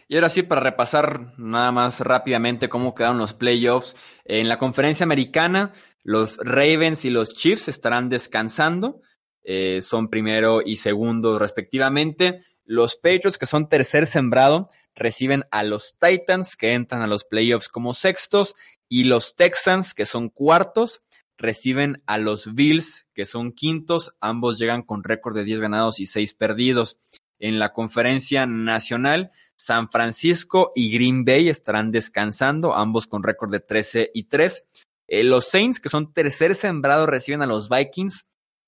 Y 0.08 0.16
ahora 0.16 0.30
sí, 0.30 0.44
para 0.44 0.62
repasar 0.62 1.34
nada 1.40 1.72
más 1.72 2.00
rápidamente 2.02 2.70
cómo 2.70 2.94
quedaron 2.94 3.18
los 3.18 3.34
playoffs. 3.34 3.96
En 4.26 4.48
la 4.48 4.60
conferencia 4.60 5.04
americana, 5.04 5.74
los 6.04 6.38
Ravens 6.38 7.04
y 7.06 7.10
los 7.10 7.30
Chiefs 7.30 7.68
estarán 7.68 8.10
descansando. 8.10 9.02
Eh, 9.46 9.80
son 9.82 10.10
primero 10.10 10.62
y 10.66 10.78
segundo 10.78 11.40
respectivamente. 11.40 12.42
Los 12.66 12.96
Patriots, 12.96 13.38
que 13.38 13.46
son 13.46 13.70
tercer 13.70 14.08
sembrado, 14.08 14.70
reciben 14.96 15.46
a 15.52 15.64
los 15.64 15.96
Titans, 16.00 16.56
que 16.56 16.74
entran 16.74 17.04
a 17.04 17.08
los 17.08 17.24
playoffs 17.24 17.70
como 17.70 17.94
sextos. 17.94 18.56
Y 18.90 19.06
los 19.06 19.36
Texans, 19.36 19.94
que 19.94 20.06
son 20.06 20.30
cuartos, 20.30 21.02
reciben 21.38 22.02
a 22.08 22.18
los 22.18 22.56
Bills, 22.56 23.08
que 23.14 23.26
son 23.26 23.52
quintos. 23.52 24.16
Ambos 24.20 24.58
llegan 24.58 24.82
con 24.82 25.04
récord 25.04 25.36
de 25.36 25.44
10 25.44 25.62
ganados 25.62 26.00
y 26.00 26.08
6 26.08 26.34
perdidos. 26.34 26.98
En 27.38 27.60
la 27.60 27.72
conferencia 27.74 28.48
nacional, 28.48 29.32
San 29.56 29.90
Francisco 29.90 30.72
y 30.76 30.92
Green 30.92 31.26
Bay 31.26 31.50
estarán 31.50 31.92
descansando, 31.92 32.74
ambos 32.74 33.08
con 33.08 33.24
récord 33.24 33.52
de 33.52 33.60
13 33.60 34.12
y 34.14 34.24
3. 34.24 34.64
Eh, 35.08 35.24
los 35.24 35.46
Saints, 35.50 35.80
que 35.80 35.90
son 35.90 36.12
tercer 36.14 36.56
sembrado, 36.56 37.06
reciben 37.06 37.42
a 37.42 37.46
los 37.46 37.70
Vikings, 37.70 38.26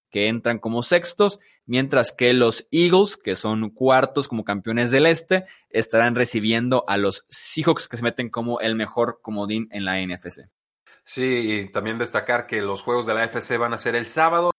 que 0.09 0.27
entran 0.27 0.59
como 0.59 0.83
sextos, 0.83 1.39
mientras 1.65 2.11
que 2.11 2.33
los 2.33 2.67
Eagles, 2.71 3.17
que 3.17 3.35
son 3.35 3.69
cuartos 3.69 4.27
como 4.27 4.43
campeones 4.43 4.91
del 4.91 5.05
este, 5.05 5.45
estarán 5.69 6.15
recibiendo 6.15 6.85
a 6.87 6.97
los 6.97 7.25
Seahawks, 7.29 7.87
que 7.87 7.97
se 7.97 8.03
meten 8.03 8.29
como 8.29 8.59
el 8.59 8.75
mejor 8.75 9.19
comodín 9.21 9.67
en 9.71 9.85
la 9.85 9.99
NFC. 9.99 10.49
Sí, 11.03 11.61
y 11.61 11.71
también 11.71 11.97
destacar 11.97 12.47
que 12.47 12.61
los 12.61 12.81
juegos 12.81 13.05
de 13.05 13.13
la 13.13 13.25
NFC 13.25 13.57
van 13.57 13.73
a 13.73 13.77
ser 13.77 13.95
el 13.95 14.07
sábado 14.07 14.51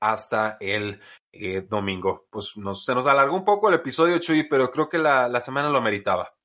hasta 0.00 0.56
el 0.60 1.00
eh, 1.32 1.62
domingo. 1.62 2.26
Pues 2.30 2.54
se 2.82 2.94
nos 2.94 3.06
alargó 3.06 3.36
un 3.36 3.44
poco 3.44 3.68
el 3.68 3.74
episodio, 3.74 4.18
Chuy, 4.18 4.48
pero 4.48 4.70
creo 4.70 4.88
que 4.88 4.98
la, 4.98 5.28
la 5.28 5.40
semana 5.40 5.68
lo 5.68 5.82
meritaba. 5.82 6.35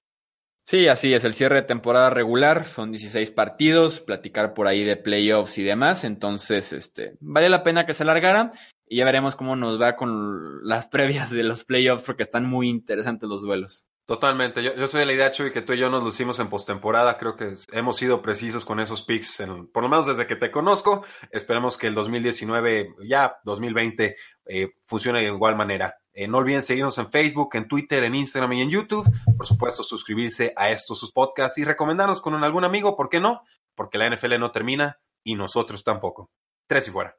Sí, 0.64 0.88
así 0.88 1.14
es, 1.14 1.24
el 1.26 1.34
cierre 1.34 1.56
de 1.56 1.62
temporada 1.64 2.10
regular, 2.10 2.64
son 2.64 2.92
16 2.92 3.32
partidos, 3.32 4.00
platicar 4.00 4.54
por 4.54 4.68
ahí 4.68 4.84
de 4.84 4.96
playoffs 4.96 5.58
y 5.58 5.64
demás, 5.64 6.04
entonces, 6.04 6.72
este, 6.72 7.16
vale 7.20 7.50
la 7.50 7.64
pena 7.64 7.86
que 7.86 7.94
se 7.94 8.04
alargara 8.04 8.52
y 8.88 8.98
ya 8.98 9.06
veremos 9.06 9.36
cómo 9.36 9.56
nos 9.56 9.82
va 9.82 9.96
con 9.96 10.68
las 10.68 10.88
previas 10.90 11.32
de 11.32 11.44
los 11.44 11.64
playoffs 11.64 12.04
porque 12.04 12.24
están 12.24 12.46
muy 12.46 12.70
interesantes 12.70 13.30
los 13.30 13.42
duelos. 13.42 13.86
Totalmente. 14.06 14.62
Yo, 14.62 14.76
yo, 14.76 14.90
soy 14.90 15.02
de 15.02 15.06
la 15.06 15.14
idea, 15.14 15.32
Chuy, 15.32 15.54
que 15.54 15.62
tú 15.62 15.72
y 15.72 15.80
yo 15.80 15.90
nos 15.90 16.04
lucimos 16.04 16.38
en 16.40 16.50
postemporada. 16.50 17.18
Creo 17.18 17.38
que 17.38 17.56
hemos 17.72 17.96
sido 17.96 18.22
precisos 18.22 18.66
con 18.66 18.82
esos 18.82 19.04
picks, 19.04 19.40
en, 19.40 19.68
por 19.68 19.84
lo 19.84 19.90
menos 19.90 20.06
desde 20.06 20.28
que 20.28 20.36
te 20.36 20.52
conozco. 20.52 21.06
Esperemos 21.32 21.78
que 21.78 21.88
el 21.88 21.96
2019, 21.96 22.96
ya 23.08 23.38
2020, 23.46 24.18
eh, 24.48 24.74
funcione 24.86 25.20
de 25.20 25.28
igual 25.28 25.56
manera. 25.56 25.96
Eh, 26.14 26.28
no 26.28 26.40
olviden 26.40 26.62
seguirnos 26.62 26.98
en 26.98 27.10
Facebook, 27.10 27.56
en 27.56 27.68
Twitter, 27.68 28.04
en 28.04 28.16
Instagram 28.16 28.54
y 28.54 28.62
en 28.62 28.70
YouTube. 28.70 29.10
Por 29.38 29.48
supuesto, 29.48 29.84
suscribirse 29.84 30.54
a 30.56 30.70
estos 30.70 31.00
sus 31.00 31.12
podcasts 31.12 31.58
y 31.58 31.64
recomendarnos 31.64 32.22
con 32.22 32.36
algún 32.44 32.64
amigo. 32.64 32.96
¿Por 32.96 33.10
qué 33.10 33.20
no? 33.20 33.42
Porque 33.76 33.98
la 33.98 34.10
NFL 34.10 34.40
no 34.40 34.52
termina 34.52 35.00
y 35.24 35.36
nosotros 35.36 35.84
tampoco. 35.84 36.30
Tres 36.68 36.88
y 36.88 36.92
fuera. 36.92 37.16